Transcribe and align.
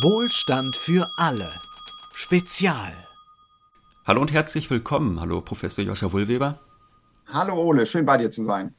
Wohlstand 0.00 0.74
für 0.74 1.10
alle. 1.18 1.52
Spezial. 2.14 2.96
Hallo 4.06 4.22
und 4.22 4.32
herzlich 4.32 4.70
willkommen. 4.70 5.20
Hallo, 5.20 5.42
Professor 5.42 5.84
Joscha 5.84 6.10
Wohlweber. 6.12 6.58
Hallo 7.26 7.54
Ole, 7.62 7.84
schön 7.84 8.06
bei 8.06 8.16
dir 8.16 8.30
zu 8.30 8.42
sein. 8.42 8.74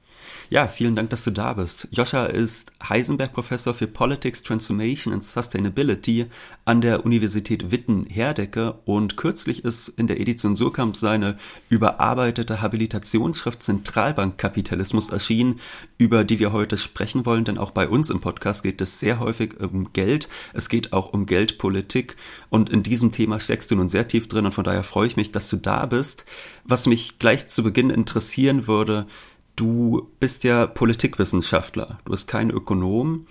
Ja, 0.50 0.68
vielen 0.68 0.96
Dank, 0.96 1.10
dass 1.10 1.24
du 1.24 1.32
da 1.32 1.54
bist. 1.54 1.88
Joscha 1.92 2.26
ist 2.26 2.72
Heisenberg-Professor 2.88 3.74
für 3.74 3.88
Politics, 3.88 4.44
Transformation 4.44 5.14
and 5.14 5.24
Sustainability 5.24 6.28
an 6.66 6.82
der 6.82 7.06
Universität 7.06 7.72
Witten-Herdecke 7.72 8.76
und 8.86 9.18
kürzlich 9.18 9.64
ist 9.64 9.88
in 9.88 10.08
der 10.08 10.20
Edition 10.20 10.56
Surkamp 10.56 10.96
seine 10.96 11.38
überarbeitete 11.70 12.62
Habilitationsschrift 12.62 13.64
Zentralbankkapitalismus 13.64 15.10
erschienen, 15.10 15.60
über 15.98 16.24
die 16.24 16.40
wir 16.40 16.52
heute 16.52 16.78
sprechen 16.78 17.26
wollen, 17.26 17.46
denn 17.46 17.58
auch 17.58 17.72
bei 17.72 17.88
uns 17.88 18.10
im 18.10 18.22
Podcast 18.22 18.64
geht 18.64 18.82
es 18.82 19.00
sehr 19.00 19.20
häufig 19.20 19.60
um 19.60 19.92
Geld. 19.94 20.30
Es 20.54 20.70
geht 20.70 20.94
auch 20.94 21.14
um 21.14 21.26
Geldpolitik 21.26 22.16
und 22.50 22.70
in 22.70 22.84
diesem 22.84 23.12
Thema 23.12 23.40
steckst 23.40 23.72
du 23.72 23.76
nun 23.76 23.90
sehr 23.90 24.08
tief 24.08 24.28
drin 24.28 24.46
und 24.46 24.54
von 24.54 24.64
daher 24.64 24.84
freue 24.84 25.08
ich 25.08 25.18
mich, 25.18 25.32
dass 25.32 25.50
du 25.50 25.58
da 25.58 25.86
bist. 25.86 26.26
Was 26.64 26.86
mich 26.86 27.20
gleich 27.20 27.48
zu 27.48 27.64
Beginn 27.64 27.90
interessieren 27.90 28.68
würde, 28.68 29.08
du 29.56 30.12
bist 30.20 30.44
ja 30.44 30.68
Politikwissenschaftler, 30.68 32.00
du 32.06 32.12
bist 32.12 32.28
kein 32.28 32.50
Ökonom. 32.50 33.26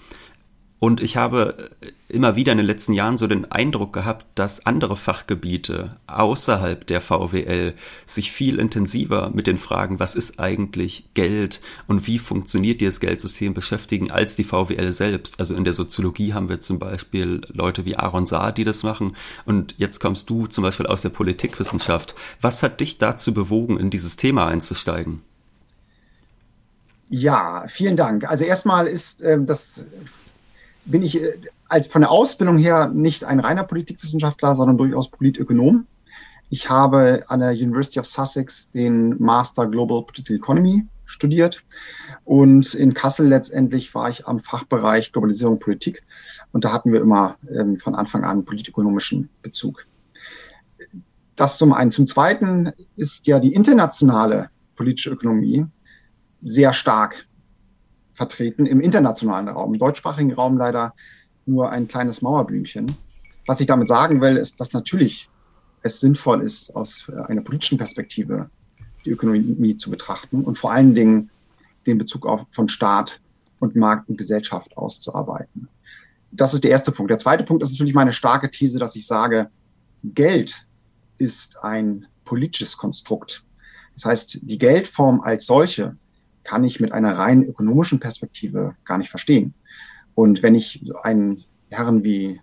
Und 0.78 1.00
ich 1.00 1.16
habe 1.16 1.70
immer 2.08 2.34
wieder 2.34 2.50
in 2.50 2.58
den 2.58 2.66
letzten 2.66 2.92
Jahren 2.92 3.16
so 3.16 3.28
den 3.28 3.52
Eindruck 3.52 3.92
gehabt, 3.92 4.26
dass 4.34 4.66
andere 4.66 4.96
Fachgebiete 4.96 5.96
außerhalb 6.08 6.84
der 6.88 7.00
VWL 7.00 7.74
sich 8.04 8.32
viel 8.32 8.58
intensiver 8.58 9.30
mit 9.32 9.46
den 9.46 9.58
Fragen, 9.58 10.00
was 10.00 10.16
ist 10.16 10.40
eigentlich 10.40 11.04
Geld 11.14 11.60
und 11.86 12.08
wie 12.08 12.18
funktioniert 12.18 12.80
dieses 12.80 12.98
Geldsystem 12.98 13.54
beschäftigen, 13.54 14.10
als 14.10 14.34
die 14.34 14.42
VWL 14.42 14.90
selbst. 14.90 15.38
Also 15.38 15.54
in 15.54 15.62
der 15.62 15.72
Soziologie 15.72 16.34
haben 16.34 16.48
wir 16.48 16.60
zum 16.60 16.80
Beispiel 16.80 17.42
Leute 17.52 17.84
wie 17.84 17.96
Aaron 17.96 18.26
Saar, 18.26 18.50
die 18.50 18.64
das 18.64 18.82
machen. 18.82 19.14
Und 19.44 19.76
jetzt 19.78 20.00
kommst 20.00 20.28
du 20.30 20.48
zum 20.48 20.64
Beispiel 20.64 20.86
aus 20.86 21.02
der 21.02 21.10
Politikwissenschaft. 21.10 22.16
Was 22.40 22.64
hat 22.64 22.80
dich 22.80 22.98
dazu 22.98 23.32
bewogen, 23.32 23.78
in 23.78 23.90
dieses 23.90 24.16
Thema 24.16 24.48
einzusteigen? 24.48 25.22
Ja, 27.14 27.66
vielen 27.68 27.94
Dank. 27.94 28.26
Also 28.26 28.46
erstmal 28.46 28.86
ist 28.86 29.20
äh, 29.20 29.38
das 29.44 29.86
bin 30.86 31.02
ich 31.02 31.22
äh, 31.22 31.36
als 31.68 31.86
von 31.86 32.00
der 32.00 32.10
Ausbildung 32.10 32.56
her 32.56 32.88
nicht 32.88 33.24
ein 33.24 33.38
reiner 33.38 33.64
Politikwissenschaftler, 33.64 34.54
sondern 34.54 34.78
durchaus 34.78 35.10
Politökonom. 35.10 35.86
Ich 36.48 36.70
habe 36.70 37.24
an 37.28 37.40
der 37.40 37.50
University 37.50 38.00
of 38.00 38.06
Sussex 38.06 38.70
den 38.70 39.22
Master 39.22 39.66
Global 39.66 40.02
Political 40.04 40.36
Economy 40.36 40.86
studiert 41.04 41.62
und 42.24 42.72
in 42.72 42.94
Kassel 42.94 43.28
letztendlich 43.28 43.94
war 43.94 44.08
ich 44.08 44.26
am 44.26 44.40
Fachbereich 44.40 45.12
Globalisierung 45.12 45.58
Politik 45.58 46.02
und 46.52 46.64
da 46.64 46.72
hatten 46.72 46.94
wir 46.94 47.02
immer 47.02 47.36
ähm, 47.54 47.78
von 47.78 47.94
Anfang 47.94 48.24
an 48.24 48.46
politökonomischen 48.46 49.28
Bezug. 49.42 49.84
Das 51.36 51.58
zum 51.58 51.74
einen. 51.74 51.90
Zum 51.90 52.06
zweiten 52.06 52.72
ist 52.96 53.26
ja 53.26 53.38
die 53.38 53.52
internationale 53.52 54.48
politische 54.76 55.10
Ökonomie 55.10 55.66
sehr 56.42 56.72
stark 56.72 57.26
vertreten 58.12 58.66
im 58.66 58.80
internationalen 58.80 59.48
Raum. 59.48 59.74
Im 59.74 59.78
deutschsprachigen 59.78 60.32
Raum 60.32 60.56
leider 60.56 60.94
nur 61.46 61.70
ein 61.70 61.88
kleines 61.88 62.22
Mauerblümchen. 62.22 62.94
Was 63.46 63.60
ich 63.60 63.66
damit 63.66 63.88
sagen 63.88 64.20
will, 64.20 64.36
ist, 64.36 64.60
dass 64.60 64.72
natürlich 64.72 65.28
es 65.82 66.00
sinnvoll 66.00 66.42
ist, 66.42 66.74
aus 66.76 67.10
einer 67.26 67.40
politischen 67.40 67.78
Perspektive 67.78 68.50
die 69.04 69.10
Ökonomie 69.10 69.76
zu 69.76 69.90
betrachten 69.90 70.44
und 70.44 70.56
vor 70.56 70.72
allen 70.72 70.94
Dingen 70.94 71.30
den 71.86 71.98
Bezug 71.98 72.26
auf, 72.26 72.46
von 72.50 72.68
Staat 72.68 73.20
und 73.58 73.74
Markt 73.74 74.08
und 74.08 74.16
Gesellschaft 74.16 74.76
auszuarbeiten. 74.76 75.68
Das 76.30 76.54
ist 76.54 76.64
der 76.64 76.70
erste 76.70 76.92
Punkt. 76.92 77.10
Der 77.10 77.18
zweite 77.18 77.44
Punkt 77.44 77.62
ist 77.62 77.72
natürlich 77.72 77.94
meine 77.94 78.12
starke 78.12 78.50
These, 78.50 78.78
dass 78.78 78.94
ich 78.94 79.06
sage, 79.06 79.50
Geld 80.04 80.66
ist 81.18 81.62
ein 81.62 82.06
politisches 82.24 82.76
Konstrukt. 82.76 83.44
Das 83.94 84.04
heißt, 84.04 84.38
die 84.42 84.58
Geldform 84.58 85.20
als 85.20 85.46
solche 85.46 85.96
kann 86.44 86.64
ich 86.64 86.80
mit 86.80 86.92
einer 86.92 87.16
rein 87.16 87.42
ökonomischen 87.42 88.00
Perspektive 88.00 88.74
gar 88.84 88.98
nicht 88.98 89.10
verstehen. 89.10 89.54
Und 90.14 90.42
wenn 90.42 90.54
ich 90.54 90.84
einen 91.02 91.44
Herren 91.70 92.04
wie 92.04 92.40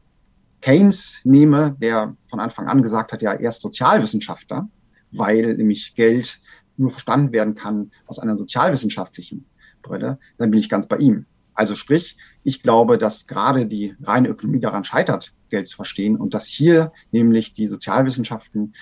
Keynes 0.61 1.21
nehme, 1.23 1.75
der 1.79 2.15
von 2.29 2.39
Anfang 2.39 2.67
an 2.67 2.81
gesagt 2.81 3.11
hat, 3.11 3.21
ja, 3.21 3.33
er 3.33 3.49
ist 3.49 3.61
Sozialwissenschaftler, 3.61 4.67
weil 5.11 5.55
nämlich 5.55 5.95
Geld 5.95 6.39
nur 6.77 6.91
verstanden 6.91 7.31
werden 7.31 7.55
kann 7.55 7.91
aus 8.07 8.19
einer 8.19 8.35
sozialwissenschaftlichen 8.35 9.45
Brille, 9.81 10.19
dann 10.37 10.51
bin 10.51 10.59
ich 10.59 10.69
ganz 10.69 10.87
bei 10.87 10.97
ihm. 10.97 11.25
Also 11.53 11.75
sprich, 11.75 12.17
ich 12.43 12.61
glaube, 12.61 12.97
dass 12.97 13.27
gerade 13.27 13.65
die 13.65 13.95
reine 14.01 14.29
Ökonomie 14.29 14.61
daran 14.61 14.85
scheitert, 14.85 15.33
Geld 15.49 15.67
zu 15.67 15.75
verstehen 15.75 16.15
und 16.15 16.33
dass 16.33 16.45
hier 16.45 16.93
nämlich 17.11 17.53
die 17.53 17.67
Sozialwissenschaften, 17.67 18.73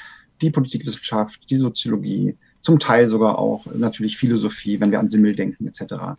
die 0.41 0.51
Politikwissenschaft, 0.51 1.49
die 1.49 1.55
Soziologie, 1.55 2.37
zum 2.67 2.79
Teil 2.79 3.07
sogar 3.07 3.39
auch 3.39 3.65
natürlich 3.73 4.17
Philosophie, 4.17 4.81
wenn 4.81 4.91
wir 4.91 4.99
an 4.99 5.07
Simmel 5.07 5.37
denken 5.37 5.67
etc., 5.67 6.17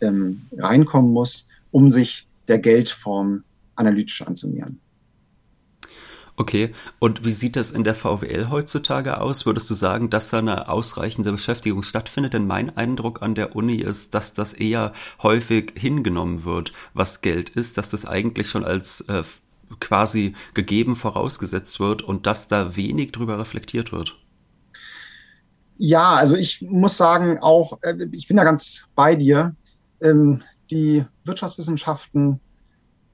ähm, 0.00 0.42
reinkommen 0.58 1.12
muss, 1.12 1.46
um 1.70 1.88
sich 1.88 2.26
der 2.48 2.58
Geldform 2.58 3.44
analytisch 3.76 4.20
anzunähern. 4.22 4.80
Okay, 6.34 6.74
und 6.98 7.24
wie 7.24 7.30
sieht 7.30 7.54
das 7.54 7.70
in 7.70 7.84
der 7.84 7.94
VWL 7.94 8.50
heutzutage 8.50 9.20
aus? 9.20 9.46
Würdest 9.46 9.70
du 9.70 9.74
sagen, 9.74 10.10
dass 10.10 10.30
da 10.30 10.40
eine 10.40 10.68
ausreichende 10.68 11.30
Beschäftigung 11.30 11.84
stattfindet? 11.84 12.32
Denn 12.32 12.48
mein 12.48 12.76
Eindruck 12.76 13.22
an 13.22 13.36
der 13.36 13.54
Uni 13.54 13.76
ist, 13.76 14.16
dass 14.16 14.34
das 14.34 14.52
eher 14.52 14.92
häufig 15.22 15.74
hingenommen 15.76 16.44
wird, 16.44 16.72
was 16.92 17.20
Geld 17.20 17.50
ist, 17.50 17.78
dass 17.78 17.88
das 17.88 18.04
eigentlich 18.04 18.48
schon 18.50 18.64
als 18.64 19.02
äh, 19.02 19.22
quasi 19.78 20.34
gegeben 20.54 20.96
vorausgesetzt 20.96 21.78
wird 21.78 22.02
und 22.02 22.26
dass 22.26 22.48
da 22.48 22.74
wenig 22.74 23.12
drüber 23.12 23.38
reflektiert 23.38 23.92
wird. 23.92 24.18
Ja, 25.76 26.14
also 26.14 26.36
ich 26.36 26.62
muss 26.62 26.96
sagen, 26.96 27.38
auch, 27.40 27.78
äh, 27.82 27.96
ich 28.12 28.28
bin 28.28 28.36
da 28.36 28.44
ganz 28.44 28.88
bei 28.94 29.16
dir. 29.16 29.54
Ähm, 30.00 30.42
die 30.70 31.04
Wirtschaftswissenschaften, 31.24 32.40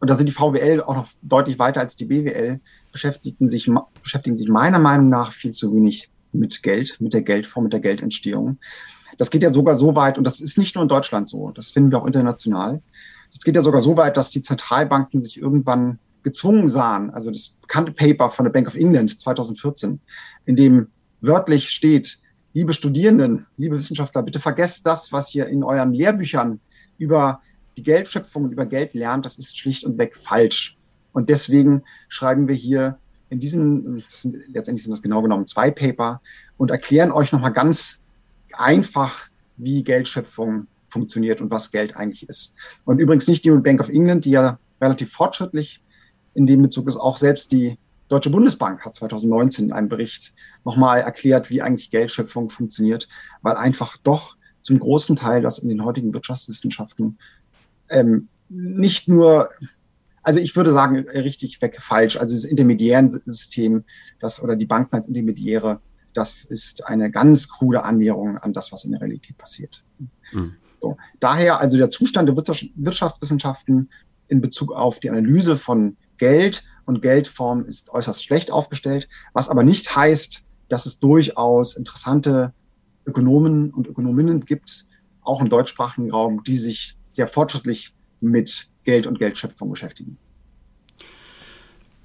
und 0.00 0.10
da 0.10 0.15
sind 0.15 0.26
die 0.26 0.32
VWL 0.32 0.82
auch 0.82 0.94
noch 0.94 1.09
deutlich 1.22 1.59
weiter 1.59 1.81
als 1.81 1.97
die 1.97 2.06
BWL, 2.06 2.60
beschäftigen 2.93 3.49
sich, 3.49 3.70
beschäftigen 4.03 4.38
sich 4.38 4.49
meiner 4.49 4.78
Meinung 4.78 5.09
nach 5.09 5.32
viel 5.32 5.53
zu 5.53 5.75
wenig 5.75 6.10
mit 6.32 6.62
Geld, 6.62 6.97
mit 7.00 7.12
der 7.12 7.22
Geldform, 7.22 7.65
mit 7.65 7.72
der 7.72 7.81
Geldentstehung. 7.81 8.59
Das 9.19 9.31
geht 9.31 9.43
ja 9.43 9.50
sogar 9.50 9.75
so 9.75 9.97
weit, 9.97 10.16
und 10.16 10.25
das 10.25 10.41
ist 10.41 10.59
nicht 10.59 10.75
nur 10.75 10.82
in 10.82 10.88
Deutschland 10.88 11.28
so, 11.28 11.50
das 11.50 11.70
finden 11.70 11.91
wir 11.91 12.00
auch 12.00 12.06
international. 12.06 12.81
Das 13.32 13.43
geht 13.43 13.56
ja 13.56 13.62
sogar 13.62 13.81
so 13.81 13.97
weit, 13.97 14.16
dass 14.16 14.31
die 14.31 14.43
Zentralbanken 14.43 15.22
sich 15.22 15.38
irgendwann 15.38 15.99
gezwungen 16.22 16.69
sahen, 16.69 17.10
also 17.10 17.31
das 17.31 17.56
bekannte 17.60 17.93
Paper 17.93 18.31
von 18.31 18.44
der 18.44 18.53
Bank 18.53 18.66
of 18.66 18.75
England 18.75 19.20
2014, 19.20 20.00
in 20.47 20.56
dem 20.56 20.88
wörtlich 21.20 21.70
steht, 21.70 22.19
liebe 22.53 22.72
Studierenden, 22.72 23.47
liebe 23.56 23.77
Wissenschaftler, 23.77 24.22
bitte 24.22 24.41
vergesst 24.41 24.87
das, 24.87 25.12
was 25.12 25.34
ihr 25.34 25.47
in 25.47 25.62
euren 25.62 25.93
Lehrbüchern 25.93 26.61
über 26.99 27.41
die 27.77 27.83
Geldschöpfung 27.83 28.44
und 28.44 28.53
über 28.53 28.66
Geld 28.66 28.94
lernt. 28.94 29.25
Das 29.25 29.38
ist 29.38 29.59
schlicht 29.59 29.84
und 29.84 29.99
weg 29.99 30.16
falsch. 30.16 30.77
Und 31.12 31.28
deswegen 31.31 31.83
schreiben 32.09 32.49
wir 32.49 32.55
hier 32.55 32.99
in 33.31 33.38
diesen, 33.38 34.05
sind, 34.09 34.37
letztendlich 34.49 34.84
sind 34.84 34.93
das 34.93 35.03
genau 35.03 35.22
genommen 35.22 35.47
zwei 35.47 35.71
Paper 35.71 36.21
und 36.56 36.71
erklären 36.71 37.12
euch 37.12 37.33
nochmal 37.33 37.53
ganz 37.53 38.00
einfach, 38.53 39.28
wie 39.56 39.84
Geldschöpfung 39.84 40.67
funktioniert 40.88 41.41
und 41.41 41.50
was 41.50 41.71
Geld 41.71 41.97
eigentlich 41.97 42.28
ist. 42.28 42.55
Und 42.84 42.99
übrigens 42.99 43.28
nicht 43.28 43.44
die 43.44 43.50
Bank 43.50 43.81
of 43.81 43.88
England, 43.88 44.25
die 44.25 44.31
ja 44.31 44.59
relativ 44.81 45.12
fortschrittlich 45.12 45.81
in 46.34 46.47
dem 46.47 46.62
Bezug 46.62 46.88
ist, 46.88 46.97
auch 46.97 47.19
selbst 47.19 47.53
die 47.53 47.78
Deutsche 48.10 48.31
Bundesbank 48.31 48.84
hat 48.84 48.94
2019 48.94 49.66
in 49.66 49.72
einem 49.72 49.88
Bericht 49.88 50.34
nochmal 50.65 51.00
erklärt, 51.00 51.48
wie 51.48 51.62
eigentlich 51.62 51.91
Geldschöpfung 51.91 52.50
funktioniert, 52.50 53.09
weil 53.41 53.56
einfach 53.56 53.97
doch 53.97 54.37
zum 54.60 54.81
großen 54.81 55.16
Teil 55.16 55.43
das 55.43 55.60
in 55.60 55.69
den 55.69 55.84
heutigen 55.84 56.12
Wirtschaftswissenschaften 56.12 57.19
ähm, 57.88 58.28
nicht 58.49 59.09
nur, 59.09 59.50
also 60.23 60.40
ich 60.40 60.56
würde 60.56 60.73
sagen, 60.73 61.08
richtig 61.08 61.62
weg 61.62 61.81
falsch. 61.81 62.17
Also 62.17 62.34
das 62.34 62.44
intermediären 62.44 63.11
System, 63.26 63.84
das 64.19 64.43
oder 64.43 64.56
die 64.56 64.67
Banken 64.67 64.96
als 64.96 65.06
Intermediäre, 65.06 65.81
das 66.12 66.43
ist 66.43 66.87
eine 66.88 67.12
ganz 67.12 67.49
krude 67.49 67.84
Annäherung 67.84 68.38
an 68.38 68.52
das, 68.52 68.73
was 68.73 68.84
in 68.84 68.90
der 68.90 69.00
Realität 69.00 69.38
passiert. 69.38 69.84
Mhm. 70.32 70.56
So. 70.81 70.96
Daher 71.20 71.61
also 71.61 71.76
der 71.76 71.90
Zustand 71.90 72.29
der 72.29 72.37
Wirtschaftswissenschaften 72.37 73.88
in 74.26 74.40
Bezug 74.40 74.73
auf 74.73 74.99
die 74.99 75.11
Analyse 75.11 75.56
von 75.56 75.96
Geld 76.19 76.64
und 76.90 77.02
Geldform 77.02 77.64
ist 77.66 77.90
äußerst 77.90 78.25
schlecht 78.25 78.50
aufgestellt, 78.50 79.08
was 79.32 79.48
aber 79.48 79.62
nicht 79.62 79.94
heißt, 79.94 80.44
dass 80.69 80.87
es 80.87 80.98
durchaus 80.98 81.76
interessante 81.76 82.52
Ökonomen 83.06 83.70
und 83.70 83.87
Ökonominnen 83.87 84.44
gibt, 84.44 84.87
auch 85.22 85.40
im 85.40 85.48
deutschsprachigen 85.48 86.10
Raum, 86.10 86.42
die 86.42 86.58
sich 86.58 86.96
sehr 87.12 87.28
fortschrittlich 87.28 87.94
mit 88.20 88.69
Geld 88.82 89.06
und 89.06 89.20
Geldschöpfung 89.20 89.70
beschäftigen. 89.70 90.19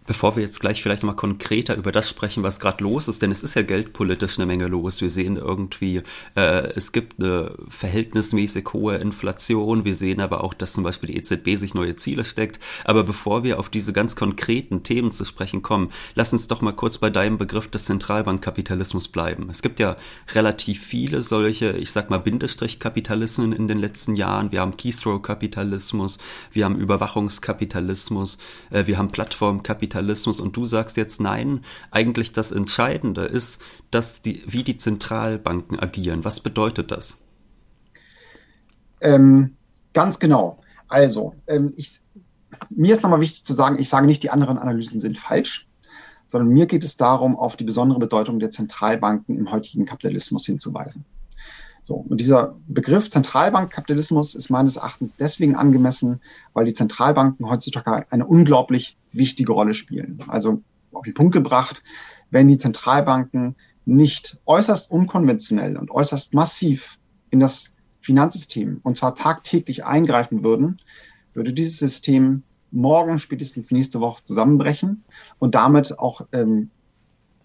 Bevor 0.07 0.35
wir 0.35 0.43
jetzt 0.43 0.59
gleich 0.59 0.83
vielleicht 0.83 1.01
mal 1.01 1.15
konkreter 1.15 1.75
über 1.75 1.91
das 1.91 2.07
sprechen, 2.07 2.43
was 2.43 2.59
gerade 2.59 2.83
los 2.83 3.07
ist, 3.07 3.23
denn 3.23 3.31
es 3.31 3.41
ist 3.41 3.55
ja 3.55 3.63
geldpolitisch 3.63 4.37
eine 4.37 4.45
Menge 4.45 4.67
los. 4.67 5.01
Wir 5.01 5.09
sehen 5.09 5.35
irgendwie, 5.35 6.03
äh, 6.35 6.69
es 6.75 6.91
gibt 6.91 7.19
eine 7.19 7.55
verhältnismäßig 7.67 8.67
hohe 8.73 8.97
Inflation. 8.97 9.83
Wir 9.83 9.95
sehen 9.95 10.21
aber 10.21 10.43
auch, 10.43 10.53
dass 10.53 10.73
zum 10.73 10.83
Beispiel 10.83 11.07
die 11.07 11.17
EZB 11.17 11.55
sich 11.55 11.73
neue 11.73 11.95
Ziele 11.95 12.23
steckt. 12.23 12.59
Aber 12.83 13.03
bevor 13.03 13.43
wir 13.43 13.59
auf 13.59 13.69
diese 13.69 13.93
ganz 13.93 14.15
konkreten 14.15 14.83
Themen 14.83 15.11
zu 15.11 15.25
sprechen 15.25 15.63
kommen, 15.63 15.91
lass 16.13 16.33
uns 16.33 16.47
doch 16.47 16.61
mal 16.61 16.73
kurz 16.73 16.99
bei 16.99 17.09
deinem 17.09 17.39
Begriff 17.39 17.67
des 17.67 17.85
Zentralbankkapitalismus 17.85 19.07
bleiben. 19.07 19.49
Es 19.49 19.63
gibt 19.63 19.79
ja 19.79 19.97
relativ 20.35 20.85
viele 20.85 21.23
solche, 21.23 21.71
ich 21.71 21.89
sag 21.89 22.11
mal, 22.11 22.19
Bindestrichkapitalismen 22.19 23.53
in 23.53 23.67
den 23.67 23.79
letzten 23.79 24.15
Jahren. 24.15 24.51
Wir 24.51 24.61
haben 24.61 24.77
Keystroke-Kapitalismus, 24.77 26.19
wir 26.51 26.65
haben 26.65 26.77
Überwachungskapitalismus, 26.77 28.37
äh, 28.69 28.85
wir 28.85 28.99
haben 28.99 29.11
Plattformkapitalismus. 29.11 29.94
Kapitalismus 29.95 30.41
und 30.41 30.57
du 30.57 30.65
sagst 30.65 30.97
jetzt 30.97 31.21
nein, 31.21 31.63
eigentlich 31.89 32.33
das 32.33 32.51
Entscheidende 32.51 33.21
ist, 33.21 33.61
dass 33.91 34.21
die, 34.21 34.43
wie 34.45 34.63
die 34.63 34.77
Zentralbanken 34.77 35.79
agieren. 35.79 36.25
Was 36.25 36.41
bedeutet 36.41 36.91
das? 36.91 37.21
Ähm, 38.99 39.55
ganz 39.93 40.19
genau. 40.19 40.59
Also, 40.89 41.33
ähm, 41.47 41.71
ich, 41.77 42.01
mir 42.69 42.93
ist 42.93 43.03
nochmal 43.03 43.21
wichtig 43.21 43.45
zu 43.45 43.53
sagen, 43.53 43.79
ich 43.79 43.87
sage 43.87 44.05
nicht, 44.05 44.21
die 44.21 44.31
anderen 44.31 44.57
Analysen 44.57 44.99
sind 44.99 45.17
falsch, 45.17 45.67
sondern 46.27 46.49
mir 46.49 46.65
geht 46.65 46.83
es 46.83 46.97
darum, 46.97 47.37
auf 47.37 47.55
die 47.55 47.63
besondere 47.63 47.99
Bedeutung 47.99 48.39
der 48.39 48.51
Zentralbanken 48.51 49.37
im 49.37 49.49
heutigen 49.51 49.85
Kapitalismus 49.85 50.45
hinzuweisen. 50.45 51.05
So, 51.87 51.93
und 51.93 52.19
dieser 52.19 52.57
Begriff 52.67 53.11
Zentralbankkapitalismus 53.11 54.33
ist 54.33 54.49
meines 54.49 54.77
Erachtens 54.77 55.15
deswegen 55.17 55.55
angemessen, 55.55 56.19
weil 56.53 56.65
die 56.65 56.73
Zentralbanken 56.73 57.47
heutzutage 57.47 58.11
eine 58.11 58.25
unglaublich 58.25 58.97
wichtige 59.11 59.51
Rolle 59.51 59.75
spielen. 59.75 60.17
Also 60.27 60.63
auf 60.91 61.03
den 61.03 61.13
Punkt 61.13 61.33
gebracht, 61.33 61.83
wenn 62.31 62.47
die 62.47 62.57
Zentralbanken 62.57 63.55
nicht 63.85 64.39
äußerst 64.47 64.89
unkonventionell 64.89 65.77
und 65.77 65.91
äußerst 65.91 66.33
massiv 66.33 66.97
in 67.29 67.39
das 67.39 67.73
Finanzsystem 68.01 68.79
und 68.81 68.97
zwar 68.97 69.13
tagtäglich 69.13 69.85
eingreifen 69.85 70.43
würden, 70.43 70.81
würde 71.35 71.53
dieses 71.53 71.77
System 71.77 72.41
morgen, 72.71 73.19
spätestens 73.19 73.69
nächste 73.69 73.99
Woche 73.99 74.23
zusammenbrechen 74.23 75.03
und 75.37 75.53
damit 75.53 75.99
auch 75.99 76.21
ähm, 76.31 76.71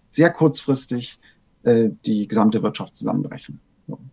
sehr 0.09 0.31
kurzfristig 0.31 1.19
äh, 1.61 1.89
die 2.05 2.27
gesamte 2.27 2.63
Wirtschaft 2.63 2.95
zusammenbrechen. 2.95 3.61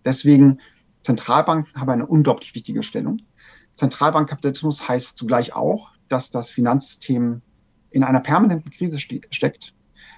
Deswegen, 0.05 0.61
Zentralbanken 1.03 1.81
haben 1.81 1.91
eine 1.91 2.07
unglaublich 2.07 2.55
wichtige 2.55 2.83
Stellung. 2.83 3.21
Zentralbankkapitalismus 3.75 4.89
heißt 4.89 5.17
zugleich 5.17 5.55
auch, 5.55 5.91
dass 6.09 6.31
das 6.31 6.51
Finanzsystem 6.51 7.43
in 7.91 8.05
einer 8.05 8.21
permanenten 8.21 8.71
Krise 8.71 8.99
ste 8.99 9.21
steckt. 9.31 9.75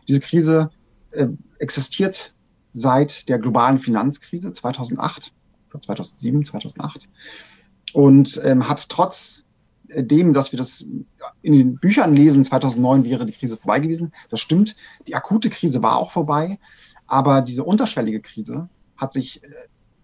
Diese 0.08 0.20
Krise 0.20 0.70
äh, 1.10 1.28
existiert 1.58 2.34
seit 2.72 3.28
der 3.28 3.38
globalen 3.38 3.78
Finanzkrise 3.78 4.52
2008, 4.52 5.32
2007, 5.80 6.44
2008 6.44 7.08
und 7.92 8.40
ähm, 8.44 8.68
hat 8.68 8.88
trotz 8.88 9.44
dem, 9.94 10.32
dass 10.32 10.52
wir 10.52 10.56
das 10.56 10.84
in 11.42 11.52
den 11.52 11.74
Büchern 11.76 12.14
lesen, 12.14 12.44
2009 12.44 13.04
wäre 13.04 13.26
die 13.26 13.32
Krise 13.32 13.56
vorbei 13.56 13.80
gewesen. 13.80 14.12
Das 14.30 14.40
stimmt. 14.40 14.76
Die 15.08 15.14
akute 15.14 15.50
Krise 15.50 15.82
war 15.82 15.96
auch 15.96 16.12
vorbei. 16.12 16.58
Aber 17.06 17.42
diese 17.42 17.64
unterschwellige 17.64 18.20
Krise 18.20 18.68
hat 19.00 19.12
sich 19.12 19.42
äh, 19.42 19.48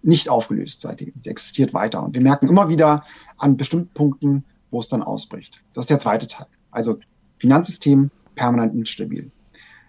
nicht 0.03 0.29
aufgelöst 0.29 0.81
seitdem. 0.81 1.13
Sie 1.23 1.31
existiert 1.31 1.75
weiter. 1.75 2.03
Und 2.03 2.15
wir 2.15 2.23
merken 2.23 2.49
immer 2.49 2.69
wieder 2.69 3.05
an 3.39 3.57
bestimmten 3.57 3.93
Punkten, 3.93 4.45
wo 4.71 4.81
es 4.81 4.89
dann 4.89 5.03
ausbricht. 5.03 5.63
Das 5.75 5.83
ist 5.83 5.91
der 5.91 5.99
zweite 5.99 6.27
Teil. 6.27 6.47
Also 6.71 6.99
Finanzsystem 7.39 8.11
permanent 8.35 8.75
instabil. 8.75 9.31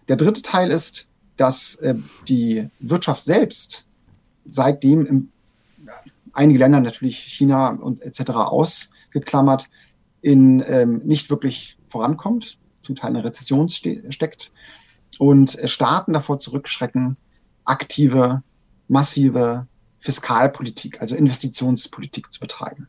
Der 0.08 0.16
dritte 0.16 0.42
Teil 0.42 0.72
ist, 0.72 1.08
dass 1.36 1.76
äh, 1.76 1.96
die 2.28 2.70
Wirtschaft 2.80 3.22
selbst 3.22 3.86
seitdem 4.46 5.06
im, 5.06 5.30
einige 6.34 6.60
Länder 6.60 6.82
natürlich 6.82 7.20
China 7.20 7.70
und 7.70 8.02
etc. 8.02 8.32
ausgeklammert 8.32 9.70
in 10.22 10.64
ähm, 10.68 11.02
nicht 11.04 11.30
wirklich 11.30 11.78
vorankommt, 11.90 12.58
zum 12.82 12.96
Teil 12.96 13.12
in 13.12 13.18
einer 13.18 13.26
Rezession 13.26 13.70
ste 13.70 14.04
steckt 14.12 14.52
und 15.20 15.58
äh, 15.60 15.68
Staaten 15.68 16.14
davor 16.14 16.40
zurückschrecken, 16.40 17.18
aktive 17.66 18.42
massive 18.88 19.68
Fiskalpolitik, 20.00 21.02
also 21.02 21.16
Investitionspolitik 21.16 22.32
zu 22.32 22.40
betreiben. 22.40 22.88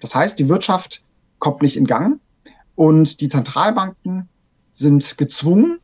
Das 0.00 0.14
heißt, 0.14 0.38
die 0.38 0.48
Wirtschaft 0.48 1.04
kommt 1.38 1.62
nicht 1.62 1.76
in 1.76 1.86
Gang 1.86 2.20
und 2.74 3.20
die 3.20 3.28
Zentralbanken 3.28 4.28
sind 4.70 5.18
gezwungen, 5.18 5.80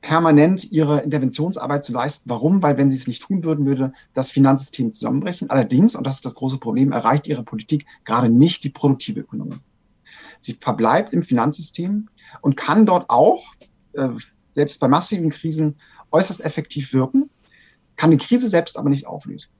permanent 0.00 0.70
ihre 0.70 1.00
Interventionsarbeit 1.00 1.84
zu 1.84 1.92
leisten. 1.92 2.30
Warum? 2.30 2.62
Weil 2.62 2.78
wenn 2.78 2.88
sie 2.88 2.96
es 2.96 3.08
nicht 3.08 3.22
tun 3.22 3.42
würden, 3.44 3.66
würde 3.66 3.92
das 4.14 4.30
Finanzsystem 4.30 4.92
zusammenbrechen. 4.92 5.50
Allerdings, 5.50 5.96
und 5.96 6.06
das 6.06 6.16
ist 6.16 6.24
das 6.24 6.36
große 6.36 6.58
Problem, 6.58 6.92
erreicht 6.92 7.26
ihre 7.26 7.42
Politik 7.42 7.84
gerade 8.04 8.28
nicht 8.28 8.64
die 8.64 8.70
produktive 8.70 9.20
Ökonomie. 9.20 9.58
Sie 10.40 10.54
verbleibt 10.54 11.12
im 11.12 11.24
Finanzsystem 11.24 12.08
und 12.40 12.56
kann 12.56 12.86
dort 12.86 13.10
auch, 13.10 13.54
äh, 13.92 14.08
selbst 14.46 14.80
bei 14.80 14.88
massiven 14.88 15.30
Krisen, 15.30 15.76
äußerst 16.10 16.42
effektiv 16.42 16.92
wirken 16.92 17.28
kann 17.98 18.10
die 18.10 18.16
Krise 18.16 18.48
selbst 18.48 18.78
aber 18.78 18.88
nicht 18.88 19.06
auflösen. 19.06 19.50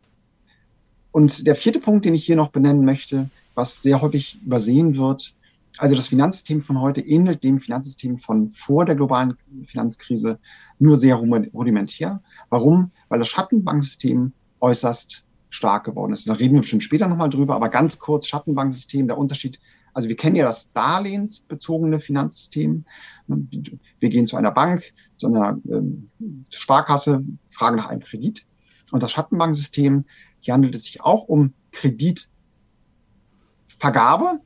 Und 1.12 1.46
der 1.46 1.56
vierte 1.56 1.80
Punkt, 1.80 2.06
den 2.06 2.14
ich 2.14 2.24
hier 2.24 2.36
noch 2.36 2.48
benennen 2.48 2.84
möchte, 2.84 3.28
was 3.54 3.82
sehr 3.82 4.00
häufig 4.00 4.38
übersehen 4.42 4.96
wird, 4.96 5.34
also 5.76 5.94
das 5.94 6.08
Finanzsystem 6.08 6.62
von 6.62 6.80
heute 6.80 7.00
ähnelt 7.00 7.44
dem 7.44 7.60
Finanzsystem 7.60 8.18
von 8.18 8.50
vor 8.50 8.84
der 8.84 8.94
globalen 8.94 9.36
Finanzkrise 9.66 10.38
nur 10.78 10.96
sehr 10.96 11.16
rudimentär. 11.16 12.22
Warum? 12.48 12.90
Weil 13.08 13.18
das 13.18 13.28
Schattenbanksystem 13.28 14.32
äußerst 14.60 15.24
stark 15.50 15.84
geworden 15.84 16.12
ist. 16.12 16.28
Da 16.28 16.34
reden 16.34 16.54
wir 16.54 16.60
bestimmt 16.60 16.82
später 16.82 17.08
nochmal 17.08 17.30
drüber, 17.30 17.54
aber 17.54 17.68
ganz 17.68 17.98
kurz 17.98 18.26
Schattenbanksystem, 18.26 19.06
der 19.06 19.18
Unterschied 19.18 19.60
also 19.98 20.08
wir 20.08 20.16
kennen 20.16 20.36
ja 20.36 20.44
das 20.44 20.70
darlehensbezogene 20.70 21.98
Finanzsystem. 21.98 22.84
Wir 23.26 24.10
gehen 24.10 24.28
zu 24.28 24.36
einer 24.36 24.52
Bank, 24.52 24.84
zu 25.16 25.26
einer 25.26 25.58
ähm, 25.68 26.08
Sparkasse, 26.50 27.24
fragen 27.50 27.78
nach 27.78 27.88
einem 27.88 28.02
Kredit. 28.02 28.46
Und 28.92 29.02
das 29.02 29.10
Schattenbanksystem, 29.10 30.04
hier 30.38 30.54
handelt 30.54 30.76
es 30.76 30.84
sich 30.84 31.00
auch 31.00 31.24
um 31.24 31.52
Kreditvergabe, 31.72 34.38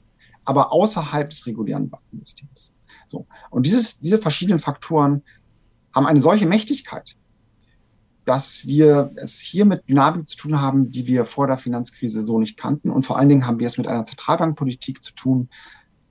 aber 0.46 0.72
außerhalb 0.72 1.28
des 1.28 1.46
regulären 1.46 1.90
Bankensystems. 1.90 2.72
So. 3.06 3.26
Und 3.50 3.66
dieses, 3.66 4.00
diese 4.00 4.16
verschiedenen 4.16 4.60
Faktoren 4.60 5.20
haben 5.94 6.06
eine 6.06 6.20
solche 6.20 6.46
Mächtigkeit, 6.46 7.14
dass 8.24 8.66
wir 8.66 9.12
es 9.16 9.40
hier 9.40 9.64
mit 9.64 9.88
Dynamik 9.88 10.28
zu 10.28 10.36
tun 10.36 10.60
haben, 10.60 10.90
die 10.90 11.06
wir 11.06 11.24
vor 11.24 11.46
der 11.46 11.56
Finanzkrise 11.56 12.22
so 12.22 12.38
nicht 12.38 12.56
kannten. 12.56 12.90
Und 12.90 13.04
vor 13.04 13.19
allen 13.19 13.28
Dingen 13.28 13.46
haben 13.46 13.58
wir 13.58 13.66
es 13.66 13.78
mit 13.78 13.88
einer 13.88 14.04
Zentralbankpolitik 14.04 15.02
zu 15.02 15.14
tun, 15.14 15.48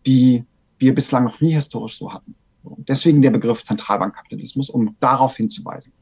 die 0.05 0.45
wir 0.77 0.93
bislang 0.93 1.23
noch 1.23 1.39
nie 1.39 1.53
historisch 1.53 1.97
so 1.97 2.11
hatten. 2.11 2.35
Deswegen 2.63 3.21
der 3.21 3.31
Begriff 3.31 3.63
Zentralbankkapitalismus, 3.63 4.69
um 4.69 4.95
darauf 4.99 5.37
hinzuweisen. 5.37 5.93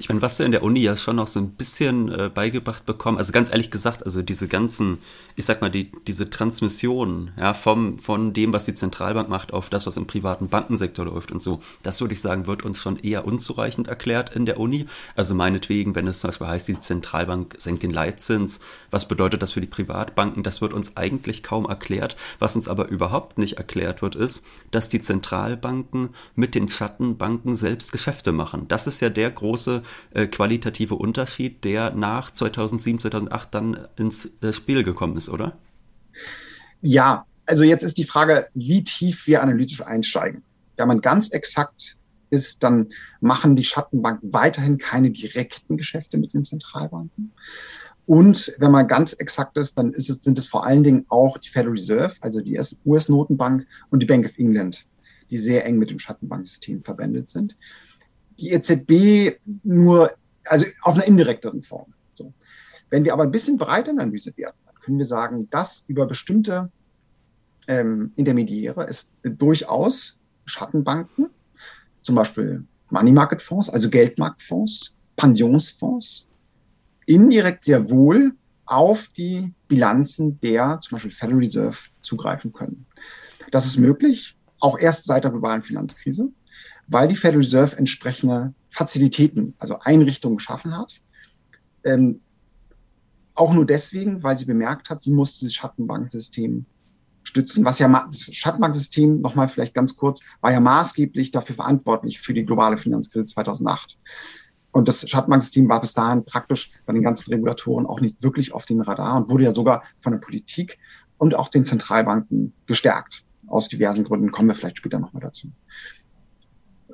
Ich 0.00 0.08
meine, 0.08 0.22
was 0.22 0.38
wir 0.38 0.46
in 0.46 0.52
der 0.52 0.62
Uni 0.62 0.80
ja 0.80 0.96
schon 0.96 1.16
noch 1.16 1.26
so 1.26 1.40
ein 1.40 1.50
bisschen 1.50 2.10
äh, 2.10 2.30
beigebracht 2.32 2.86
bekommen, 2.86 3.18
also 3.18 3.32
ganz 3.32 3.50
ehrlich 3.50 3.70
gesagt, 3.70 4.02
also 4.02 4.22
diese 4.22 4.48
ganzen, 4.48 4.96
ich 5.36 5.44
sag 5.44 5.60
mal, 5.60 5.68
die, 5.68 5.92
diese 6.06 6.30
Transmission, 6.30 7.32
ja, 7.36 7.52
vom, 7.52 7.98
von 7.98 8.32
dem, 8.32 8.54
was 8.54 8.64
die 8.64 8.72
Zentralbank 8.72 9.28
macht, 9.28 9.52
auf 9.52 9.68
das, 9.68 9.86
was 9.86 9.98
im 9.98 10.06
privaten 10.06 10.48
Bankensektor 10.48 11.04
läuft 11.04 11.32
und 11.32 11.42
so, 11.42 11.60
das 11.82 12.00
würde 12.00 12.14
ich 12.14 12.22
sagen, 12.22 12.46
wird 12.46 12.62
uns 12.62 12.78
schon 12.78 12.98
eher 12.98 13.26
unzureichend 13.26 13.88
erklärt 13.88 14.34
in 14.34 14.46
der 14.46 14.58
Uni. 14.58 14.86
Also 15.16 15.34
meinetwegen, 15.34 15.94
wenn 15.94 16.06
es 16.06 16.20
zum 16.20 16.28
Beispiel 16.30 16.46
heißt, 16.46 16.68
die 16.68 16.80
Zentralbank 16.80 17.56
senkt 17.58 17.82
den 17.82 17.92
Leitzins, 17.92 18.60
was 18.90 19.06
bedeutet 19.06 19.42
das 19.42 19.52
für 19.52 19.60
die 19.60 19.66
Privatbanken? 19.66 20.42
Das 20.42 20.62
wird 20.62 20.72
uns 20.72 20.96
eigentlich 20.96 21.42
kaum 21.42 21.66
erklärt. 21.66 22.16
Was 22.38 22.56
uns 22.56 22.68
aber 22.68 22.88
überhaupt 22.88 23.36
nicht 23.36 23.58
erklärt 23.58 24.00
wird, 24.00 24.14
ist, 24.14 24.46
dass 24.70 24.88
die 24.88 25.02
Zentralbanken 25.02 26.14
mit 26.36 26.54
den 26.54 26.70
Schattenbanken 26.70 27.54
selbst 27.54 27.92
Geschäfte 27.92 28.32
machen. 28.32 28.66
Das 28.68 28.86
ist 28.86 29.00
ja 29.00 29.10
der 29.10 29.30
große 29.30 29.82
äh, 30.12 30.26
qualitative 30.26 30.94
Unterschied, 30.94 31.64
der 31.64 31.92
nach 31.92 32.30
2007, 32.30 33.00
2008 33.00 33.54
dann 33.54 33.86
ins 33.96 34.30
äh, 34.42 34.52
Spiel 34.52 34.84
gekommen 34.84 35.16
ist, 35.16 35.28
oder? 35.28 35.56
Ja, 36.82 37.26
also 37.46 37.64
jetzt 37.64 37.82
ist 37.82 37.98
die 37.98 38.04
Frage, 38.04 38.46
wie 38.54 38.84
tief 38.84 39.26
wir 39.26 39.42
analytisch 39.42 39.82
einsteigen. 39.82 40.42
Wenn 40.76 40.88
man 40.88 41.00
ganz 41.00 41.30
exakt 41.30 41.96
ist, 42.30 42.62
dann 42.62 42.88
machen 43.20 43.56
die 43.56 43.64
Schattenbanken 43.64 44.32
weiterhin 44.32 44.78
keine 44.78 45.10
direkten 45.10 45.76
Geschäfte 45.76 46.16
mit 46.16 46.32
den 46.32 46.44
Zentralbanken. 46.44 47.32
Und 48.06 48.54
wenn 48.58 48.72
man 48.72 48.88
ganz 48.88 49.12
exakt 49.14 49.56
ist, 49.56 49.78
dann 49.78 49.92
ist 49.92 50.10
es, 50.10 50.22
sind 50.22 50.38
es 50.38 50.48
vor 50.48 50.66
allen 50.66 50.82
Dingen 50.82 51.06
auch 51.08 51.38
die 51.38 51.48
Federal 51.48 51.72
Reserve, 51.72 52.14
also 52.20 52.40
die 52.40 52.58
US-Notenbank 52.84 53.66
und 53.90 54.00
die 54.00 54.06
Bank 54.06 54.26
of 54.26 54.38
England, 54.38 54.86
die 55.30 55.38
sehr 55.38 55.64
eng 55.64 55.76
mit 55.76 55.90
dem 55.90 55.98
Schattenbanksystem 55.98 56.82
verbändet 56.82 57.28
sind 57.28 57.56
die 58.40 58.50
EZB 58.52 59.38
nur, 59.62 60.12
also 60.44 60.66
auf 60.82 60.94
einer 60.94 61.06
indirekteren 61.06 61.62
Form. 61.62 61.92
So. 62.12 62.32
Wenn 62.88 63.04
wir 63.04 63.12
aber 63.12 63.24
ein 63.24 63.30
bisschen 63.30 63.58
breiter 63.58 63.90
analysiert 63.90 64.36
werden, 64.38 64.56
dann 64.66 64.74
können 64.76 64.98
wir 64.98 65.04
sagen, 65.04 65.48
dass 65.50 65.84
über 65.88 66.06
bestimmte 66.06 66.70
ähm, 67.68 68.12
Intermediäre 68.16 68.86
es 68.88 69.12
durchaus 69.22 70.18
Schattenbanken, 70.46 71.30
zum 72.02 72.14
Beispiel 72.14 72.64
Money 72.90 73.12
Market 73.12 73.42
Fonds, 73.42 73.70
also 73.70 73.88
Geldmarktfonds, 73.88 74.96
Pensionsfonds, 75.16 76.26
indirekt 77.06 77.64
sehr 77.64 77.90
wohl 77.90 78.32
auf 78.66 79.08
die 79.08 79.52
Bilanzen 79.68 80.40
der 80.40 80.80
zum 80.80 80.96
Beispiel 80.96 81.10
Federal 81.10 81.38
Reserve 81.38 81.76
zugreifen 82.00 82.52
können. 82.52 82.86
Das 83.50 83.66
ist 83.66 83.78
möglich, 83.78 84.36
auch 84.60 84.78
erst 84.78 85.06
seit 85.06 85.24
der 85.24 85.30
globalen 85.30 85.62
Finanzkrise, 85.62 86.28
weil 86.90 87.08
die 87.08 87.16
Federal 87.16 87.38
Reserve 87.38 87.76
entsprechende 87.76 88.52
Fazilitäten, 88.70 89.54
also 89.58 89.78
Einrichtungen 89.78 90.36
geschaffen 90.36 90.76
hat. 90.76 91.00
Ähm, 91.84 92.20
auch 93.34 93.54
nur 93.54 93.64
deswegen, 93.64 94.22
weil 94.22 94.36
sie 94.36 94.44
bemerkt 94.44 94.90
hat, 94.90 95.00
sie 95.00 95.12
muss 95.12 95.38
dieses 95.38 95.54
Schattenbanksystem 95.54 96.66
stützen, 97.22 97.64
was 97.64 97.78
ja 97.78 98.06
das 98.10 98.34
Schattenbanksystem, 98.34 99.20
nochmal 99.20 99.48
vielleicht 99.48 99.72
ganz 99.72 99.96
kurz, 99.96 100.20
war 100.40 100.52
ja 100.52 100.60
maßgeblich 100.60 101.30
dafür 101.30 101.54
verantwortlich 101.54 102.20
für 102.20 102.34
die 102.34 102.44
globale 102.44 102.76
Finanzkrise 102.76 103.24
2008. 103.26 103.98
Und 104.72 104.88
das 104.88 105.08
Schattenbanksystem 105.08 105.68
war 105.68 105.80
bis 105.80 105.94
dahin 105.94 106.24
praktisch 106.24 106.72
bei 106.86 106.92
den 106.92 107.02
ganzen 107.02 107.30
Regulatoren 107.30 107.86
auch 107.86 108.00
nicht 108.00 108.22
wirklich 108.22 108.52
auf 108.52 108.66
dem 108.66 108.80
Radar 108.80 109.16
und 109.16 109.28
wurde 109.28 109.44
ja 109.44 109.52
sogar 109.52 109.84
von 109.98 110.12
der 110.12 110.20
Politik 110.20 110.78
und 111.18 111.34
auch 111.34 111.48
den 111.48 111.64
Zentralbanken 111.64 112.52
gestärkt. 112.66 113.24
Aus 113.46 113.68
diversen 113.68 114.04
Gründen 114.04 114.30
kommen 114.30 114.48
wir 114.48 114.54
vielleicht 114.54 114.78
später 114.78 114.98
nochmal 114.98 115.22
dazu. 115.22 115.50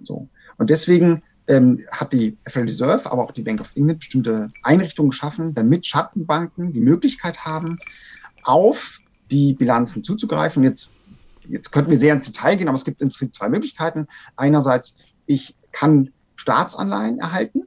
So. 0.03 0.29
Und 0.59 0.71
deswegen 0.71 1.23
ähm, 1.47 1.85
hat 1.91 2.13
die 2.13 2.37
Federal 2.47 2.65
Reserve, 2.65 3.11
aber 3.11 3.25
auch 3.25 3.31
die 3.31 3.43
Bank 3.43 3.61
of 3.61 3.75
England 3.77 4.01
bestimmte 4.01 4.49
Einrichtungen 4.63 5.11
geschaffen, 5.11 5.55
damit 5.55 5.87
Schattenbanken 5.87 6.73
die 6.73 6.81
Möglichkeit 6.81 7.45
haben, 7.45 7.79
auf 8.43 9.01
die 9.31 9.55
Bilanzen 9.55 10.03
zuzugreifen. 10.03 10.63
Jetzt, 10.63 10.91
jetzt 11.49 11.73
könnten 11.73 11.91
wir 11.91 11.99
sehr 11.99 12.15
ins 12.15 12.27
Detail 12.27 12.57
gehen, 12.57 12.69
aber 12.69 12.77
es 12.77 12.85
gibt 12.85 13.01
im 13.01 13.09
Prinzip 13.09 13.35
zwei 13.35 13.49
Möglichkeiten. 13.49 14.07
Einerseits, 14.37 14.97
ich 15.27 15.57
kann 15.73 16.13
Staatsanleihen 16.37 17.19
erhalten 17.19 17.63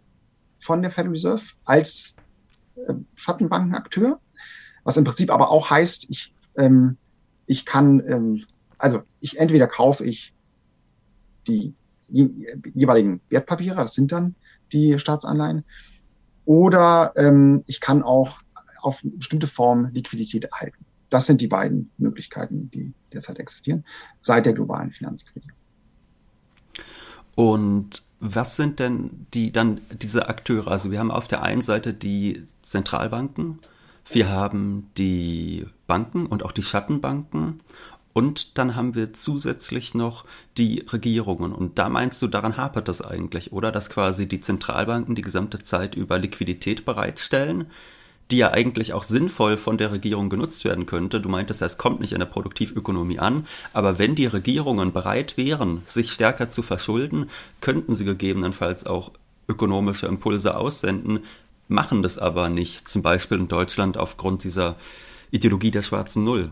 von 0.60 0.82
der 0.82 0.92
Federal 0.92 1.12
Reserve 1.12 1.44
als 1.66 2.16
äh, 2.76 2.94
Schattenbankenakteur, 3.16 4.20
was 4.84 4.98
im 4.98 5.04
Prinzip 5.04 5.32
aber 5.32 5.50
auch 5.50 5.70
heißt, 5.70 6.08
ich, 6.10 6.34
ähm, 6.58 6.98
ich 7.46 7.66
kann, 7.66 8.00
ähm, 8.08 8.46
also 8.78 9.04
ich 9.20 9.40
entweder 9.40 9.68
kaufe 9.68 10.06
ich 10.06 10.34
die 11.48 11.74
jeweiligen 12.10 13.22
Wertpapiere, 13.30 13.76
das 13.76 13.94
sind 13.94 14.12
dann 14.12 14.36
die 14.72 15.00
Staatsanleihen, 15.00 15.64
oder 16.46 17.14
ähm, 17.16 17.64
ich 17.68 17.80
kann 17.80 18.02
auch 18.02 18.40
auf 18.82 19.02
bestimmte 19.04 19.48
Form 19.48 19.90
Liquidität 19.94 20.46
erhalten. 20.46 20.86
Das 21.10 21.26
sind 21.26 21.42
die 21.42 21.48
beiden 21.48 21.92
Möglichkeiten, 21.98 22.70
die 22.72 22.94
derzeit 23.14 23.40
existieren, 23.40 23.84
seit 24.22 24.46
der 24.46 24.54
globalen 24.54 24.92
Finanzkrise. 24.92 25.50
Und 27.36 28.04
was 28.20 28.56
sind 28.56 28.80
denn 28.80 29.28
die 29.34 29.52
dann 29.52 29.80
diese 30.02 30.28
Akteure? 30.28 30.68
Also 30.68 30.92
wir 30.92 31.00
haben 31.00 31.12
auf 31.12 31.28
der 31.28 31.42
einen 31.42 31.62
Seite 31.62 31.94
die 31.94 32.44
Zentralbanken, 32.62 33.60
wir 34.12 34.30
haben 34.30 34.90
die 34.98 35.68
Banken 35.86 36.26
und 36.26 36.44
auch 36.44 36.52
die 36.52 36.64
Schattenbanken 36.64 37.62
und 38.20 38.58
dann 38.58 38.76
haben 38.76 38.96
wir 38.96 39.14
zusätzlich 39.14 39.94
noch 39.94 40.26
die 40.58 40.84
Regierungen. 40.92 41.54
Und 41.54 41.80
da 41.80 41.88
meinst 41.88 42.22
du, 42.22 42.28
daran 42.28 42.58
hapert 42.58 42.90
das 42.90 43.02
eigentlich, 43.02 43.54
oder? 43.54 43.72
Dass 43.72 43.90
quasi 43.90 44.28
die 44.28 44.42
Zentralbanken 44.42 45.16
die 45.16 45.22
gesamte 45.22 45.60
Zeit 45.60 45.96
über 45.96 46.20
Liquidität 46.20 46.84
bereitstellen, 46.84 47.68
die 48.30 48.40
ja 48.40 48.52
eigentlich 48.52 48.92
auch 48.92 49.04
sinnvoll 49.04 49.56
von 49.56 49.78
der 49.78 49.94
Regierung 49.94 50.30
genutzt 50.30 50.66
werden 50.66 50.86
könnte. 50.86 51.22
Du 51.22 51.30
meintest, 51.30 51.62
es 51.62 51.78
kommt 51.78 52.02
nicht 52.02 52.12
in 52.12 52.20
der 52.20 52.26
Produktivökonomie 52.26 53.20
an, 53.20 53.48
aber 53.72 54.00
wenn 54.00 54.16
die 54.16 54.26
Regierungen 54.26 54.92
bereit 54.92 55.38
wären, 55.38 55.82
sich 55.86 56.12
stärker 56.12 56.52
zu 56.52 56.62
verschulden, 56.62 57.30
könnten 57.62 57.96
sie 57.96 58.04
gegebenenfalls 58.04 58.86
auch 58.86 59.14
ökonomische 59.48 60.08
Impulse 60.08 60.58
aussenden, 60.58 61.20
machen 61.70 62.04
das 62.04 62.18
aber 62.18 62.50
nicht, 62.50 62.90
zum 62.90 63.02
Beispiel 63.02 63.38
in 63.38 63.48
Deutschland 63.48 63.96
aufgrund 63.96 64.44
dieser 64.44 64.76
Ideologie 65.32 65.72
der 65.72 65.84
schwarzen 65.84 66.26
Null. 66.26 66.52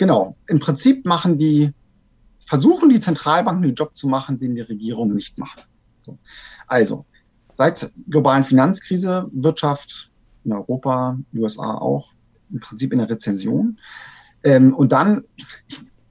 Genau, 0.00 0.34
im 0.48 0.60
Prinzip 0.60 1.04
machen 1.04 1.36
die, 1.36 1.74
versuchen 2.38 2.88
die 2.88 3.00
Zentralbanken 3.00 3.64
den 3.64 3.74
Job 3.74 3.94
zu 3.94 4.08
machen, 4.08 4.38
den 4.38 4.54
die 4.54 4.62
Regierung 4.62 5.12
nicht 5.12 5.36
macht. 5.36 5.68
Also, 6.66 7.04
seit 7.54 7.92
globalen 8.08 8.42
Finanzkrise, 8.42 9.28
Wirtschaft 9.30 10.10
in 10.46 10.54
Europa, 10.54 11.18
USA 11.34 11.74
auch, 11.74 12.14
im 12.50 12.60
Prinzip 12.60 12.94
in 12.94 12.98
der 13.00 13.10
Rezession. 13.10 13.78
Ähm, 14.42 14.72
und 14.74 14.92
dann, 14.92 15.24
ich, 15.36 15.46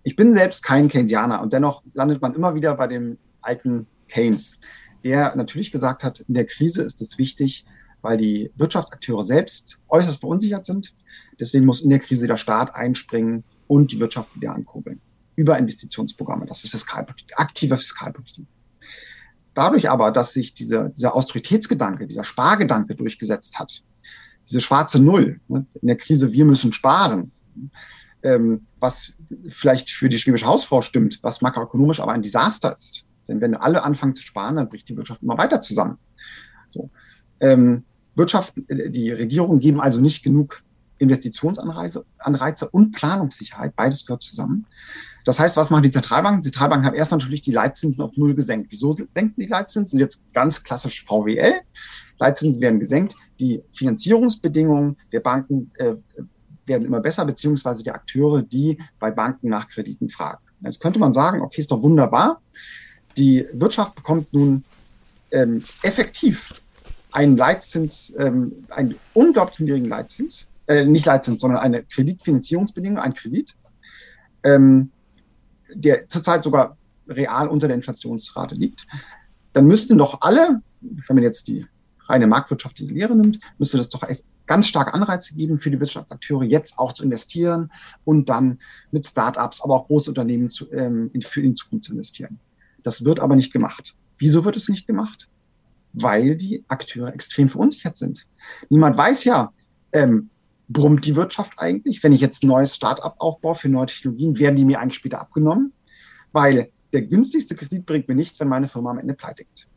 ich 0.03 0.15
bin 0.15 0.35
selbst 0.35 0.61
kein 0.63 0.87
Keynesianer 0.87 1.41
und 1.41 1.51
dennoch 1.51 1.81
landet 1.95 2.21
man 2.21 2.35
immer 2.35 2.53
wieder 2.53 2.75
bei 2.75 2.85
dem 2.85 3.17
alten 3.41 3.87
Keynes, 4.07 4.59
der 5.03 5.35
natürlich 5.35 5.71
gesagt 5.71 6.03
hat, 6.03 6.19
in 6.19 6.35
der 6.35 6.45
Krise 6.45 6.83
ist 6.83 7.01
es 7.01 7.17
wichtig, 7.17 7.65
weil 8.03 8.17
die 8.17 8.51
Wirtschaftsakteure 8.55 9.25
selbst 9.25 9.81
äußerst 9.87 10.19
verunsichert 10.19 10.67
sind. 10.67 10.93
Deswegen 11.39 11.65
muss 11.65 11.81
in 11.81 11.89
der 11.89 11.97
Krise 11.97 12.27
der 12.27 12.37
Staat 12.37 12.75
einspringen 12.75 13.43
und 13.69 13.91
die 13.91 13.99
Wirtschaft 13.99 14.35
wieder 14.35 14.53
ankurbeln. 14.53 14.99
Über 15.35 15.57
Investitionsprogramme. 15.57 16.47
Das 16.47 16.63
ist 16.63 16.71
Fiskalpolitik, 16.71 17.31
aktive 17.39 17.77
Fiskalpolitik. 17.77 18.47
Dadurch 19.53 19.89
aber, 19.89 20.11
dass 20.11 20.33
sich 20.33 20.53
dieser, 20.53 20.89
dieser 20.89 21.15
Austeritätsgedanke, 21.15 22.07
dieser 22.07 22.23
Spargedanke 22.23 22.95
durchgesetzt 22.95 23.59
hat, 23.59 23.83
diese 24.49 24.59
schwarze 24.59 24.99
Null 24.99 25.39
ne, 25.47 25.65
in 25.81 25.87
der 25.87 25.97
Krise, 25.97 26.33
wir 26.33 26.45
müssen 26.45 26.73
sparen, 26.73 27.31
ähm, 28.23 28.65
was 28.79 29.13
vielleicht 29.47 29.91
für 29.91 30.09
die 30.09 30.17
schwäbische 30.17 30.47
Hausfrau 30.47 30.81
stimmt, 30.81 31.19
was 31.21 31.41
makroökonomisch 31.41 31.99
aber 31.99 32.13
ein 32.13 32.23
Desaster 32.23 32.75
ist. 32.75 33.05
Denn 33.27 33.39
wenn 33.39 33.53
alle 33.53 33.83
anfangen 33.83 34.15
zu 34.15 34.23
sparen, 34.23 34.55
dann 34.55 34.67
bricht 34.67 34.89
die 34.89 34.97
Wirtschaft 34.97 35.21
immer 35.21 35.37
weiter 35.37 35.61
zusammen. 35.61 35.99
So. 36.67 36.89
Ähm, 37.39 37.83
Wirtschaft, 38.15 38.55
äh, 38.67 38.89
die 38.89 39.11
Regierungen 39.11 39.59
geben 39.59 39.79
also 39.79 40.01
nicht 40.01 40.23
genug 40.23 40.63
Investitionsanreize 40.99 42.05
Anreize 42.19 42.69
und 42.69 42.91
Planungssicherheit. 42.91 43.75
Beides 43.75 44.05
gehört 44.05 44.21
zusammen. 44.21 44.65
Das 45.25 45.39
heißt, 45.39 45.57
was 45.57 45.69
machen 45.69 45.83
die 45.83 45.91
Zentralbanken? 45.91 46.41
Die 46.41 46.51
Zentralbanken 46.51 46.85
haben 46.85 46.95
erstmal 46.95 47.19
natürlich 47.19 47.41
die 47.41 47.51
Leitzinsen 47.51 48.03
auf 48.03 48.15
Null 48.15 48.35
gesenkt. 48.35 48.67
Wieso 48.71 48.95
senken 48.95 49.33
die 49.37 49.47
Leitzinsen? 49.47 49.99
Jetzt 49.99 50.23
ganz 50.33 50.63
klassisch 50.63 51.05
VWL. 51.05 51.55
Leitzinsen 52.19 52.61
werden 52.61 52.79
gesenkt. 52.79 53.15
Die 53.39 53.61
Finanzierungsbedingungen 53.73 54.97
der 55.11 55.21
Banken 55.21 55.71
äh, 55.75 55.95
werden 56.65 56.85
immer 56.85 57.01
besser, 57.01 57.25
beziehungsweise 57.25 57.83
die 57.83 57.91
Akteure, 57.91 58.41
die 58.41 58.77
bei 58.99 59.11
Banken 59.11 59.49
nach 59.49 59.67
Krediten 59.67 60.09
fragen. 60.09 60.39
Jetzt 60.61 60.81
könnte 60.81 60.99
man 60.99 61.13
sagen, 61.13 61.41
okay, 61.41 61.61
ist 61.61 61.71
doch 61.71 61.81
wunderbar. 61.81 62.41
Die 63.17 63.45
Wirtschaft 63.53 63.95
bekommt 63.95 64.33
nun 64.33 64.63
ähm, 65.31 65.63
effektiv 65.83 66.53
einen 67.11 67.37
Leitzins, 67.37 68.13
ähm, 68.17 68.65
einen 68.69 68.95
unglaublich 69.13 69.59
niedrigen 69.59 69.87
Leitzins, 69.87 70.47
äh, 70.69 70.85
nicht 70.85 71.05
Leitzins, 71.05 71.41
sondern 71.41 71.59
eine 71.59 71.83
Kreditfinanzierungsbedingung, 71.83 72.99
ein 72.99 73.15
Kredit. 73.15 73.55
Ähm, 74.43 74.91
der 75.73 76.07
zurzeit 76.07 76.43
sogar 76.43 76.77
real 77.07 77.47
unter 77.47 77.67
der 77.67 77.75
Inflationsrate 77.75 78.55
liegt, 78.55 78.87
dann 79.53 79.65
müssten 79.65 79.97
doch 79.97 80.21
alle, 80.21 80.61
wenn 80.81 81.15
man 81.15 81.23
jetzt 81.23 81.47
die 81.47 81.65
reine 82.03 82.27
marktwirtschaftliche 82.27 82.93
Lehre 82.93 83.15
nimmt, 83.15 83.39
müsste 83.57 83.77
das 83.77 83.89
doch 83.89 84.07
ganz 84.45 84.67
stark 84.67 84.93
Anreize 84.93 85.35
geben 85.35 85.59
für 85.59 85.71
die 85.71 85.79
Wirtschaftsakteure, 85.79 86.43
jetzt 86.43 86.77
auch 86.77 86.93
zu 86.93 87.03
investieren 87.03 87.71
und 88.05 88.29
dann 88.29 88.59
mit 88.91 89.05
Startups, 89.05 89.61
aber 89.61 89.75
auch 89.75 89.87
Großunternehmen 89.87 90.49
zu, 90.49 90.71
ähm, 90.71 91.09
in, 91.13 91.21
für 91.21 91.41
in 91.41 91.55
Zukunft 91.55 91.85
zu 91.85 91.93
investieren. 91.93 92.39
Das 92.83 93.05
wird 93.05 93.19
aber 93.19 93.35
nicht 93.35 93.51
gemacht. 93.51 93.95
Wieso 94.17 94.45
wird 94.45 94.55
es 94.55 94.69
nicht 94.69 94.87
gemacht? 94.87 95.27
Weil 95.93 96.35
die 96.35 96.63
Akteure 96.67 97.13
extrem 97.13 97.49
verunsichert 97.49 97.97
sind. 97.97 98.27
Niemand 98.69 98.97
weiß 98.97 99.23
ja, 99.23 99.51
ähm, 99.91 100.29
brummt 100.69 101.05
die 101.05 101.15
Wirtschaft 101.15 101.53
eigentlich? 101.57 102.01
Wenn 102.03 102.13
ich 102.13 102.21
jetzt 102.21 102.43
ein 102.43 102.47
neues 102.47 102.75
Start-up 102.75 103.15
aufbaue 103.17 103.55
für 103.55 103.69
neue 103.69 103.87
Technologien, 103.87 104.39
werden 104.39 104.55
die 104.55 104.65
mir 104.65 104.79
eigentlich 104.79 104.95
später 104.95 105.19
abgenommen? 105.19 105.73
Weil 106.31 106.69
der 106.93 107.01
günstigste 107.01 107.55
Kredit 107.55 107.85
bringt 107.85 108.07
mir 108.07 108.15
nichts, 108.15 108.39
wenn 108.39 108.47
meine 108.47 108.67
Firma 108.67 108.91
am 108.91 108.99
Ende 108.99 109.15
pleite 109.15 109.43
geht. 109.43 109.67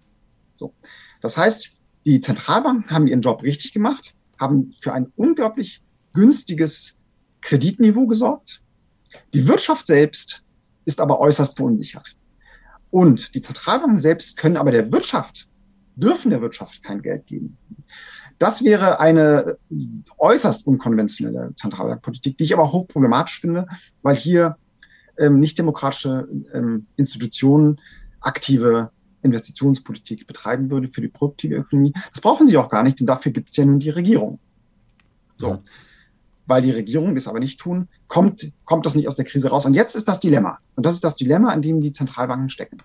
So. 0.57 0.75
Das 1.21 1.37
heißt, 1.37 1.73
die 2.05 2.21
Zentralbanken 2.21 2.91
haben 2.91 3.07
ihren 3.07 3.23
Job 3.23 3.43
richtig 3.43 3.73
gemacht, 3.73 4.15
haben 4.39 4.71
für 4.81 4.93
ein 4.93 5.13
unglaublich 5.17 5.83
günstiges 6.13 6.97
Kreditniveau 7.41 8.07
gesorgt. 8.07 8.63
Die 9.35 9.49
Wirtschaft 9.49 9.87
selbst 9.87 10.45
ist 10.85 11.01
aber 11.01 11.21
äußerst 11.21 11.57
verunsichert. 11.57 12.17
Und 12.91 13.35
die 13.35 13.41
Zentralbanken 13.41 13.99
selbst 13.99 14.37
können 14.37 14.57
aber 14.57 14.71
der 14.71 14.93
Wirtschaft, 14.93 15.49
dürfen 15.97 16.31
der 16.31 16.43
Wirtschaft 16.43 16.83
kein 16.83 17.03
Geld 17.03 17.27
geben. 17.27 17.57
Das 18.39 18.65
wäre 18.65 19.01
eine 19.01 19.57
äußerst 20.19 20.67
unkonventionelle 20.67 21.55
Zentralbankpolitik, 21.55 22.37
die 22.39 22.45
ich 22.45 22.55
aber 22.55 22.73
hochproblematisch 22.73 23.41
finde, 23.41 23.67
weil 24.03 24.17
hier 24.17 24.57
ähm, 25.19 25.41
nicht 25.41 25.59
demokratische 25.59 26.29
ähm, 26.53 26.87
Institutionen 26.97 27.81
aktive 28.21 28.91
Investitionspolitik 29.23 30.27
betreiben 30.27 30.71
würde 30.71 30.89
für 30.89 31.01
die 31.01 31.09
produktive 31.09 31.55
Ökonomie. 31.57 31.93
Das 32.11 32.21
brauchen 32.21 32.47
sie 32.47 32.57
auch 32.57 32.69
gar 32.69 32.83
nicht, 32.83 32.99
denn 32.99 33.07
dafür 33.07 33.33
gibt 33.33 33.51
es 33.51 33.57
ja 33.57 33.65
nun 33.65 33.79
die 33.79 33.91
Regierung. 33.91 34.39
So. 35.39 35.49
Ja. 35.49 35.61
weil 36.47 36.63
die 36.63 36.71
Regierungen 36.71 37.15
das 37.15 37.27
aber 37.27 37.41
nicht 37.41 37.59
tun, 37.59 37.89
kommt, 38.09 38.53
kommt 38.65 38.85
das 38.85 38.95
nicht 38.95 39.09
aus 39.09 39.17
der 39.17 39.25
Krise 39.25 39.49
raus. 39.49 39.65
Und 39.65 39.75
jetzt 39.75 39.97
ist 39.97 40.07
das 40.07 40.21
Dilemma. 40.21 40.59
Und 40.77 40.85
das 40.87 40.95
ist 40.95 41.05
das 41.05 41.17
Dilemma, 41.17 41.51
an 41.51 41.63
dem 41.63 41.81
die 41.81 41.93
Zentralbanken 41.93 42.49
stecken. 42.49 42.79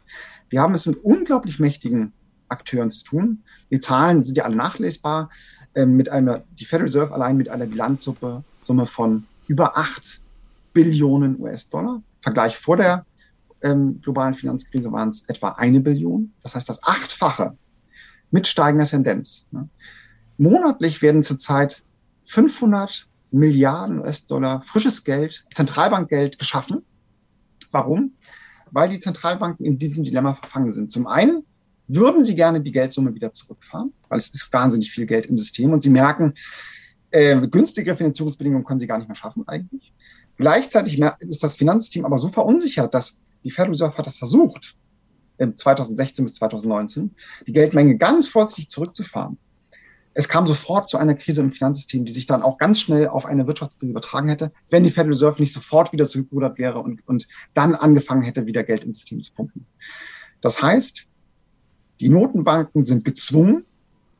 Wir 0.50 0.62
haben 0.62 0.74
es 0.74 0.86
mit 0.86 1.04
unglaublich 1.04 1.60
mächtigen 1.60 2.14
Akteuren 2.50 2.92
zu 2.92 3.04
tun. 3.04 3.44
Die 3.72 3.80
Zahlen 3.80 4.24
sind 4.24 4.38
ja 4.38 4.44
alle 4.44 4.56
nachlesbar. 4.56 5.30
Ähm, 5.76 5.96
mit 5.96 6.10
einer, 6.10 6.44
die 6.60 6.66
Federal 6.66 6.86
Reserve 6.86 7.14
allein 7.14 7.38
mit 7.38 7.50
einer 7.50 7.66
Bilanzsumme 7.66 8.44
Summe 8.62 8.86
von 8.86 9.26
über 9.48 9.78
acht 9.78 10.22
Billionen 10.74 11.40
US-Dollar. 11.40 12.02
Vergleich 12.22 12.58
vor 12.58 12.78
der 12.78 13.06
ähm, 13.64 14.02
globalen 14.02 14.34
Finanzkrise 14.34 14.92
waren 14.92 15.10
es 15.10 15.24
etwa 15.28 15.50
eine 15.52 15.80
Billion. 15.80 16.34
Das 16.44 16.56
heißt, 16.56 16.70
das 16.70 16.84
Achtfache 16.84 17.56
mit 18.32 18.48
steigender 18.48 18.86
Tendenz. 18.86 19.48
Ne? 19.52 19.70
Monatlich 20.38 21.02
werden 21.02 21.24
zurzeit 21.24 21.84
500 22.26 23.08
Milliarden 23.32 24.00
US-Dollar 24.00 24.62
frisches 24.62 25.04
Geld, 25.04 25.46
Zentralbankgeld 25.54 26.40
geschaffen. 26.40 26.86
Warum? 27.72 28.14
Weil 28.72 28.90
die 28.90 29.00
Zentralbanken 29.00 29.66
in 29.66 29.78
diesem 29.78 30.04
Dilemma 30.04 30.34
verfangen 30.34 30.70
sind. 30.70 30.92
Zum 30.92 31.08
einen 31.08 31.44
würden 31.88 32.24
sie 32.24 32.36
gerne 32.36 32.62
die 32.62 32.72
Geldsumme 32.72 33.14
wieder 33.16 33.34
zurückfahren, 33.34 33.94
weil 34.10 34.18
es 34.18 34.30
ist 34.30 34.52
wahnsinnig 34.52 34.92
viel 34.92 35.06
Geld 35.06 35.26
im 35.28 35.38
System 35.38 35.74
und 35.74 35.82
sie 35.82 35.90
merken, 35.90 36.34
äh, 37.12 37.36
günstige 37.48 37.96
Finanzierungsbedingungen 37.96 38.66
können 38.66 38.80
sie 38.80 38.88
gar 38.88 38.98
nicht 38.98 39.08
mehr 39.08 39.16
schaffen 39.16 39.48
eigentlich. 39.48 39.94
Gleichzeitig 40.38 41.02
ist 41.20 41.44
das 41.44 41.56
Finanzteam 41.56 42.06
aber 42.06 42.18
so 42.18 42.28
verunsichert, 42.30 42.94
dass 42.94 43.20
die 43.44 43.52
Federal 43.52 43.72
Reserve 43.72 43.98
hat 43.98 44.06
das 44.06 44.18
versucht, 44.18 44.76
2016 45.40 46.26
bis 46.26 46.34
2019, 46.36 47.12
die 47.46 47.54
Geldmenge 47.54 47.98
ganz 47.98 48.28
vorsichtig 48.28 48.70
zurückzufahren. 48.70 49.38
Es 50.14 50.28
kam 50.28 50.48
sofort 50.48 50.90
zu 50.90 50.98
einer 50.98 51.14
Krise 51.14 51.42
im 51.42 51.52
Finanzsystem, 51.52 52.06
die 52.06 52.12
sich 52.12 52.26
dann 52.26 52.42
auch 52.42 52.58
ganz 52.58 52.82
schnell 52.82 53.08
auf 53.08 53.28
eine 53.28 53.46
Wirtschaftskrise 53.46 53.92
übertragen 53.92 54.30
hätte, 54.30 54.52
wenn 54.72 54.84
die 54.84 54.90
Federal 54.90 55.10
Reserve 55.10 55.40
nicht 55.40 55.54
sofort 55.54 55.94
wieder 55.94 56.06
zurückgerudert 56.06 56.58
wäre 56.58 56.80
und, 56.80 57.08
und 57.08 57.28
dann 57.54 57.76
angefangen 57.76 58.24
hätte, 58.24 58.48
wieder 58.48 58.64
Geld 58.64 58.84
ins 58.84 58.98
System 58.98 59.22
zu 59.22 59.32
pumpen. 59.34 59.68
Das 60.42 60.62
heißt, 60.62 61.07
die 62.00 62.10
Notenbanken 62.10 62.84
sind 62.84 63.06
gezwungen, 63.06 63.66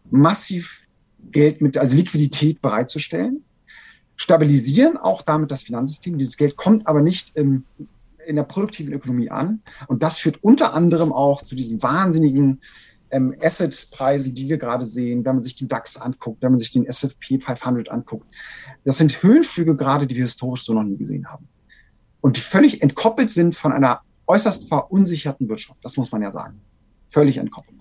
massiv 0.10 0.84
Geld 1.32 1.62
mit, 1.62 1.78
also 1.78 1.98
Liquidität 1.98 2.62
bereitzustellen, 2.62 3.44
stabilisieren 4.16 4.98
auch 4.98 5.22
damit 5.22 5.52
das 5.52 5.64
Finanzsystem. 5.64 6.18
Dieses 6.18 6.38
Geld 6.38 6.58
kommt 6.58 6.88
aber 6.88 7.02
nicht 7.02 7.36
im, 7.36 7.66
in 8.26 8.36
der 8.36 8.44
produktiven 8.44 8.94
Ökonomie 8.94 9.30
an. 9.30 9.62
Und 9.88 10.04
das 10.04 10.18
führt 10.18 10.44
unter 10.44 10.74
anderem 10.74 11.14
auch 11.14 11.42
zu 11.42 11.56
diesen 11.56 11.82
wahnsinnigen 11.84 12.62
ähm, 13.12 13.34
Asset-Preisen, 13.42 14.36
die 14.36 14.50
wir 14.50 14.58
gerade 14.58 14.86
sehen, 14.86 15.24
wenn 15.24 15.36
man 15.36 15.44
sich 15.44 15.56
den 15.56 15.68
DAX 15.68 15.98
anguckt, 15.98 16.42
wenn 16.42 16.52
man 16.52 16.58
sich 16.58 16.72
den 16.72 16.86
S&P 16.86 17.40
500 17.40 17.90
anguckt. 17.90 18.26
Das 18.84 18.98
sind 18.98 19.22
Höhenflüge 19.24 19.76
gerade, 19.76 20.08
die 20.08 20.16
wir 20.16 20.24
historisch 20.24 20.66
so 20.66 20.74
noch 20.74 20.84
nie 20.84 20.98
gesehen 20.98 21.28
haben. 21.28 21.48
Und 22.22 22.38
die 22.38 22.42
völlig 22.42 22.82
entkoppelt 22.82 23.30
sind 23.30 23.56
von 23.56 23.72
einer 23.72 24.02
äußerst 24.26 24.68
verunsicherten 24.68 25.48
Wirtschaft. 25.48 25.80
Das 25.84 25.96
muss 25.96 26.12
man 26.12 26.22
ja 26.22 26.32
sagen. 26.32 26.60
Völlig 27.08 27.38
entkoppelt. 27.38 27.78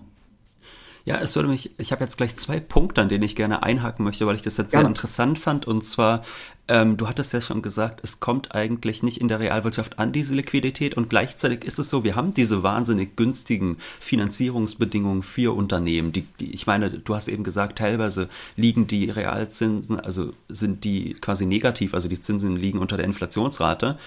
Ja, 1.05 1.17
es 1.19 1.37
würde 1.37 1.47
mich, 1.47 1.71
ich 1.77 1.93
habe 1.93 2.03
jetzt 2.03 2.17
gleich 2.17 2.35
zwei 2.35 2.59
Punkte, 2.59 2.99
an 2.99 3.07
denen 3.07 3.23
ich 3.23 3.37
gerne 3.37 3.63
einhaken 3.63 4.03
möchte, 4.03 4.27
weil 4.27 4.35
ich 4.35 4.41
das 4.41 4.57
jetzt 4.57 4.71
sehr 4.71 4.85
interessant 4.85 5.39
fand. 5.39 5.65
Und 5.65 5.85
zwar 5.85 6.23
ähm, 6.69 6.97
du 6.97 7.07
hattest 7.07 7.33
ja 7.33 7.41
schon 7.41 7.61
gesagt, 7.61 8.01
es 8.03 8.19
kommt 8.19 8.53
eigentlich 8.53 9.01
nicht 9.01 9.21
in 9.21 9.27
der 9.27 9.39
Realwirtschaft 9.39 9.99
an, 9.99 10.11
diese 10.11 10.33
Liquidität. 10.33 10.95
Und 10.95 11.09
gleichzeitig 11.09 11.63
ist 11.63 11.79
es 11.79 11.89
so, 11.89 12.03
wir 12.03 12.15
haben 12.15 12.33
diese 12.33 12.61
wahnsinnig 12.61 13.15
günstigen 13.15 13.77
Finanzierungsbedingungen 13.99 15.23
für 15.23 15.55
Unternehmen. 15.55 16.11
Die, 16.11 16.23
die, 16.39 16.53
ich 16.53 16.67
meine, 16.67 16.89
du 16.89 17.15
hast 17.15 17.29
eben 17.29 17.43
gesagt, 17.43 17.77
teilweise 17.77 18.27
liegen 18.55 18.87
die 18.87 19.09
Realzinsen, 19.09 19.99
also 19.99 20.33
sind 20.49 20.83
die 20.83 21.13
quasi 21.13 21.45
negativ, 21.45 21.93
also 21.93 22.09
die 22.09 22.19
Zinsen 22.19 22.57
liegen 22.57 22.79
unter 22.79 22.97
der 22.97 23.05
Inflationsrate. 23.05 23.97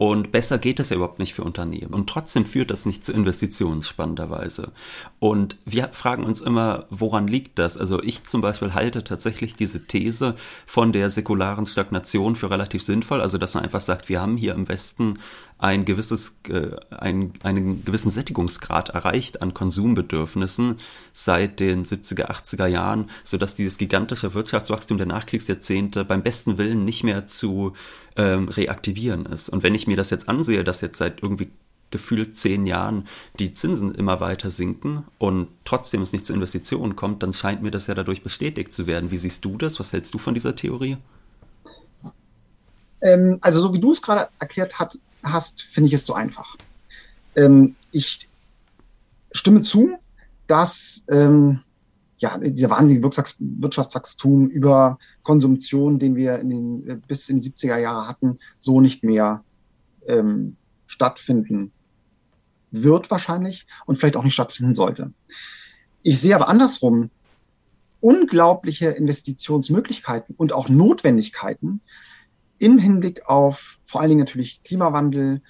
Und 0.00 0.32
besser 0.32 0.56
geht 0.58 0.80
es 0.80 0.88
ja 0.88 0.96
überhaupt 0.96 1.18
nicht 1.18 1.34
für 1.34 1.44
Unternehmen. 1.44 1.92
Und 1.92 2.08
trotzdem 2.08 2.46
führt 2.46 2.70
das 2.70 2.86
nicht 2.86 3.04
zu 3.04 3.12
Investitionen, 3.12 3.82
spannenderweise. 3.82 4.72
Und 5.18 5.58
wir 5.66 5.90
fragen 5.92 6.24
uns 6.24 6.40
immer, 6.40 6.86
woran 6.88 7.28
liegt 7.28 7.58
das? 7.58 7.76
Also 7.76 8.02
ich 8.02 8.24
zum 8.24 8.40
Beispiel 8.40 8.72
halte 8.72 9.04
tatsächlich 9.04 9.56
diese 9.56 9.86
These 9.86 10.36
von 10.64 10.94
der 10.94 11.10
säkularen 11.10 11.66
Stagnation 11.66 12.34
für 12.34 12.48
relativ 12.48 12.82
sinnvoll. 12.82 13.20
Also, 13.20 13.36
dass 13.36 13.52
man 13.52 13.62
einfach 13.62 13.82
sagt, 13.82 14.08
wir 14.08 14.22
haben 14.22 14.38
hier 14.38 14.54
im 14.54 14.70
Westen 14.70 15.18
ein 15.60 15.84
gewisses, 15.84 16.40
äh, 16.48 16.70
ein, 16.90 17.34
einen 17.42 17.84
gewissen 17.84 18.10
Sättigungsgrad 18.10 18.88
erreicht 18.88 19.42
an 19.42 19.52
Konsumbedürfnissen 19.52 20.78
seit 21.12 21.60
den 21.60 21.84
70er, 21.84 22.30
80er 22.30 22.66
Jahren, 22.66 23.10
sodass 23.24 23.56
dieses 23.56 23.76
gigantische 23.76 24.32
Wirtschaftswachstum 24.32 24.96
der 24.96 25.06
Nachkriegsjahrzehnte 25.06 26.04
beim 26.04 26.22
besten 26.22 26.56
Willen 26.56 26.84
nicht 26.84 27.04
mehr 27.04 27.26
zu 27.26 27.74
ähm, 28.16 28.48
reaktivieren 28.48 29.26
ist. 29.26 29.50
Und 29.50 29.62
wenn 29.62 29.74
ich 29.74 29.86
mir 29.86 29.96
das 29.96 30.10
jetzt 30.10 30.28
ansehe, 30.28 30.64
dass 30.64 30.80
jetzt 30.80 30.98
seit 30.98 31.22
irgendwie 31.22 31.50
gefühlt 31.90 32.36
zehn 32.36 32.66
Jahren 32.66 33.06
die 33.38 33.52
Zinsen 33.52 33.94
immer 33.94 34.20
weiter 34.20 34.50
sinken 34.50 35.04
und 35.18 35.48
trotzdem 35.64 36.02
es 36.02 36.12
nicht 36.12 36.24
zu 36.24 36.32
Investitionen 36.32 36.96
kommt, 36.96 37.22
dann 37.22 37.32
scheint 37.32 37.62
mir 37.62 37.70
das 37.70 37.86
ja 37.86 37.94
dadurch 37.94 38.22
bestätigt 38.22 38.72
zu 38.72 38.86
werden. 38.86 39.10
Wie 39.10 39.18
siehst 39.18 39.44
du 39.44 39.58
das? 39.58 39.78
Was 39.78 39.92
hältst 39.92 40.14
du 40.14 40.18
von 40.18 40.34
dieser 40.34 40.56
Theorie? 40.56 40.96
Ähm, 43.02 43.38
also 43.40 43.60
so 43.60 43.74
wie 43.74 43.80
du 43.80 43.92
es 43.92 44.00
gerade 44.00 44.28
erklärt 44.38 44.78
hat, 44.78 44.98
hast, 45.22 45.62
finde 45.62 45.88
ich 45.88 45.94
es 45.94 46.04
zu 46.04 46.14
einfach. 46.14 46.56
Ähm, 47.36 47.76
ich 47.92 48.28
stimme 49.32 49.62
zu, 49.62 49.98
dass 50.46 51.04
ähm, 51.08 51.60
ja, 52.18 52.36
dieser 52.38 52.70
wahnsinnige 52.70 53.04
Wirtschaftswachstum 53.04 54.48
über 54.48 54.98
Konsumption, 55.22 55.98
den 55.98 56.16
wir 56.16 56.38
in 56.38 56.50
den, 56.50 56.88
äh, 56.88 56.96
bis 57.08 57.28
in 57.28 57.40
die 57.40 57.50
70er 57.50 57.78
Jahre 57.78 58.08
hatten, 58.08 58.38
so 58.58 58.80
nicht 58.80 59.02
mehr 59.02 59.42
ähm, 60.06 60.56
stattfinden 60.86 61.72
wird 62.70 63.10
wahrscheinlich 63.10 63.66
und 63.86 63.96
vielleicht 63.96 64.16
auch 64.16 64.24
nicht 64.24 64.34
stattfinden 64.34 64.74
sollte. 64.74 65.12
Ich 66.02 66.20
sehe 66.20 66.34
aber 66.34 66.48
andersrum 66.48 67.10
unglaubliche 68.00 68.90
Investitionsmöglichkeiten 68.90 70.34
und 70.36 70.52
auch 70.52 70.68
Notwendigkeiten, 70.68 71.80
im 72.60 72.78
Hinblick 72.78 73.26
auf 73.26 73.78
vor 73.86 74.00
allen 74.00 74.10
Dingen 74.10 74.20
natürlich 74.20 74.62
Klimawandel, 74.62 75.42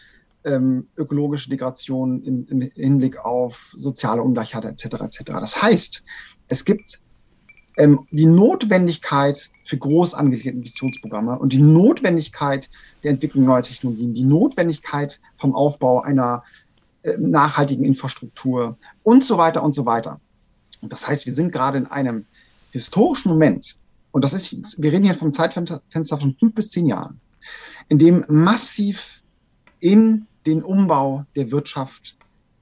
ähm, 0.44 0.88
ökologische 0.96 1.51
Degradation, 1.51 2.23
im, 2.23 2.46
im 2.49 2.70
Hinblick 2.75 3.18
auf 3.18 3.73
soziale 3.77 4.23
Ungleichheit 4.23 4.64
etc. 4.64 5.03
etc. 5.03 5.23
Das 5.27 5.61
heißt, 5.61 6.03
es 6.49 6.64
gibt 6.64 7.03
ähm, 7.77 8.07
die 8.11 8.27
Notwendigkeit 8.27 9.51
für 9.64 9.77
groß 9.77 10.14
angelegte 10.14 10.51
Investitionsprogramme 10.51 11.38
und 11.38 11.53
die 11.53 11.61
Notwendigkeit 11.61 12.70
der 13.03 13.11
Entwicklung 13.11 13.44
neuer 13.44 13.62
Technologien, 13.62 14.14
die 14.14 14.25
Notwendigkeit 14.25 15.20
vom 15.37 15.55
Aufbau 15.55 16.01
einer 16.01 16.42
äh, 17.03 17.18
nachhaltigen 17.18 17.85
Infrastruktur 17.85 18.79
und 19.03 19.25
so 19.25 19.37
weiter 19.37 19.62
und 19.62 19.73
so 19.73 19.85
weiter. 19.85 20.20
Und 20.81 20.92
das 20.92 21.07
heißt, 21.07 21.27
wir 21.27 21.35
sind 21.35 21.53
gerade 21.53 21.77
in 21.77 21.87
einem 21.87 22.25
historischen 22.70 23.31
Moment, 23.31 23.77
und 24.12 24.25
das 24.25 24.33
ist, 24.33 24.83
wir 24.83 24.92
reden 24.92 25.05
hier 25.05 25.14
vom 25.14 25.33
Zeitfenster 25.33 26.18
von 26.18 26.37
fünf 26.38 26.55
bis 26.55 26.70
zehn 26.70 26.87
Jahren, 26.87 27.20
in 27.88 27.99
dem 27.99 28.25
massiv 28.29 29.23
in 29.81 30.27
den 30.46 30.62
Umbau 30.62 31.25
der 31.37 31.51
Wirtschaft 31.53 32.16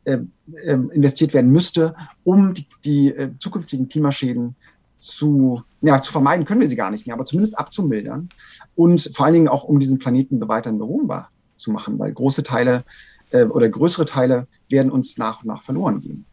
äh, 0.04 0.18
äh, 0.52 0.72
investiert 0.72 1.34
werden 1.34 1.50
müsste, 1.50 1.94
um 2.24 2.54
die, 2.54 2.66
die 2.84 3.08
äh, 3.08 3.30
zukünftigen 3.38 3.88
Klimaschäden 3.88 4.56
zu, 4.98 5.62
ja, 5.80 6.00
zu 6.02 6.10
vermeiden 6.10 6.44
können 6.44 6.60
wir 6.60 6.68
sie 6.68 6.76
gar 6.76 6.90
nicht 6.90 7.06
mehr, 7.06 7.14
aber 7.14 7.24
zumindest 7.24 7.58
abzumildern 7.58 8.28
und 8.74 9.10
vor 9.14 9.26
allen 9.26 9.34
Dingen 9.34 9.48
auch 9.48 9.64
um 9.64 9.78
diesen 9.78 9.98
Planeten 9.98 10.40
weiterhin 10.48 10.78
bewohnbar 10.78 11.30
zu 11.56 11.70
machen, 11.70 11.98
weil 11.98 12.12
große 12.12 12.42
Teile 12.42 12.84
äh, 13.30 13.44
oder 13.44 13.68
größere 13.68 14.06
Teile 14.06 14.48
werden 14.68 14.90
uns 14.90 15.18
nach 15.18 15.42
und 15.42 15.48
nach 15.48 15.62
verloren 15.62 16.00
gehen. 16.00 16.24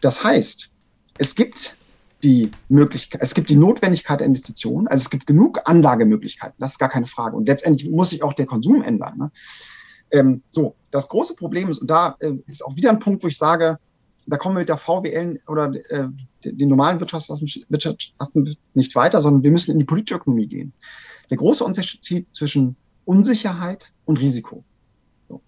Das 0.00 0.24
heißt, 0.24 0.70
es 1.18 1.34
gibt 1.34 1.76
die 2.22 2.50
Möglichkeit, 2.68 3.20
es 3.22 3.34
gibt 3.34 3.48
die 3.48 3.56
Notwendigkeit 3.56 4.20
der 4.20 4.26
Investitionen, 4.26 4.86
also 4.86 5.02
es 5.02 5.10
gibt 5.10 5.26
genug 5.26 5.60
Anlagemöglichkeiten, 5.64 6.54
das 6.58 6.72
ist 6.72 6.78
gar 6.78 6.88
keine 6.88 7.06
Frage. 7.06 7.36
Und 7.36 7.48
letztendlich 7.48 7.90
muss 7.90 8.10
sich 8.10 8.22
auch 8.22 8.32
der 8.32 8.46
Konsum 8.46 8.82
ändern. 8.82 9.18
Ne? 9.18 9.30
Ähm, 10.10 10.42
so, 10.48 10.76
das 10.90 11.08
große 11.08 11.34
Problem 11.34 11.68
ist, 11.68 11.78
und 11.78 11.90
da 11.90 12.16
äh, 12.20 12.32
ist 12.46 12.64
auch 12.64 12.76
wieder 12.76 12.90
ein 12.90 13.00
Punkt, 13.00 13.24
wo 13.24 13.28
ich 13.28 13.38
sage, 13.38 13.78
da 14.26 14.36
kommen 14.36 14.54
wir 14.54 14.60
mit 14.60 14.68
der 14.68 14.76
VWL 14.76 15.40
oder 15.48 15.72
äh, 15.90 16.08
den 16.44 16.68
normalen 16.68 17.00
Wirtschaftswissenschaften 17.00 18.56
nicht 18.74 18.94
weiter, 18.94 19.20
sondern 19.20 19.42
wir 19.42 19.50
müssen 19.50 19.72
in 19.72 19.78
die 19.78 19.84
politische 19.84 20.16
Ökonomie 20.16 20.46
gehen. 20.46 20.72
Der 21.30 21.38
große 21.38 21.64
Unterschied 21.64 22.26
zwischen 22.32 22.76
Unsicherheit 23.04 23.92
und 24.04 24.20
Risiko. 24.20 24.64
So. 25.28 25.42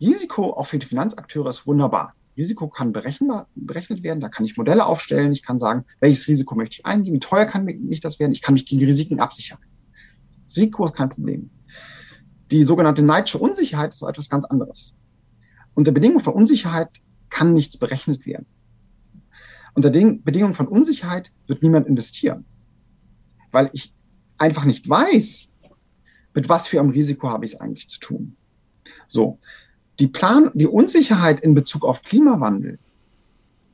Risiko 0.00 0.52
auch 0.52 0.66
für 0.66 0.78
die 0.78 0.86
Finanzakteure 0.86 1.48
ist 1.48 1.66
wunderbar. 1.66 2.14
Risiko 2.40 2.68
kann 2.68 2.92
berechnet 2.92 4.02
werden. 4.02 4.20
Da 4.20 4.28
kann 4.30 4.46
ich 4.46 4.56
Modelle 4.56 4.86
aufstellen. 4.86 5.30
Ich 5.32 5.42
kann 5.42 5.58
sagen, 5.58 5.84
welches 6.00 6.26
Risiko 6.26 6.54
möchte 6.54 6.76
ich 6.78 6.86
eingehen, 6.86 7.14
wie 7.14 7.20
teuer 7.20 7.44
kann 7.44 7.64
mich 7.64 8.00
das 8.00 8.18
werden. 8.18 8.32
Ich 8.32 8.40
kann 8.40 8.54
mich 8.54 8.64
gegen 8.64 8.84
Risiken 8.84 9.20
absichern. 9.20 9.58
Risiko 10.48 10.86
ist 10.86 10.94
kein 10.94 11.10
Problem. 11.10 11.50
Die 12.50 12.64
sogenannte 12.64 13.02
Neidische 13.02 13.38
Unsicherheit 13.38 13.90
ist 13.90 13.98
so 13.98 14.08
etwas 14.08 14.30
ganz 14.30 14.46
anderes. 14.46 14.94
Unter 15.74 15.92
Bedingungen 15.92 16.24
von 16.24 16.34
Unsicherheit 16.34 16.88
kann 17.28 17.52
nichts 17.52 17.76
berechnet 17.76 18.24
werden. 18.26 18.46
Unter 19.74 19.90
den 19.90 20.24
Bedingungen 20.24 20.54
von 20.54 20.66
Unsicherheit 20.66 21.30
wird 21.46 21.62
niemand 21.62 21.86
investieren, 21.86 22.44
weil 23.52 23.70
ich 23.72 23.94
einfach 24.38 24.64
nicht 24.64 24.88
weiß, 24.88 25.50
mit 26.34 26.48
was 26.48 26.66
für 26.66 26.80
einem 26.80 26.90
Risiko 26.90 27.28
habe 27.28 27.44
ich 27.44 27.52
es 27.52 27.60
eigentlich 27.60 27.88
zu 27.88 28.00
tun? 28.00 28.36
So. 29.06 29.38
Die 30.00 30.08
Plan, 30.08 30.50
die 30.54 30.66
Unsicherheit 30.66 31.40
in 31.40 31.54
Bezug 31.54 31.84
auf 31.84 32.02
Klimawandel 32.02 32.78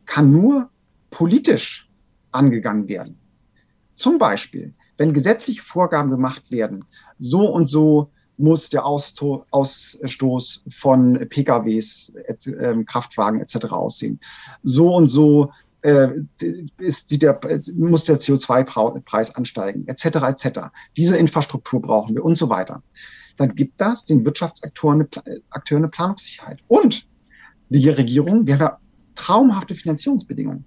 kann 0.07 0.33
nur 0.33 0.69
politisch 1.11 1.89
angegangen 2.33 2.89
werden. 2.89 3.17
Zum 3.95 4.19
Beispiel, 4.19 4.75
wenn 4.99 5.13
gesetzliche 5.13 5.63
Vorgaben 5.63 6.11
gemacht 6.11 6.51
werden, 6.51 6.85
so 7.21 7.49
und 7.49 7.69
so 7.69 8.11
muss 8.39 8.69
der 8.71 8.85
Ausstoß 8.85 10.63
von 10.69 11.27
PKWs, 11.29 12.13
äh, 12.17 12.85
Kraftwagen 12.85 13.41
etc. 13.41 13.67
aussehen. 13.67 14.21
So 14.63 14.95
und 14.95 15.09
so 15.09 15.53
äh, 15.83 16.09
ist 16.79 17.23
der, 17.23 17.41
muss 17.75 18.05
der 18.05 18.19
CO2-Preis 18.19 19.35
ansteigen, 19.35 19.87
etc. 19.87 20.05
etc. 20.05 20.61
Diese 20.97 21.17
Infrastruktur 21.17 21.81
brauchen 21.81 22.15
wir 22.17 22.25
und 22.25 22.37
so 22.37 22.51
weiter. 22.51 22.83
Dann 23.37 23.55
gibt 23.55 23.81
das 23.81 24.05
den 24.05 24.25
Wirtschaftsakteuren 24.25 25.09
eine, 25.25 25.43
eine 25.71 25.89
Planungssicherheit. 25.89 26.61
Und 26.69 27.07
die 27.69 27.89
Regierung, 27.89 28.47
wir 28.47 28.55
haben 28.55 28.61
ja 28.61 28.79
traumhafte 29.15 29.75
Finanzierungsbedingungen. 29.75 30.65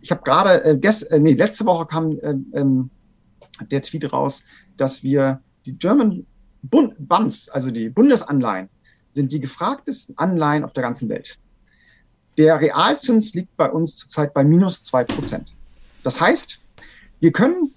Ich 0.00 0.10
habe 0.10 0.22
gerade, 0.22 0.64
äh, 0.64 0.78
äh, 0.78 1.18
nee, 1.18 1.34
letzte 1.34 1.64
Woche 1.64 1.86
kam 1.86 2.18
äh, 2.18 2.34
ähm, 2.54 2.90
der 3.70 3.82
Tweet 3.82 4.12
raus, 4.12 4.44
dass 4.76 5.02
wir 5.02 5.40
die 5.64 5.78
German 5.78 6.26
Bund 6.62 6.94
Bonds, 6.98 7.48
also 7.48 7.70
die 7.70 7.88
Bundesanleihen, 7.88 8.68
sind 9.08 9.32
die 9.32 9.40
gefragtesten 9.40 10.16
Anleihen 10.18 10.64
auf 10.64 10.72
der 10.72 10.82
ganzen 10.82 11.08
Welt. 11.08 11.38
Der 12.38 12.60
Realzins 12.60 13.34
liegt 13.34 13.56
bei 13.56 13.70
uns 13.70 13.96
zurzeit 13.96 14.32
bei 14.32 14.42
minus 14.42 14.82
zwei 14.82 15.04
Prozent. 15.04 15.54
Das 16.02 16.20
heißt, 16.20 16.60
wir 17.20 17.30
können 17.30 17.72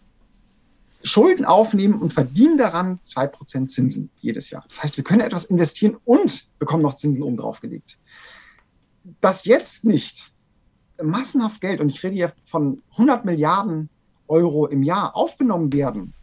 Schulden 1.05 1.45
aufnehmen 1.45 2.01
und 2.01 2.13
verdienen 2.13 2.57
daran 2.57 2.99
zwei 3.03 3.27
Prozent 3.27 3.69
Zinsen 3.69 4.09
jedes 4.21 4.49
Jahr. 4.49 4.65
Das 4.69 4.81
heißt, 4.81 4.97
wir 4.97 5.03
können 5.03 5.21
etwas 5.21 5.45
investieren 5.45 5.97
und 6.03 6.49
bekommen 6.57 6.81
noch 6.81 6.95
Zinsen 6.95 7.23
oben 7.23 7.37
drauf 7.37 7.61
gelegt. 7.61 7.99
Dass 9.21 9.45
jetzt 9.45 9.85
nicht 9.85 10.33
massenhaft 11.01 11.61
Geld, 11.61 11.79
und 11.79 11.89
ich 11.89 12.03
rede 12.03 12.15
hier 12.15 12.33
von 12.45 12.81
100 12.93 13.23
Milliarden 13.23 13.89
Euro 14.27 14.65
im 14.65 14.81
Jahr, 14.81 15.15
aufgenommen 15.15 15.71
werden 15.71 16.15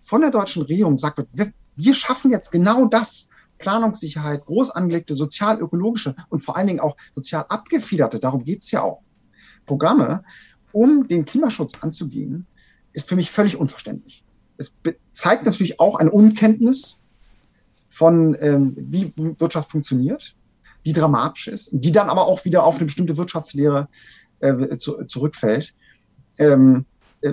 von 0.00 0.22
der 0.22 0.30
deutschen 0.30 0.62
Regierung, 0.62 0.96
sagt 0.96 1.18
wird, 1.18 1.28
wir, 1.34 1.52
wir 1.76 1.94
schaffen 1.94 2.30
jetzt 2.30 2.50
genau 2.50 2.86
das, 2.86 3.28
Planungssicherheit, 3.58 4.46
groß 4.46 4.70
angelegte 4.70 5.14
sozial-ökologische 5.14 6.16
und 6.30 6.40
vor 6.40 6.56
allen 6.56 6.66
Dingen 6.66 6.80
auch 6.80 6.96
sozial 7.14 7.44
abgefederte, 7.50 8.18
darum 8.18 8.44
geht's 8.44 8.70
ja 8.70 8.80
auch, 8.80 9.02
Programme, 9.66 10.24
um 10.72 11.06
den 11.06 11.26
Klimaschutz 11.26 11.74
anzugehen, 11.82 12.46
ist 12.94 13.06
für 13.06 13.16
mich 13.16 13.30
völlig 13.30 13.56
unverständlich. 13.56 14.24
Es 14.60 14.74
zeigt 15.12 15.46
natürlich 15.46 15.80
auch 15.80 15.94
eine 15.94 16.10
Unkenntnis 16.10 17.00
von, 17.88 18.36
ähm, 18.40 18.74
wie 18.76 19.12
Wirtschaft 19.16 19.70
funktioniert, 19.70 20.36
die 20.84 20.92
dramatisch 20.92 21.48
ist, 21.48 21.70
die 21.72 21.92
dann 21.92 22.10
aber 22.10 22.26
auch 22.26 22.44
wieder 22.44 22.64
auf 22.64 22.76
eine 22.76 22.84
bestimmte 22.84 23.16
Wirtschaftslehre 23.16 23.88
äh, 24.40 24.76
zu, 24.76 25.04
zurückfällt. 25.04 25.72
Ähm, 26.38 26.84
äh, 27.22 27.32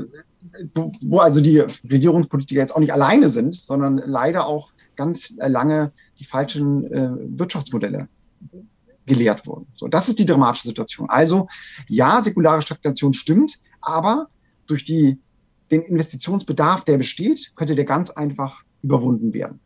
wo, 0.74 0.92
wo 1.02 1.20
also 1.20 1.42
die 1.42 1.60
Regierungspolitiker 1.60 2.62
jetzt 2.62 2.74
auch 2.74 2.80
nicht 2.80 2.94
alleine 2.94 3.28
sind, 3.28 3.54
sondern 3.54 3.98
leider 3.98 4.46
auch 4.46 4.72
ganz 4.96 5.34
lange 5.38 5.92
die 6.20 6.24
falschen 6.24 6.92
äh, 6.94 7.10
Wirtschaftsmodelle 7.38 8.08
gelehrt 9.06 9.46
wurden. 9.46 9.68
So, 9.76 9.90
das 9.90 10.08
ist 10.08 10.20
die 10.20 10.26
dramatische 10.26 10.70
Situation. 10.70 11.10
Also 11.10 11.48
ja, 11.90 12.24
säkulare 12.24 12.62
Stagnation 12.62 13.14
stimmt, 13.14 13.60
aber 13.82 14.28
durch 14.66 14.86
die, 14.86 15.20
den 15.72 15.82
Investitionsbedarf, 15.82 16.86
der 16.86 16.98
besteht, 16.98 17.52
könnte 17.56 17.76
der 17.76 17.86
ganz 17.86 18.10
einfach 18.12 18.64
überwunden 18.82 19.34
werden. 19.34 19.60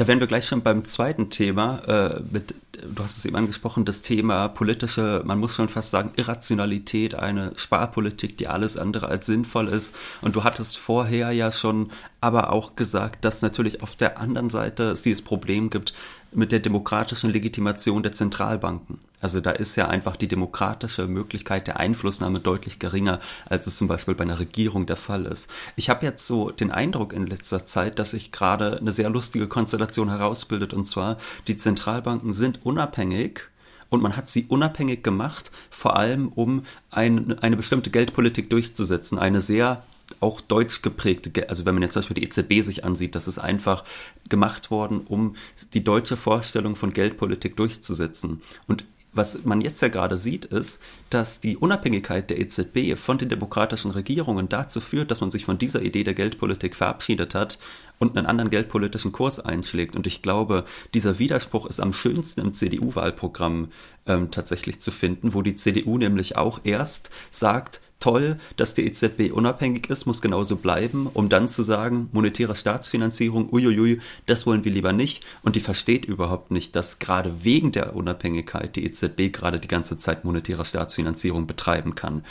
Da 0.00 0.08
wären 0.08 0.18
wir 0.18 0.26
gleich 0.26 0.46
schon 0.46 0.62
beim 0.62 0.86
zweiten 0.86 1.28
Thema. 1.28 1.80
Äh, 1.86 2.22
mit, 2.32 2.54
du 2.72 3.02
hast 3.02 3.18
es 3.18 3.26
eben 3.26 3.36
angesprochen, 3.36 3.84
das 3.84 4.00
Thema 4.00 4.48
politische, 4.48 5.20
man 5.26 5.38
muss 5.38 5.54
schon 5.54 5.68
fast 5.68 5.90
sagen, 5.90 6.12
Irrationalität, 6.16 7.14
eine 7.14 7.52
Sparpolitik, 7.56 8.38
die 8.38 8.48
alles 8.48 8.78
andere 8.78 9.08
als 9.08 9.26
sinnvoll 9.26 9.68
ist. 9.68 9.94
Und 10.22 10.36
du 10.36 10.42
hattest 10.42 10.78
vorher 10.78 11.32
ja 11.32 11.52
schon 11.52 11.92
aber 12.22 12.50
auch 12.50 12.76
gesagt, 12.76 13.26
dass 13.26 13.42
natürlich 13.42 13.82
auf 13.82 13.94
der 13.94 14.18
anderen 14.18 14.48
Seite 14.48 14.84
es 14.84 15.02
dieses 15.02 15.20
Problem 15.20 15.68
gibt 15.68 15.92
mit 16.32 16.52
der 16.52 16.60
demokratischen 16.60 17.30
Legitimation 17.30 18.02
der 18.02 18.12
Zentralbanken. 18.12 18.98
Also 19.20 19.40
da 19.40 19.50
ist 19.50 19.76
ja 19.76 19.88
einfach 19.88 20.16
die 20.16 20.28
demokratische 20.28 21.06
Möglichkeit 21.06 21.66
der 21.66 21.78
Einflussnahme 21.78 22.40
deutlich 22.40 22.78
geringer, 22.78 23.20
als 23.46 23.66
es 23.66 23.76
zum 23.76 23.88
Beispiel 23.88 24.14
bei 24.14 24.24
einer 24.24 24.38
Regierung 24.38 24.86
der 24.86 24.96
Fall 24.96 25.26
ist. 25.26 25.50
Ich 25.76 25.90
habe 25.90 26.06
jetzt 26.06 26.26
so 26.26 26.50
den 26.50 26.70
Eindruck 26.70 27.12
in 27.12 27.26
letzter 27.26 27.66
Zeit, 27.66 27.98
dass 27.98 28.12
sich 28.12 28.32
gerade 28.32 28.78
eine 28.78 28.92
sehr 28.92 29.10
lustige 29.10 29.48
Konstellation 29.48 30.08
herausbildet, 30.08 30.72
und 30.72 30.86
zwar 30.86 31.18
die 31.48 31.56
Zentralbanken 31.56 32.32
sind 32.32 32.64
unabhängig, 32.64 33.42
und 33.90 34.02
man 34.02 34.16
hat 34.16 34.28
sie 34.28 34.46
unabhängig 34.46 35.02
gemacht, 35.02 35.50
vor 35.68 35.96
allem 35.96 36.28
um 36.28 36.62
ein, 36.90 37.38
eine 37.40 37.56
bestimmte 37.56 37.90
Geldpolitik 37.90 38.48
durchzusetzen, 38.48 39.18
eine 39.18 39.40
sehr 39.40 39.82
auch 40.20 40.40
deutsch 40.40 40.82
geprägte, 40.82 41.48
also 41.48 41.64
wenn 41.64 41.74
man 41.74 41.82
jetzt 41.82 41.94
zum 41.94 42.00
Beispiel 42.00 42.16
die 42.16 42.24
EZB 42.24 42.64
sich 42.64 42.84
ansieht, 42.84 43.14
das 43.14 43.28
ist 43.28 43.38
einfach 43.38 43.84
gemacht 44.28 44.70
worden, 44.70 45.00
um 45.06 45.36
die 45.74 45.84
deutsche 45.84 46.16
Vorstellung 46.16 46.76
von 46.76 46.92
Geldpolitik 46.92 47.56
durchzusetzen. 47.56 48.42
Und 48.66 48.84
was 49.12 49.44
man 49.44 49.60
jetzt 49.60 49.80
ja 49.82 49.88
gerade 49.88 50.16
sieht, 50.16 50.44
ist, 50.44 50.80
dass 51.08 51.40
die 51.40 51.56
Unabhängigkeit 51.56 52.30
der 52.30 52.38
EZB 52.38 52.96
von 52.96 53.18
den 53.18 53.28
demokratischen 53.28 53.90
Regierungen 53.90 54.48
dazu 54.48 54.80
führt, 54.80 55.10
dass 55.10 55.20
man 55.20 55.30
sich 55.30 55.44
von 55.44 55.58
dieser 55.58 55.82
Idee 55.82 56.04
der 56.04 56.14
Geldpolitik 56.14 56.76
verabschiedet 56.76 57.34
hat 57.34 57.58
und 57.98 58.16
einen 58.16 58.26
anderen 58.26 58.50
geldpolitischen 58.50 59.12
Kurs 59.12 59.40
einschlägt. 59.40 59.96
Und 59.96 60.06
ich 60.06 60.22
glaube, 60.22 60.64
dieser 60.94 61.18
Widerspruch 61.18 61.66
ist 61.66 61.80
am 61.80 61.92
schönsten 61.92 62.40
im 62.40 62.52
CDU-Wahlprogramm 62.52 63.72
ähm, 64.06 64.30
tatsächlich 64.30 64.80
zu 64.80 64.92
finden, 64.92 65.34
wo 65.34 65.42
die 65.42 65.56
CDU 65.56 65.98
nämlich 65.98 66.36
auch 66.36 66.60
erst 66.62 67.10
sagt, 67.30 67.80
toll, 68.00 68.38
dass 68.56 68.74
die 68.74 68.86
EZB 68.86 69.30
unabhängig 69.32 69.88
ist, 69.90 70.06
muss 70.06 70.20
genauso 70.20 70.56
bleiben, 70.56 71.06
um 71.06 71.28
dann 71.28 71.48
zu 71.48 71.62
sagen, 71.62 72.08
monetäre 72.12 72.56
Staatsfinanzierung, 72.56 73.52
uiuiui, 73.52 74.00
das 74.26 74.46
wollen 74.46 74.64
wir 74.64 74.72
lieber 74.72 74.92
nicht. 74.92 75.24
Und 75.42 75.56
die 75.56 75.60
versteht 75.60 76.06
überhaupt 76.06 76.50
nicht, 76.50 76.74
dass 76.74 76.98
gerade 76.98 77.44
wegen 77.44 77.72
der 77.72 77.94
Unabhängigkeit 77.94 78.74
die 78.74 78.84
EZB 78.84 79.32
gerade 79.32 79.60
die 79.60 79.68
ganze 79.68 79.98
Zeit 79.98 80.24
monetäre 80.24 80.64
Staatsfinanzierung 80.64 81.46
betreiben 81.46 81.94
kann. 81.94 82.24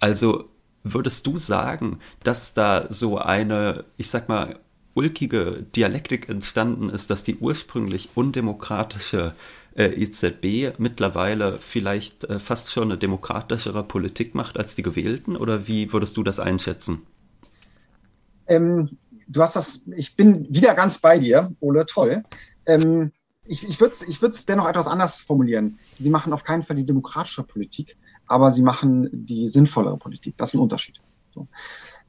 Also 0.00 0.48
würdest 0.84 1.26
du 1.26 1.36
sagen, 1.38 1.98
dass 2.22 2.54
da 2.54 2.86
so 2.88 3.18
eine, 3.18 3.84
ich 3.96 4.08
sag 4.08 4.28
mal, 4.28 4.58
ulkige 4.94 5.64
Dialektik 5.76 6.28
entstanden 6.28 6.90
ist, 6.90 7.10
dass 7.10 7.22
die 7.22 7.36
ursprünglich 7.36 8.08
undemokratische 8.14 9.34
äh, 9.78 9.94
EZB 9.94 10.78
mittlerweile 10.78 11.58
vielleicht 11.60 12.24
äh, 12.24 12.40
fast 12.40 12.72
schon 12.72 12.84
eine 12.84 12.98
demokratischere 12.98 13.84
Politik 13.84 14.34
macht 14.34 14.58
als 14.58 14.74
die 14.74 14.82
gewählten? 14.82 15.36
Oder 15.36 15.68
wie 15.68 15.92
würdest 15.92 16.16
du 16.16 16.24
das 16.24 16.40
einschätzen? 16.40 17.02
Ähm, 18.48 18.90
du 19.28 19.40
hast 19.40 19.54
das, 19.54 19.82
ich 19.96 20.16
bin 20.16 20.52
wieder 20.52 20.74
ganz 20.74 20.98
bei 20.98 21.18
dir, 21.18 21.52
Ole, 21.60 21.86
toll. 21.86 22.24
Ähm, 22.66 23.12
ich 23.44 23.66
ich 23.66 23.80
würde 23.80 23.94
es 23.94 24.02
ich 24.02 24.18
dennoch 24.46 24.68
etwas 24.68 24.88
anders 24.88 25.20
formulieren. 25.20 25.78
Sie 25.98 26.10
machen 26.10 26.32
auf 26.32 26.44
keinen 26.44 26.64
Fall 26.64 26.76
die 26.76 26.84
demokratische 26.84 27.44
Politik, 27.44 27.96
aber 28.26 28.50
sie 28.50 28.62
machen 28.62 29.08
die 29.12 29.48
sinnvollere 29.48 29.96
Politik. 29.96 30.36
Das 30.36 30.50
ist 30.50 30.54
ein 30.54 30.60
Unterschied. 30.60 30.96
So. 31.34 31.46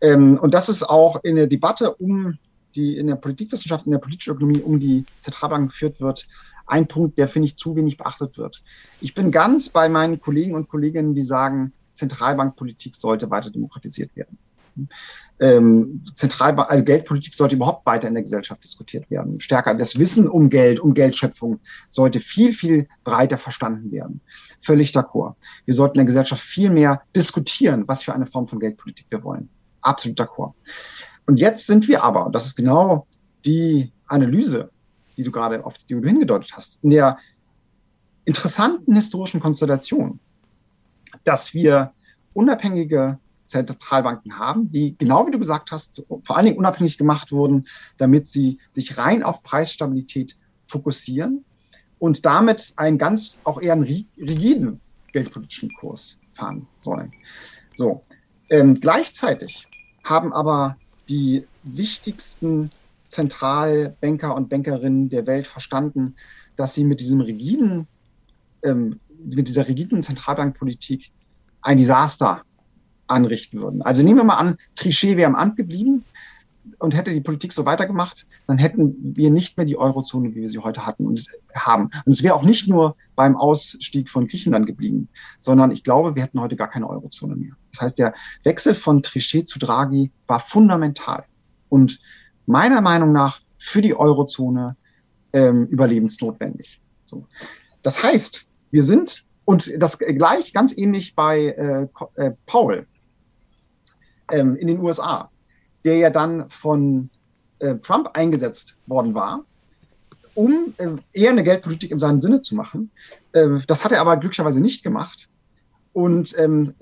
Ähm, 0.01 0.39
und 0.41 0.53
das 0.53 0.69
ist 0.69 0.83
auch 0.83 1.23
in 1.23 1.35
der 1.35 1.47
Debatte 1.47 1.93
um 1.95 2.37
die 2.75 2.97
in 2.97 3.07
der 3.07 3.15
Politikwissenschaft, 3.15 3.85
in 3.85 3.91
der 3.91 3.99
politischen 3.99 4.31
Ökonomie 4.31 4.61
um 4.61 4.79
die 4.79 5.05
Zentralbank 5.21 5.69
geführt 5.69 5.99
wird, 6.01 6.27
ein 6.69 6.87
Punkt, 6.87 7.17
der, 7.17 7.27
finde 7.27 7.47
ich, 7.47 7.57
zu 7.57 7.75
wenig 7.75 7.97
beachtet 7.97 8.37
wird. 8.37 8.63
Ich 9.01 9.13
bin 9.13 9.31
ganz 9.31 9.69
bei 9.69 9.89
meinen 9.89 10.19
Kollegen 10.19 10.55
und 10.55 10.69
Kolleginnen, 10.69 11.15
die 11.15 11.23
sagen, 11.23 11.73
Zentralbankpolitik 11.93 12.95
sollte 12.95 13.29
weiter 13.29 13.49
demokratisiert 13.49 14.15
werden. 14.15 14.37
Ähm, 15.41 16.03
Zentralbank, 16.15 16.69
also 16.69 16.83
Geldpolitik 16.83 17.33
sollte 17.33 17.55
überhaupt 17.55 17.85
weiter 17.85 18.07
in 18.07 18.13
der 18.13 18.23
Gesellschaft 18.23 18.63
diskutiert 18.63 19.09
werden. 19.09 19.39
Stärker. 19.39 19.73
Das 19.73 19.97
Wissen 19.97 20.27
um 20.27 20.49
Geld, 20.49 20.79
um 20.79 20.93
Geldschöpfung 20.93 21.59
sollte 21.89 22.19
viel, 22.19 22.53
viel 22.53 22.87
breiter 23.03 23.37
verstanden 23.37 23.91
werden. 23.91 24.21
Völlig 24.61 24.91
d'accord. 24.91 25.35
Wir 25.65 25.73
sollten 25.73 25.95
in 25.95 25.99
der 25.99 26.05
Gesellschaft 26.05 26.41
viel 26.41 26.69
mehr 26.69 27.01
diskutieren, 27.15 27.85
was 27.87 28.03
für 28.03 28.13
eine 28.13 28.25
Form 28.25 28.47
von 28.47 28.59
Geldpolitik 28.59 29.07
wir 29.09 29.23
wollen. 29.23 29.49
Absolut 29.81 30.19
d'accord. 30.19 30.53
Und 31.25 31.39
jetzt 31.39 31.67
sind 31.67 31.87
wir 31.87 32.03
aber, 32.03 32.25
und 32.25 32.35
das 32.35 32.45
ist 32.45 32.55
genau 32.55 33.07
die 33.45 33.91
Analyse, 34.07 34.71
die 35.19 35.23
du 35.25 35.31
gerade 35.31 35.65
auf 35.65 35.77
die 35.77 35.93
du 35.93 36.07
hingedeutet 36.07 36.53
hast, 36.55 36.81
in 36.81 36.91
der 36.91 37.17
interessanten 38.23 38.95
historischen 38.95 39.41
Konstellation, 39.41 40.19
dass 41.25 41.53
wir 41.53 41.91
unabhängige 42.33 43.19
Zentralbanken 43.43 44.39
haben, 44.39 44.69
die, 44.69 44.95
genau 44.97 45.27
wie 45.27 45.31
du 45.31 45.39
gesagt 45.39 45.71
hast, 45.71 46.03
vor 46.23 46.37
allen 46.37 46.45
Dingen 46.45 46.57
unabhängig 46.57 46.97
gemacht 46.97 47.33
wurden, 47.33 47.65
damit 47.97 48.27
sie 48.27 48.59
sich 48.71 48.97
rein 48.97 49.23
auf 49.23 49.43
Preisstabilität 49.43 50.37
fokussieren 50.67 51.43
und 51.97 52.25
damit 52.25 52.73
einen 52.77 52.97
ganz, 52.97 53.41
auch 53.43 53.61
eher 53.61 53.73
einen 53.73 53.83
rigiden 53.83 54.79
geldpolitischen 55.11 55.73
Kurs 55.73 56.17
fahren 56.31 56.65
sollen. 56.81 57.11
So. 57.73 58.03
Ähm, 58.49 58.79
gleichzeitig 58.79 59.67
haben 60.03 60.31
aber 60.31 60.77
die 61.09 61.45
wichtigsten 61.63 62.69
Zentralbanker 63.09 64.35
und 64.35 64.49
Bankerinnen 64.49 65.09
der 65.09 65.27
Welt 65.27 65.47
verstanden, 65.47 66.15
dass 66.55 66.73
sie 66.73 66.85
mit 66.85 66.99
diesem 66.99 67.21
rigiden, 67.21 67.87
ähm, 68.63 68.99
mit 69.23 69.47
dieser 69.47 69.67
rigiden 69.67 70.01
Zentralbankpolitik 70.01 71.11
ein 71.61 71.77
Desaster 71.77 72.43
anrichten 73.07 73.59
würden. 73.59 73.81
Also 73.81 74.03
nehmen 74.03 74.17
wir 74.17 74.23
mal 74.23 74.35
an, 74.35 74.57
Trichet 74.75 75.17
wäre 75.17 75.27
am 75.27 75.35
Amt 75.35 75.57
geblieben 75.57 76.05
und 76.77 76.95
hätte 76.95 77.13
die 77.13 77.21
Politik 77.21 77.51
so 77.51 77.65
weitergemacht, 77.65 78.27
dann 78.47 78.57
hätten 78.57 78.95
wir 79.15 79.31
nicht 79.31 79.57
mehr 79.57 79.65
die 79.65 79.77
Eurozone, 79.77 80.35
wie 80.35 80.41
wir 80.41 80.49
sie 80.49 80.59
heute 80.59 80.85
hatten 80.85 81.07
und 81.07 81.25
haben. 81.55 81.89
Und 82.05 82.13
es 82.13 82.23
wäre 82.23 82.35
auch 82.35 82.43
nicht 82.43 82.67
nur 82.67 82.95
beim 83.15 83.35
Ausstieg 83.35 84.09
von 84.09 84.27
Griechenland 84.27 84.67
geblieben, 84.67 85.09
sondern 85.39 85.71
ich 85.71 85.83
glaube, 85.83 86.15
wir 86.15 86.23
hätten 86.23 86.39
heute 86.39 86.55
gar 86.55 86.69
keine 86.69 86.89
Eurozone 86.89 87.35
mehr. 87.35 87.53
Das 87.71 87.81
heißt, 87.81 87.99
der 87.99 88.13
Wechsel 88.43 88.75
von 88.75 89.01
Trichet 89.01 89.47
zu 89.47 89.59
Draghi 89.59 90.11
war 90.27 90.39
fundamental 90.39 91.25
und 91.69 91.99
meiner 92.49 92.81
Meinung 92.81 93.11
nach 93.11 93.39
für 93.57 93.81
die 93.81 93.95
Eurozone 93.95 94.75
ähm, 95.33 95.67
überlebensnotwendig. 95.67 96.81
So. 97.05 97.25
Das 97.83 98.03
heißt, 98.03 98.45
wir 98.71 98.83
sind, 98.83 99.25
und 99.45 99.71
das 99.81 99.97
gleich 99.99 100.53
ganz 100.53 100.77
ähnlich 100.77 101.15
bei 101.15 101.45
äh, 101.45 101.87
äh, 102.15 102.31
Paul 102.45 102.85
ähm, 104.31 104.55
in 104.55 104.67
den 104.67 104.79
USA 104.79 105.29
der 105.83 105.97
ja 105.97 106.09
dann 106.09 106.49
von 106.49 107.09
äh, 107.59 107.75
Trump 107.75 108.11
eingesetzt 108.13 108.77
worden 108.87 109.13
war, 109.13 109.45
um 110.35 110.73
äh, 110.77 110.89
eher 111.13 111.31
eine 111.31 111.43
Geldpolitik 111.43 111.91
in 111.91 111.99
seinem 111.99 112.21
Sinne 112.21 112.41
zu 112.41 112.55
machen. 112.55 112.91
Äh, 113.31 113.49
das 113.67 113.83
hat 113.83 113.91
er 113.91 114.01
aber 114.01 114.17
glücklicherweise 114.17 114.61
nicht 114.61 114.83
gemacht. 114.83 115.29
Und 115.93 116.37
ähm, 116.37 116.73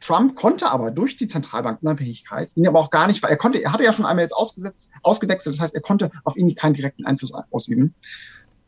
Trump 0.00 0.34
konnte 0.34 0.70
aber 0.70 0.90
durch 0.90 1.16
die 1.16 1.26
Zentralbankunabhängigkeit 1.26 2.50
ihn 2.54 2.66
aber 2.66 2.80
auch 2.80 2.90
gar 2.90 3.06
nicht, 3.06 3.22
er 3.22 3.36
konnte, 3.36 3.62
er 3.62 3.72
hatte 3.72 3.84
ja 3.84 3.92
schon 3.92 4.06
einmal 4.06 4.24
jetzt 4.24 4.32
ausgesetzt, 4.32 4.90
ausgewechselt, 5.02 5.54
das 5.54 5.60
heißt, 5.60 5.74
er 5.74 5.82
konnte 5.82 6.10
auf 6.24 6.36
ihn 6.36 6.54
keinen 6.54 6.74
direkten 6.74 7.04
Einfluss 7.04 7.32
ausüben. 7.50 7.94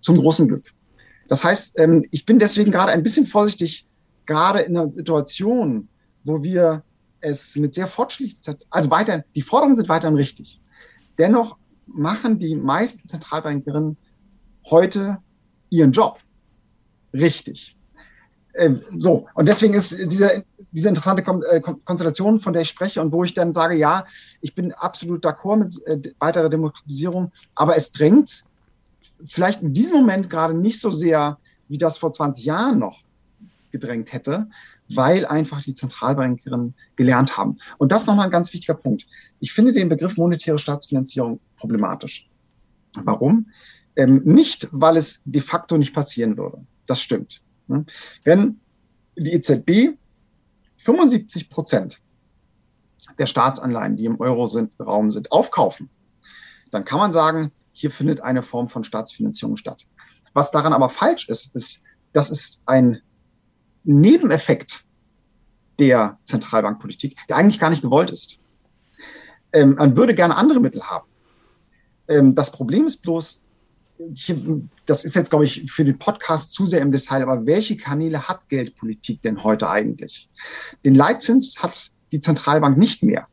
Zum 0.00 0.16
großen 0.16 0.48
Glück. 0.48 0.66
Das 1.28 1.44
heißt, 1.44 1.78
ähm, 1.78 2.04
ich 2.10 2.26
bin 2.26 2.38
deswegen 2.38 2.70
gerade 2.70 2.92
ein 2.92 3.02
bisschen 3.02 3.26
vorsichtig, 3.26 3.86
gerade 4.26 4.60
in 4.60 4.76
einer 4.76 4.90
Situation, 4.90 5.88
wo 6.24 6.42
wir 6.42 6.82
es 7.20 7.56
mit 7.56 7.74
sehr 7.74 7.86
fortschrittlichen, 7.86 8.58
also 8.68 8.90
weiter, 8.90 9.24
die 9.34 9.42
Forderungen 9.42 9.76
sind 9.76 9.88
weiterhin 9.88 10.16
richtig. 10.16 10.60
Dennoch 11.18 11.56
machen 11.86 12.38
die 12.38 12.56
meisten 12.56 13.08
Zentralbankerinnen 13.08 13.96
heute 14.70 15.18
ihren 15.70 15.92
Job 15.92 16.18
richtig. 17.12 17.76
Ähm, 18.54 18.82
so, 18.98 19.26
und 19.34 19.46
deswegen 19.46 19.74
ist 19.74 19.96
diese, 20.10 20.44
diese 20.72 20.88
interessante 20.88 21.22
Kon 21.22 21.42
äh, 21.42 21.60
Konstellation, 21.60 22.40
von 22.40 22.52
der 22.52 22.62
ich 22.62 22.68
spreche 22.68 23.00
und 23.00 23.12
wo 23.12 23.24
ich 23.24 23.34
dann 23.34 23.54
sage, 23.54 23.74
ja, 23.74 24.04
ich 24.40 24.54
bin 24.54 24.72
absolut 24.72 25.24
d'accord 25.24 25.56
mit 25.56 25.86
äh, 25.86 26.12
weiterer 26.18 26.48
Demokratisierung, 26.48 27.30
aber 27.54 27.76
es 27.76 27.92
drängt 27.92 28.44
vielleicht 29.24 29.62
in 29.62 29.72
diesem 29.72 29.98
Moment 29.98 30.30
gerade 30.30 30.54
nicht 30.54 30.80
so 30.80 30.90
sehr, 30.90 31.38
wie 31.68 31.78
das 31.78 31.98
vor 31.98 32.12
20 32.12 32.44
Jahren 32.44 32.78
noch 32.78 33.02
gedrängt 33.70 34.12
hätte, 34.12 34.48
weil 34.88 35.24
einfach 35.24 35.62
die 35.62 35.74
Zentralbankerinnen 35.74 36.74
gelernt 36.96 37.36
haben. 37.36 37.58
Und 37.78 37.92
das 37.92 38.06
nochmal 38.06 38.26
ein 38.26 38.30
ganz 38.30 38.52
wichtiger 38.52 38.74
Punkt. 38.74 39.06
Ich 39.40 39.52
finde 39.52 39.72
den 39.72 39.88
Begriff 39.88 40.16
monetäre 40.16 40.58
Staatsfinanzierung 40.58 41.40
problematisch. 41.56 42.28
Warum? 43.04 43.46
Ähm, 43.96 44.22
nicht, 44.24 44.68
weil 44.70 44.96
es 44.96 45.22
de 45.24 45.40
facto 45.40 45.78
nicht 45.78 45.94
passieren 45.94 46.36
würde. 46.36 46.58
Das 46.86 47.00
stimmt. 47.00 47.40
Ne? 47.68 47.84
Wenn 48.24 48.60
die 49.16 49.32
EZB 49.32 49.96
75 50.82 51.48
Prozent 51.48 52.00
der 53.18 53.26
Staatsanleihen, 53.26 53.96
die 53.96 54.04
im 54.04 54.20
Euro-Raum 54.20 55.10
sind, 55.10 55.32
aufkaufen, 55.32 55.90
dann 56.70 56.84
kann 56.84 56.98
man 56.98 57.12
sagen, 57.12 57.52
hier 57.72 57.90
findet 57.90 58.20
eine 58.20 58.42
Form 58.42 58.68
von 58.68 58.84
Staatsfinanzierung 58.84 59.56
statt. 59.56 59.86
Was 60.34 60.50
daran 60.50 60.72
aber 60.72 60.88
falsch 60.88 61.28
ist, 61.28 61.54
ist, 61.54 61.82
das 62.12 62.30
ist 62.30 62.62
ein 62.66 63.00
Nebeneffekt 63.84 64.84
der 65.78 66.18
Zentralbankpolitik, 66.24 67.16
der 67.28 67.36
eigentlich 67.36 67.58
gar 67.58 67.70
nicht 67.70 67.82
gewollt 67.82 68.10
ist. 68.10 68.38
Ähm, 69.52 69.74
man 69.74 69.96
würde 69.96 70.14
gerne 70.14 70.36
andere 70.36 70.60
Mittel 70.60 70.82
haben. 70.82 71.08
Ähm, 72.08 72.34
das 72.34 72.52
Problem 72.52 72.86
ist 72.86 73.02
bloß, 73.02 73.40
das 74.86 75.04
ist 75.04 75.14
jetzt, 75.14 75.30
glaube 75.30 75.44
ich, 75.44 75.70
für 75.70 75.84
den 75.84 75.98
Podcast 75.98 76.52
zu 76.54 76.66
sehr 76.66 76.80
im 76.80 76.92
Detail, 76.92 77.22
aber 77.22 77.46
welche 77.46 77.76
Kanäle 77.76 78.28
hat 78.28 78.48
Geldpolitik 78.48 79.22
denn 79.22 79.42
heute 79.42 79.68
eigentlich? 79.68 80.28
Den 80.84 80.94
Leitzins 80.94 81.62
hat 81.62 81.90
die 82.10 82.20
Zentralbank 82.20 82.78
nicht 82.78 83.02
mehr. 83.02 83.26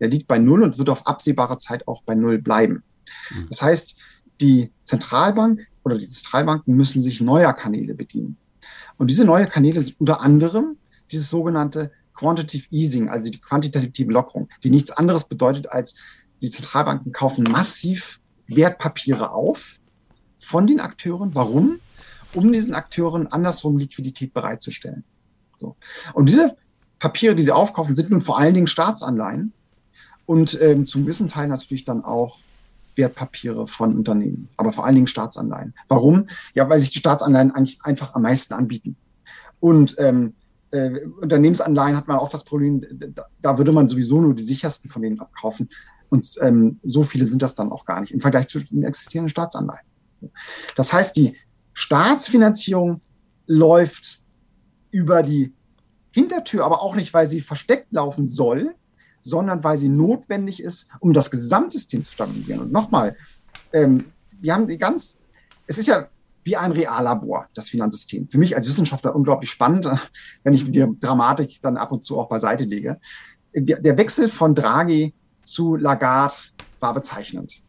Der 0.00 0.08
liegt 0.08 0.26
bei 0.26 0.38
Null 0.38 0.62
und 0.62 0.78
wird 0.78 0.88
auf 0.88 1.06
absehbare 1.06 1.58
Zeit 1.58 1.86
auch 1.88 2.02
bei 2.02 2.14
Null 2.14 2.38
bleiben. 2.38 2.82
Mhm. 3.30 3.46
Das 3.48 3.62
heißt, 3.62 3.96
die 4.40 4.70
Zentralbank 4.84 5.66
oder 5.84 5.98
die 5.98 6.10
Zentralbanken 6.10 6.76
müssen 6.76 7.02
sich 7.02 7.20
neuer 7.20 7.52
Kanäle 7.52 7.94
bedienen. 7.94 8.36
Und 8.96 9.10
diese 9.10 9.24
neuen 9.24 9.48
Kanäle 9.48 9.80
sind 9.80 9.98
unter 10.00 10.20
anderem 10.20 10.76
dieses 11.10 11.30
sogenannte 11.30 11.90
Quantitative 12.14 12.66
Easing, 12.70 13.08
also 13.08 13.30
die 13.30 13.40
quantitative 13.40 14.12
Lockerung, 14.12 14.48
die 14.64 14.70
nichts 14.70 14.90
anderes 14.90 15.24
bedeutet 15.24 15.70
als 15.70 15.94
die 16.42 16.50
Zentralbanken 16.50 17.12
kaufen 17.12 17.44
massiv 17.44 18.20
Wertpapiere 18.48 19.30
auf 19.30 19.77
von 20.48 20.66
den 20.66 20.80
Akteuren. 20.80 21.34
Warum? 21.34 21.78
Um 22.32 22.50
diesen 22.52 22.74
Akteuren 22.74 23.26
andersrum 23.26 23.76
Liquidität 23.76 24.32
bereitzustellen. 24.32 25.04
So. 25.60 25.76
Und 26.14 26.30
diese 26.30 26.56
Papiere, 26.98 27.34
die 27.34 27.42
sie 27.42 27.52
aufkaufen, 27.52 27.94
sind 27.94 28.10
nun 28.10 28.22
vor 28.22 28.38
allen 28.38 28.54
Dingen 28.54 28.66
Staatsanleihen 28.66 29.52
und 30.24 30.58
ähm, 30.60 30.86
zum 30.86 31.02
gewissen 31.02 31.28
Teil 31.28 31.48
natürlich 31.48 31.84
dann 31.84 32.02
auch 32.02 32.40
Wertpapiere 32.96 33.66
von 33.66 33.94
Unternehmen, 33.94 34.48
aber 34.56 34.72
vor 34.72 34.86
allen 34.86 34.94
Dingen 34.94 35.06
Staatsanleihen. 35.06 35.74
Warum? 35.88 36.26
Ja, 36.54 36.68
weil 36.68 36.80
sich 36.80 36.90
die 36.90 36.98
Staatsanleihen 36.98 37.54
eigentlich 37.54 37.78
einfach 37.82 38.14
am 38.14 38.22
meisten 38.22 38.54
anbieten. 38.54 38.96
Und 39.60 39.96
ähm, 39.98 40.32
äh, 40.70 41.00
Unternehmensanleihen 41.20 41.96
hat 41.96 42.08
man 42.08 42.18
auch 42.18 42.30
das 42.30 42.44
Problem, 42.44 42.84
da, 42.90 43.26
da, 43.40 43.58
würde 43.58 43.72
man 43.72 43.88
sowieso 43.88 44.20
nur 44.20 44.34
die 44.34 44.42
sichersten 44.42 44.90
von 44.90 45.02
denen 45.02 45.20
abkaufen. 45.20 45.68
Und 46.08 46.36
ähm, 46.40 46.80
so 46.82 47.02
viele 47.02 47.26
sind 47.26 47.42
das 47.42 47.54
dann 47.54 47.70
auch 47.70 47.84
gar 47.84 48.00
nicht 48.00 48.12
im 48.12 48.20
Vergleich 48.20 48.48
zu 48.48 48.58
den 48.60 48.82
existierenden 48.82 49.30
Staatsanleihen. 49.30 49.86
Das 50.76 50.92
heißt, 50.92 51.16
die 51.16 51.36
Staatsfinanzierung 51.72 53.00
läuft 53.46 54.20
über 54.90 55.22
die 55.22 55.52
Hintertür, 56.10 56.64
aber 56.64 56.82
auch 56.82 56.96
nicht, 56.96 57.14
weil 57.14 57.28
sie 57.28 57.40
versteckt 57.40 57.92
laufen 57.92 58.28
soll, 58.28 58.74
sondern 59.20 59.62
weil 59.64 59.76
sie 59.76 59.88
notwendig 59.88 60.62
ist, 60.62 60.88
um 61.00 61.12
das 61.12 61.30
Gesamtsystem 61.30 62.04
zu 62.04 62.12
stabilisieren. 62.12 62.60
Und 62.60 62.72
nochmal, 62.72 63.16
ähm, 63.72 64.04
wir 64.40 64.54
haben 64.54 64.68
die 64.68 64.78
ganz, 64.78 65.18
es 65.66 65.78
ist 65.78 65.88
ja 65.88 66.08
wie 66.44 66.56
ein 66.56 66.72
Reallabor, 66.72 67.48
das 67.54 67.68
Finanzsystem. 67.68 68.28
Für 68.28 68.38
mich 68.38 68.56
als 68.56 68.66
Wissenschaftler 68.66 69.14
unglaublich 69.14 69.50
spannend, 69.50 69.86
wenn 70.42 70.54
ich 70.54 70.70
die 70.70 70.86
Dramatik 70.98 71.60
dann 71.62 71.76
ab 71.76 71.92
und 71.92 72.02
zu 72.02 72.18
auch 72.18 72.28
beiseite 72.28 72.64
lege. 72.64 72.98
Der 73.54 73.96
Wechsel 73.96 74.28
von 74.28 74.54
Draghi 74.54 75.14
zu 75.42 75.76
Lagarde 75.76 76.34
war 76.80 76.94
bezeichnend. 76.94 77.60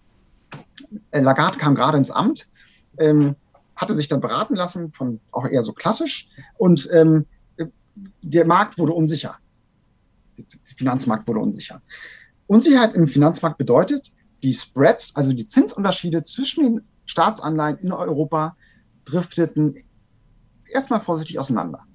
Äh, 1.12 1.22
Lagarde 1.22 1.60
kam 1.60 1.76
gerade 1.76 1.98
ins 1.98 2.12
Amt, 2.12 2.50
ähm, 2.98 3.36
hatte 3.76 3.94
sich 3.94 4.08
dann 4.08 4.22
beraten 4.22 4.56
lassen 4.56 4.92
von 4.92 5.20
auch 5.32 5.46
eher 5.46 5.64
so 5.64 5.74
klassisch 5.74 6.28
und 6.58 6.90
ähm, 6.92 7.26
der 8.22 8.46
Markt 8.46 8.78
wurde 8.78 8.94
unsicher 8.94 9.40
der 10.40 10.76
Finanzmarkt 10.76 11.28
wurde 11.28 11.40
unsicher. 11.40 11.82
Unsicherheit 12.48 12.94
im 12.96 13.08
Finanzmarkt 13.08 13.58
bedeutet, 13.58 14.12
die 14.44 14.54
Spreads, 14.54 15.16
also 15.16 15.34
die 15.34 15.48
Zinsunterschiede 15.48 16.24
zwischen 16.24 16.64
den 16.64 16.82
Staatsanleihen 17.06 17.78
in 17.80 17.92
Europa, 17.92 18.56
drifteten 19.06 19.76
erstmal 20.72 21.00
vorsichtig 21.00 21.40
auseinander. 21.40 21.86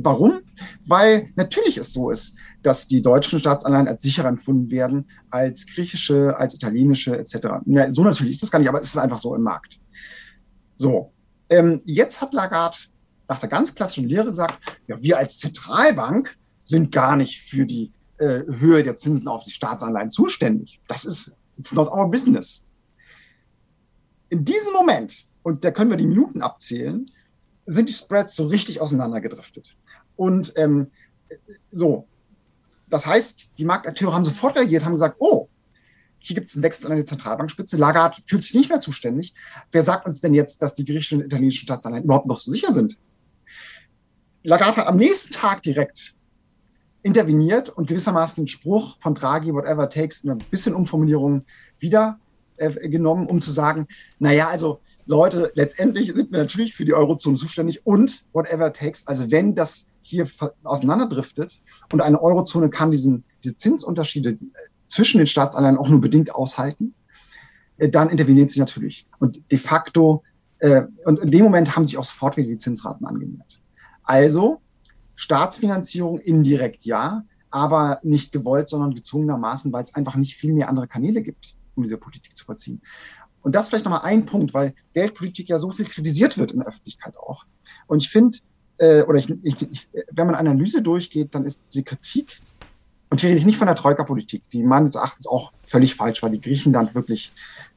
Warum? 0.00 0.40
Weil 0.86 1.30
natürlich 1.34 1.76
es 1.76 1.92
so 1.92 2.10
ist, 2.10 2.36
dass 2.62 2.86
die 2.86 3.02
deutschen 3.02 3.40
Staatsanleihen 3.40 3.88
als 3.88 4.02
sicherer 4.02 4.28
empfunden 4.28 4.70
werden 4.70 5.08
als 5.30 5.66
griechische, 5.66 6.36
als 6.36 6.54
italienische 6.54 7.18
etc. 7.18 7.48
Ja, 7.66 7.90
so 7.90 8.04
natürlich 8.04 8.34
ist 8.36 8.42
das 8.42 8.50
gar 8.50 8.60
nicht, 8.60 8.68
aber 8.68 8.80
es 8.80 8.88
ist 8.88 8.96
einfach 8.96 9.18
so 9.18 9.34
im 9.34 9.42
Markt. 9.42 9.80
So, 10.76 11.12
ähm, 11.50 11.80
jetzt 11.84 12.20
hat 12.20 12.32
Lagarde 12.32 12.78
nach 13.28 13.38
der 13.38 13.48
ganz 13.48 13.74
klassischen 13.74 14.08
Lehre 14.08 14.28
gesagt, 14.28 14.58
ja, 14.86 15.02
wir 15.02 15.18
als 15.18 15.38
Zentralbank 15.38 16.36
sind 16.60 16.92
gar 16.92 17.16
nicht 17.16 17.40
für 17.40 17.66
die 17.66 17.92
äh, 18.18 18.42
Höhe 18.46 18.84
der 18.84 18.94
Zinsen 18.94 19.26
auf 19.26 19.44
die 19.44 19.50
Staatsanleihen 19.50 20.10
zuständig. 20.10 20.80
Das 20.86 21.04
ist 21.04 21.36
it's 21.58 21.72
not 21.72 21.90
our 21.90 22.08
business. 22.08 22.64
In 24.28 24.44
diesem 24.44 24.72
Moment, 24.72 25.26
und 25.42 25.64
da 25.64 25.72
können 25.72 25.90
wir 25.90 25.96
die 25.96 26.06
Minuten 26.06 26.40
abzählen, 26.40 27.10
sind 27.66 27.88
die 27.88 27.94
Spreads 27.94 28.34
so 28.34 28.46
richtig 28.46 28.80
auseinandergedriftet. 28.80 29.76
Und 30.18 30.52
ähm, 30.56 30.88
so, 31.70 32.08
das 32.90 33.06
heißt, 33.06 33.50
die 33.56 33.64
Marktakteure 33.64 34.12
haben 34.12 34.24
sofort 34.24 34.56
reagiert, 34.56 34.84
haben 34.84 34.92
gesagt, 34.92 35.16
oh, 35.20 35.48
hier 36.18 36.34
gibt 36.34 36.48
es 36.48 36.56
einen 36.56 36.64
Wechsel 36.64 36.90
an 36.90 36.96
der 36.96 37.06
Zentralbankspitze. 37.06 37.76
Lagarde 37.76 38.20
fühlt 38.26 38.42
sich 38.42 38.54
nicht 38.54 38.68
mehr 38.68 38.80
zuständig. 38.80 39.32
Wer 39.70 39.82
sagt 39.82 40.06
uns 40.06 40.20
denn 40.20 40.34
jetzt, 40.34 40.60
dass 40.60 40.74
die 40.74 40.84
griechischen 40.84 41.20
und 41.20 41.26
italienischen 41.26 41.62
Staatsanleihen 41.62 42.04
überhaupt 42.04 42.26
noch 42.26 42.36
so 42.36 42.50
sicher 42.50 42.74
sind? 42.74 42.98
Lagarde 44.42 44.78
hat 44.78 44.88
am 44.88 44.96
nächsten 44.96 45.32
Tag 45.32 45.62
direkt 45.62 46.16
interveniert 47.02 47.68
und 47.68 47.86
gewissermaßen 47.86 48.42
den 48.42 48.48
Spruch 48.48 48.98
von 49.00 49.14
Draghi, 49.14 49.54
whatever 49.54 49.88
takes, 49.88 50.24
in 50.24 50.30
ein 50.30 50.38
bisschen 50.50 50.74
Umformulierung 50.74 51.44
wieder 51.78 52.18
äh, 52.56 52.88
genommen, 52.88 53.28
um 53.28 53.40
zu 53.40 53.52
sagen, 53.52 53.86
naja, 54.18 54.48
also 54.48 54.80
Leute, 55.06 55.52
letztendlich 55.54 56.12
sind 56.12 56.32
wir 56.32 56.40
natürlich 56.40 56.74
für 56.74 56.84
die 56.84 56.94
Eurozone 56.94 57.36
zuständig 57.36 57.86
und 57.86 58.24
whatever 58.32 58.72
takes, 58.72 59.06
also 59.06 59.30
wenn 59.30 59.54
das 59.54 59.88
hier 60.08 60.26
auseinanderdriftet 60.64 61.60
und 61.92 62.00
eine 62.00 62.20
Eurozone 62.20 62.70
kann 62.70 62.90
diesen, 62.90 63.24
diese 63.44 63.56
Zinsunterschiede 63.56 64.36
zwischen 64.86 65.18
den 65.18 65.26
Staatsanleihen 65.26 65.76
auch 65.76 65.88
nur 65.88 66.00
bedingt 66.00 66.34
aushalten, 66.34 66.94
äh, 67.76 67.88
dann 67.88 68.10
interveniert 68.10 68.50
sie 68.50 68.60
natürlich. 68.60 69.06
Und 69.18 69.40
de 69.50 69.58
facto, 69.58 70.22
äh, 70.58 70.82
und 71.04 71.20
in 71.20 71.30
dem 71.30 71.44
Moment 71.44 71.76
haben 71.76 71.84
sich 71.84 71.98
auch 71.98 72.04
sofort 72.04 72.36
wieder 72.36 72.48
die 72.48 72.58
Zinsraten 72.58 73.06
angenähert. 73.06 73.60
Also 74.02 74.60
Staatsfinanzierung 75.16 76.18
indirekt 76.18 76.84
ja, 76.84 77.24
aber 77.50 78.00
nicht 78.02 78.32
gewollt, 78.32 78.68
sondern 78.68 78.94
gezwungenermaßen, 78.94 79.72
weil 79.72 79.84
es 79.84 79.94
einfach 79.94 80.16
nicht 80.16 80.36
viel 80.36 80.52
mehr 80.52 80.68
andere 80.68 80.88
Kanäle 80.88 81.22
gibt, 81.22 81.54
um 81.74 81.82
diese 81.82 81.98
Politik 81.98 82.36
zu 82.36 82.44
vollziehen. 82.44 82.80
Und 83.40 83.54
das 83.54 83.68
vielleicht 83.68 83.84
nochmal 83.84 84.02
ein 84.02 84.26
Punkt, 84.26 84.52
weil 84.52 84.74
Geldpolitik 84.94 85.48
ja 85.48 85.58
so 85.58 85.70
viel 85.70 85.86
kritisiert 85.86 86.38
wird 86.38 86.52
in 86.52 86.58
der 86.58 86.68
Öffentlichkeit 86.68 87.16
auch. 87.16 87.44
Und 87.86 88.02
ich 88.02 88.10
finde, 88.10 88.38
äh, 88.78 89.02
oder 89.02 89.18
ich, 89.18 89.30
ich, 89.42 89.70
ich, 89.70 89.88
wenn 90.10 90.26
man 90.26 90.34
Analyse 90.34 90.82
durchgeht, 90.82 91.34
dann 91.34 91.44
ist 91.44 91.62
die 91.74 91.82
Kritik, 91.82 92.40
und 93.10 93.20
hier 93.20 93.30
rede 93.30 93.38
ich 93.38 93.46
nicht 93.46 93.58
von 93.58 93.66
der 93.66 93.76
Troika-Politik, 93.76 94.42
die 94.52 94.62
meines 94.62 94.94
Erachtens 94.94 95.26
auch 95.26 95.52
völlig 95.66 95.94
falsch 95.94 96.22
war, 96.22 96.30
die 96.30 96.40
Griechenland 96.40 96.94
wirklich 96.94 97.32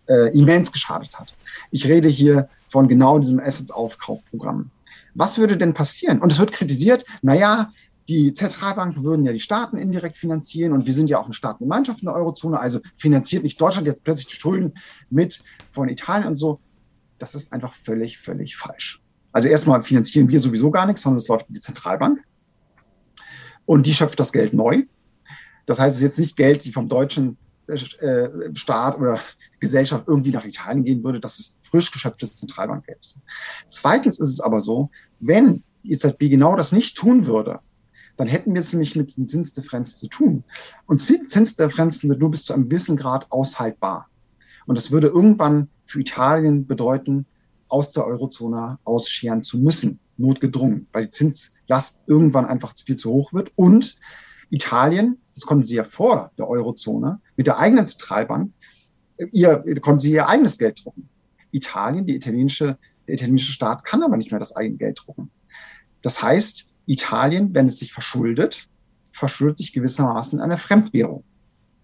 äh, 0.08 0.38
immens 0.38 0.72
geschadet 0.72 1.18
hat. 1.18 1.34
Ich 1.72 1.88
rede 1.88 2.10
hier 2.10 2.50
von 2.68 2.88
genau 2.88 3.18
diesem 3.20 3.40
Assets-Aufkaufprogramm. 3.40 4.72
Was 5.14 5.38
würde 5.38 5.58
denn 5.58 5.74
passieren? 5.74 6.20
Und 6.20 6.32
es 6.32 6.40
wird 6.40 6.52
kritisiert, 6.52 7.06
naja, 7.22 7.72
die 8.08 8.34
Zentralbanken 8.34 9.04
würden 9.04 9.26
ja 9.26 9.32
die 9.32 9.40
Staaten 9.40 9.78
indirekt 9.78 10.18
finanzieren 10.18 10.74
und 10.74 10.86
wir 10.86 10.94
sind 10.94 11.10
ja 11.10 11.20
auch 11.20 11.26
eine 11.26 11.34
Staatengemeinschaft 11.34 12.02
in 12.02 12.08
der 12.08 12.16
Eurozone, 12.16 12.60
also 12.60 12.80
finanziert 12.98 13.44
nicht 13.44 13.62
Deutschland 13.62 13.88
jetzt 13.88 14.04
plötzlich 14.04 14.28
die 14.28 14.40
Schulden 14.40 14.74
mit 15.10 15.42
von 15.70 15.88
Italien 15.88 16.28
und 16.28 16.36
so. 16.36 16.60
Das 17.20 17.36
ist 17.36 17.54
einfach 17.54 17.74
völlig, 17.74 18.18
völlig 18.18 18.58
falsch. 18.58 19.02
Also 19.32 19.48
erstmal 19.48 19.84
finanzieren 19.84 20.30
wir 20.30 20.40
sowieso 20.40 20.72
gar 20.72 20.86
nichts, 20.86 21.02
sondern 21.02 21.18
es 21.18 21.28
läuft 21.28 21.48
in 21.48 21.56
die 21.56 21.62
Zentralbank 21.62 22.20
und 23.66 23.86
die 23.86 23.94
schöpft 23.94 24.20
das 24.20 24.32
Geld 24.32 24.54
neu. 24.54 24.84
Das 25.66 25.80
heißt, 25.80 25.96
es 25.96 26.02
ist 26.02 26.08
jetzt 26.08 26.20
nicht 26.20 26.36
Geld, 26.36 26.66
die 26.66 26.72
vom 26.72 26.90
deutschen 26.90 27.38
äh, 27.68 28.28
Staat 28.54 29.00
oder 29.00 29.20
Gesellschaft 29.60 30.08
irgendwie 30.08 30.32
nach 30.32 30.44
Italien 30.44 30.84
gehen 30.84 31.04
würde. 31.04 31.20
Das 31.20 31.40
ist 31.40 31.58
frisch 31.62 31.92
geschöpftes 31.92 32.38
Zentralbankgeld. 32.38 33.16
Zweitens 33.70 34.20
ist 34.20 34.30
es 34.30 34.40
aber 34.42 34.60
so, 34.60 34.90
wenn 35.20 35.64
die 35.84 35.94
EZB 35.94 36.30
genau 36.30 36.56
das 36.56 36.72
nicht 36.72 36.98
tun 36.98 37.28
würde, 37.28 37.60
dann 38.18 38.28
hätten 38.28 38.54
wir 38.54 38.62
es 38.62 38.74
nämlich 38.74 38.96
mit 38.96 39.16
den 39.16 39.28
Zinsdifferenzen 39.28 40.00
zu 40.00 40.08
tun. 40.08 40.44
Und 40.86 41.00
Zinsdifferenzen 41.00 42.10
sind 42.10 42.20
nur 42.20 42.32
bis 42.32 42.44
zu 42.44 42.54
einem 42.54 42.68
gewissen 42.68 42.98
Grad 42.98 43.32
aushaltbar. 43.32 44.10
Und 44.66 44.78
das 44.78 44.92
würde 44.92 45.08
irgendwann 45.08 45.70
für 45.86 46.02
Italien 46.02 46.68
bedeuten, 46.68 47.26
aus 47.72 47.92
der 47.92 48.06
Eurozone 48.06 48.80
ausscheren 48.84 49.44
zu 49.44 49.60
müssen, 49.60 50.00
notgedrungen, 50.18 50.88
weil 50.92 51.06
die 51.06 51.12
Zinslast 51.12 52.04
irgendwann 52.06 52.46
einfach 52.46 52.74
viel 52.76 52.98
zu 52.98 53.12
hoch 53.12 53.34
wird. 53.34 53.52
Und 53.56 53.98
Italien, 54.50 55.18
das 55.34 55.46
konnten 55.46 55.64
sie 55.64 55.76
ja 55.76 55.84
vor 55.84 56.32
der 56.38 56.50
Eurozone, 56.50 57.22
mit 57.38 57.48
der 57.48 57.58
eigenen 57.58 57.88
Zentralbank, 57.88 58.52
ihr, 59.32 59.64
konnten 59.82 60.00
sie 60.00 60.12
ihr 60.12 60.28
eigenes 60.28 60.58
Geld 60.58 60.84
drucken. 60.84 61.10
Italien, 61.52 62.06
die 62.06 62.16
italienische, 62.16 62.78
der 63.08 63.16
italienische 63.16 63.52
Staat 63.52 63.86
kann 63.86 64.04
aber 64.04 64.18
nicht 64.18 64.32
mehr 64.32 64.40
das 64.40 64.56
eigene 64.56 64.78
Geld 64.78 65.02
drucken. 65.06 65.32
Das 66.02 66.22
heißt, 66.22 66.70
Italien, 66.88 67.54
wenn 67.54 67.68
es 67.68 67.78
sich 67.78 67.94
verschuldet, 67.94 68.68
verschuldet 69.12 69.60
sich 69.60 69.72
gewissermaßen 69.72 70.40
in 70.40 70.44
einer 70.44 70.58
Fremdwährung. 70.58 71.24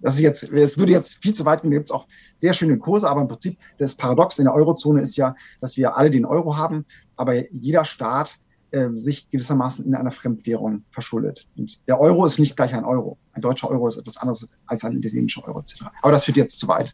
Das 0.01 0.15
ist 0.15 0.21
jetzt, 0.21 0.43
es 0.43 0.77
würde 0.77 0.91
jetzt 0.91 1.21
viel 1.21 1.33
zu 1.33 1.45
weit 1.45 1.61
gehen, 1.61 1.71
da 1.71 1.77
gibt 1.77 1.89
es 1.89 1.91
auch 1.91 2.07
sehr 2.37 2.53
schöne 2.53 2.77
Kurse, 2.77 3.09
aber 3.09 3.21
im 3.21 3.27
Prinzip 3.27 3.57
das 3.77 3.95
Paradox 3.95 4.37
in 4.39 4.45
der 4.45 4.53
Eurozone 4.53 5.01
ist 5.01 5.15
ja, 5.17 5.35
dass 5.59 5.77
wir 5.77 5.97
alle 5.97 6.11
den 6.11 6.25
Euro 6.25 6.55
haben, 6.55 6.85
aber 7.15 7.51
jeder 7.51 7.83
Staat 7.83 8.37
äh, 8.71 8.89
sich 8.93 9.29
gewissermaßen 9.31 9.85
in 9.85 9.95
einer 9.95 10.11
Fremdwährung 10.11 10.83
verschuldet. 10.91 11.47
Und 11.55 11.79
der 11.87 11.99
Euro 11.99 12.25
ist 12.25 12.37
nicht 12.37 12.55
gleich 12.55 12.73
ein 12.73 12.85
Euro. 12.85 13.17
Ein 13.33 13.41
deutscher 13.41 13.69
Euro 13.69 13.87
ist 13.87 13.97
etwas 13.97 14.17
anderes 14.17 14.47
als 14.65 14.83
ein 14.83 14.97
italienischer 14.97 15.47
Euro 15.47 15.59
etc. 15.59 15.83
Aber 16.01 16.11
das 16.11 16.25
führt 16.25 16.37
jetzt 16.37 16.59
zu 16.59 16.67
weit. 16.67 16.93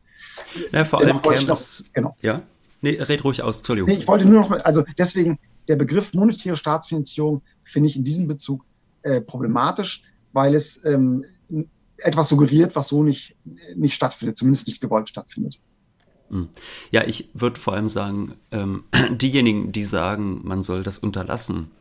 Ja, 0.71 0.85
vor 0.85 1.01
allem 1.01 1.21
käme 1.21 1.51
es, 1.51 1.85
genau. 1.93 2.15
Ja? 2.21 2.43
Nee, 2.81 3.01
red 3.01 3.23
ruhig 3.23 3.41
aus, 3.41 3.57
Entschuldigung. 3.57 3.89
Nee, 3.89 3.97
ich 3.97 4.07
wollte 4.07 4.25
nur 4.25 4.41
noch, 4.41 4.51
also 4.63 4.83
deswegen, 4.97 5.39
der 5.67 5.77
Begriff 5.77 6.13
monetäre 6.13 6.57
Staatsfinanzierung 6.57 7.41
finde 7.63 7.89
ich 7.89 7.95
in 7.95 8.03
diesem 8.03 8.27
Bezug 8.27 8.65
äh, 9.01 9.21
problematisch, 9.21 10.03
weil 10.33 10.53
es 10.53 10.83
ähm, 10.85 11.25
etwas 12.03 12.29
suggeriert, 12.29 12.75
was 12.75 12.87
so 12.87 13.03
nicht, 13.03 13.35
nicht 13.75 13.93
stattfindet, 13.93 14.37
zumindest 14.37 14.67
nicht 14.67 14.81
gewollt 14.81 15.09
stattfindet. 15.09 15.59
Hm. 16.29 16.49
Ja, 16.91 17.03
ich 17.05 17.29
würde 17.33 17.59
vor 17.59 17.73
allem 17.73 17.87
sagen, 17.87 18.33
ähm, 18.51 18.83
diejenigen, 19.11 19.71
die 19.71 19.83
sagen, 19.83 20.41
man 20.43 20.63
soll 20.63 20.83
das 20.83 20.99
unterlassen, 20.99 21.71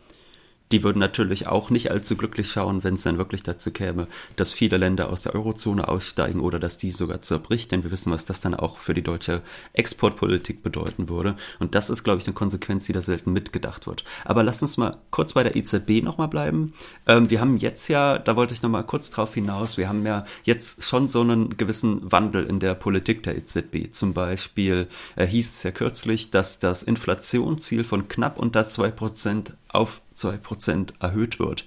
die 0.72 0.82
würden 0.82 0.98
natürlich 0.98 1.46
auch 1.46 1.70
nicht 1.70 1.90
allzu 1.90 2.16
glücklich 2.16 2.50
schauen, 2.50 2.82
wenn 2.82 2.94
es 2.94 3.02
dann 3.02 3.18
wirklich 3.18 3.42
dazu 3.42 3.70
käme, 3.70 4.08
dass 4.37 4.54
viele 4.54 4.78
Länder 4.78 5.11
aus 5.11 5.22
der 5.22 5.35
Eurozone 5.35 5.87
aussteigen 5.87 6.40
oder 6.40 6.58
dass 6.58 6.78
die 6.78 6.90
sogar 6.90 7.20
zerbricht, 7.20 7.70
denn 7.70 7.85
wir 7.85 7.90
wissen, 7.90 8.12
was 8.12 8.24
das 8.24 8.40
dann 8.40 8.54
auch 8.54 8.78
für 8.78 8.94
die 8.94 9.02
deutsche 9.02 9.42
Exportpolitik 9.74 10.62
bedeuten 10.62 11.08
würde. 11.08 11.37
Und 11.58 11.74
das 11.74 11.90
ist, 11.90 12.04
glaube 12.04 12.20
ich, 12.20 12.26
eine 12.26 12.35
Konsequenz, 12.35 12.87
die 12.87 12.92
da 12.94 13.02
selten 13.02 13.32
mitgedacht 13.32 13.87
wird. 13.87 14.04
Aber 14.24 14.42
lass 14.42 14.62
uns 14.62 14.78
mal 14.78 14.96
kurz 15.11 15.35
bei 15.35 15.42
der 15.42 15.56
EZB 15.56 16.02
nochmal 16.02 16.28
bleiben. 16.28 16.72
Ähm, 17.06 17.28
wir 17.28 17.40
haben 17.40 17.58
jetzt 17.58 17.88
ja, 17.88 18.18
da 18.18 18.37
wollte 18.37 18.54
ich 18.54 18.62
nochmal 18.62 18.85
kurz 18.85 19.11
drauf 19.11 19.35
hinaus, 19.35 19.76
wir 19.76 19.88
haben 19.88 20.06
ja 20.06 20.24
jetzt 20.44 20.85
schon 20.85 21.06
so 21.06 21.20
einen 21.20 21.56
gewissen 21.56 22.11
Wandel 22.11 22.46
in 22.46 22.61
der 22.61 22.74
Politik 22.74 23.22
der 23.22 23.37
EZB. 23.37 23.92
Zum 23.92 24.14
Beispiel 24.14 24.88
äh, 25.16 25.26
hieß 25.26 25.54
es 25.54 25.62
ja 25.62 25.70
kürzlich, 25.70 26.30
dass 26.30 26.58
das 26.58 26.82
Inflationsziel 26.82 27.85
von 27.85 28.08
knapp 28.08 28.38
unter 28.38 28.64
zwei 28.64 28.90
Prozent 28.90 29.54
auf 29.68 30.00
2% 30.22 30.94
erhöht 31.00 31.38
wird. 31.38 31.64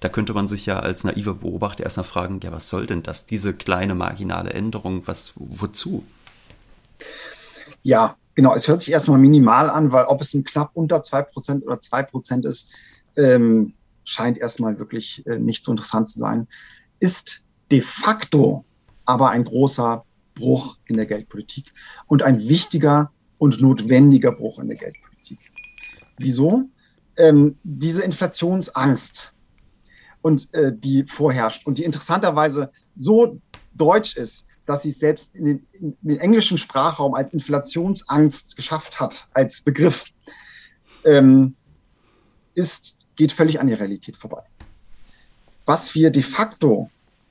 Da 0.00 0.08
könnte 0.08 0.34
man 0.34 0.48
sich 0.48 0.66
ja 0.66 0.80
als 0.80 1.04
naiver 1.04 1.34
Beobachter 1.34 1.84
erstmal 1.84 2.04
fragen, 2.04 2.40
ja, 2.42 2.52
was 2.52 2.68
soll 2.68 2.86
denn 2.86 3.02
das? 3.02 3.26
Diese 3.26 3.54
kleine 3.54 3.94
marginale 3.94 4.50
Änderung, 4.50 5.06
was, 5.06 5.32
wozu? 5.36 6.04
Ja, 7.82 8.16
genau. 8.34 8.54
Es 8.54 8.68
hört 8.68 8.80
sich 8.80 8.92
erstmal 8.92 9.18
minimal 9.18 9.70
an, 9.70 9.92
weil 9.92 10.04
ob 10.04 10.20
es 10.20 10.34
ein 10.34 10.44
knapp 10.44 10.70
unter 10.74 10.98
2% 10.98 11.62
oder 11.62 11.76
2% 11.76 12.46
ist, 12.46 12.68
ähm, 13.16 13.72
scheint 14.04 14.38
erstmal 14.38 14.78
wirklich 14.78 15.26
äh, 15.26 15.38
nicht 15.38 15.64
so 15.64 15.70
interessant 15.70 16.08
zu 16.08 16.18
sein. 16.18 16.48
Ist 17.00 17.42
de 17.70 17.80
facto 17.80 18.64
aber 19.04 19.30
ein 19.30 19.44
großer 19.44 20.04
Bruch 20.34 20.78
in 20.86 20.96
der 20.96 21.06
Geldpolitik 21.06 21.72
und 22.06 22.22
ein 22.22 22.48
wichtiger 22.48 23.10
und 23.38 23.60
notwendiger 23.60 24.32
Bruch 24.32 24.58
in 24.58 24.68
der 24.68 24.76
Geldpolitik. 24.76 25.38
Wieso? 26.18 26.68
Ähm, 27.16 27.58
diese 27.62 28.02
Inflationsangst 28.02 29.32
und 30.22 30.52
äh, 30.54 30.72
die 30.74 31.04
vorherrscht 31.04 31.66
und 31.66 31.78
die 31.78 31.84
interessanterweise 31.84 32.70
so 32.96 33.40
deutsch 33.74 34.16
ist, 34.16 34.48
dass 34.66 34.82
sie 34.82 34.88
es 34.88 34.98
selbst 34.98 35.34
in 35.34 35.44
den, 35.44 35.66
in 35.72 35.96
den, 36.00 36.18
englischen 36.18 36.56
Sprachraum 36.56 37.14
als 37.14 37.32
Inflationsangst 37.32 38.56
geschafft 38.56 39.00
hat, 39.00 39.28
als 39.34 39.60
Begriff, 39.60 40.06
ähm, 41.04 41.54
ist, 42.54 42.98
geht 43.16 43.32
völlig 43.32 43.60
an 43.60 43.66
die 43.66 43.74
Realität 43.74 44.16
vorbei. 44.16 44.42
Was 45.66 45.94
wir 45.94 46.10
de 46.10 46.22
facto 46.22 46.90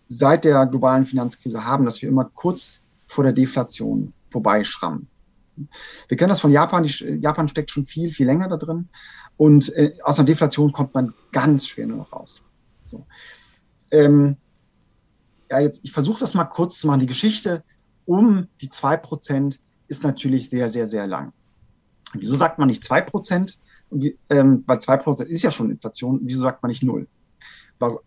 seit 0.10 0.44
der 0.46 0.66
globalen 0.68 1.06
Finanzkrise 1.06 1.66
haben, 1.66 1.86
dass 1.86 2.02
wir 2.02 2.10
immer 2.10 2.26
kurz 2.26 2.84
vor 3.08 3.24
der 3.24 3.34
Deflation 3.34 4.14
vorbeischrammen. 4.30 5.08
Wir 6.08 6.18
kennen 6.18 6.30
das 6.30 6.40
von 6.40 6.52
Japan. 6.52 6.84
Die, 6.84 7.20
Japan 7.22 7.48
steckt 7.48 7.70
schon 7.70 7.86
viel, 7.86 8.12
viel 8.12 8.26
länger 8.26 8.48
da 8.48 8.58
drin. 8.58 8.90
Und 9.38 9.74
äh, 9.76 9.94
aus 10.04 10.20
einer 10.20 10.26
Deflation 10.26 10.72
kommt 10.72 10.94
man 10.94 11.14
ganz 11.32 11.68
schwer 11.68 11.88
nur 11.88 11.98
noch 11.98 12.14
raus. 12.14 12.42
So. 12.90 13.06
Ähm, 13.92 14.38
ja, 15.50 15.60
jetzt, 15.60 15.82
ich 15.84 15.92
versuche 15.92 16.20
das 16.20 16.34
mal 16.34 16.46
kurz 16.46 16.80
zu 16.80 16.88
machen. 16.88 17.00
Die 17.00 17.08
Geschichte 17.08 17.64
um 18.06 18.48
die 18.62 18.70
2% 18.70 19.60
ist 19.88 20.04
natürlich 20.04 20.50
sehr, 20.50 20.70
sehr, 20.70 20.88
sehr 20.88 21.08
lang. 21.08 21.34
Wieso 22.14 22.36
sagt 22.36 22.60
man 22.60 22.68
nicht 22.68 22.84
2%? 22.84 23.58
Wie, 23.92 24.18
ähm, 24.30 24.64
weil 24.66 24.78
2% 24.78 25.24
ist 25.24 25.44
ja 25.44 25.52
schon 25.52 25.72
Inflation. 25.72 26.20
Wieso 26.24 26.42
sagt 26.42 26.62
man 26.64 26.70
nicht 26.70 26.84
0? 26.84 27.08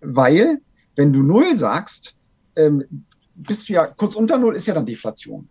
Weil, 0.01 0.61
wenn 0.95 1.13
du 1.13 1.23
0 1.23 1.57
sagst, 1.57 2.17
ähm, 2.57 2.85
bist 3.35 3.69
du 3.69 3.75
ja 3.75 3.87
kurz 3.87 4.17
unter 4.17 4.39
0 4.39 4.57
ist 4.57 4.67
ja 4.67 4.75
dann 4.75 4.87
Deflation. 4.87 5.49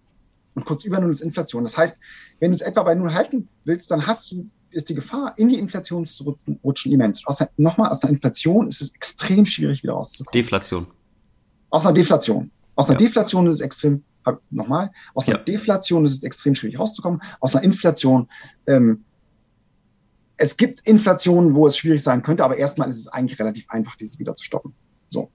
Und 0.56 0.66
kurz 0.66 0.86
über 0.86 1.00
0 1.00 1.12
ist 1.12 1.22
Inflation. 1.22 1.64
Das 1.64 1.78
heißt, 1.78 2.00
wenn 2.40 2.52
du 2.52 2.56
es 2.56 2.62
etwa 2.62 2.84
bei 2.84 2.96
0 2.96 3.14
halten 3.14 3.48
willst, 3.66 3.92
dann 3.92 4.08
hast 4.08 4.32
du 4.32 4.50
ist 4.76 4.90
die 4.90 4.96
Gefahr, 4.96 5.34
in 5.38 5.48
die 5.48 5.58
Inflation 5.58 6.06
zu 6.06 6.26
rutschen, 6.26 6.60
rutschen 6.64 6.92
immens. 6.92 7.24
Nochmal, 7.58 7.90
aus 7.90 8.02
der 8.02 8.10
Inflation 8.10 8.68
ist 8.68 8.82
es 8.82 8.94
extrem 8.94 9.46
schwierig, 9.46 9.84
wieder 9.84 9.94
rauszukommen. 9.94 10.34
Deflation. 10.34 10.88
Aus 11.70 11.86
einer 11.86 11.94
Deflation. 11.94 12.52
Aus 12.76 12.90
einer 12.90 13.00
ja. 13.00 13.08
Deflation 13.08 13.48
ist 13.48 13.56
es 13.56 13.62
extrem, 13.62 14.04
nochmal, 14.50 14.92
aus 15.14 15.28
einer 15.28 15.38
ja. 15.38 15.44
Deflation 15.44 16.04
ist 16.04 16.14
es 16.14 16.24
extrem 16.24 16.56
schwierig 16.56 16.78
rauszukommen. 16.78 17.22
Aus 17.40 17.56
einer 17.56 17.64
Inflation, 17.64 18.28
ähm, 18.68 19.06
es 20.36 20.58
gibt 20.58 20.86
Inflationen, 20.86 21.56
wo 21.56 21.68
es 21.68 21.78
schwierig 21.78 22.04
sein 22.04 22.22
könnte, 22.22 22.44
aber 22.44 22.58
erstmal 22.58 22.90
ist 22.90 23.00
es 23.00 23.08
eigentlich 23.08 23.40
relativ 23.40 23.70
einfach, 23.70 23.96
diese 23.96 24.20
wieder 24.20 24.36
zu 24.36 24.44
stoppen. 24.44 24.74
So. 25.08 25.32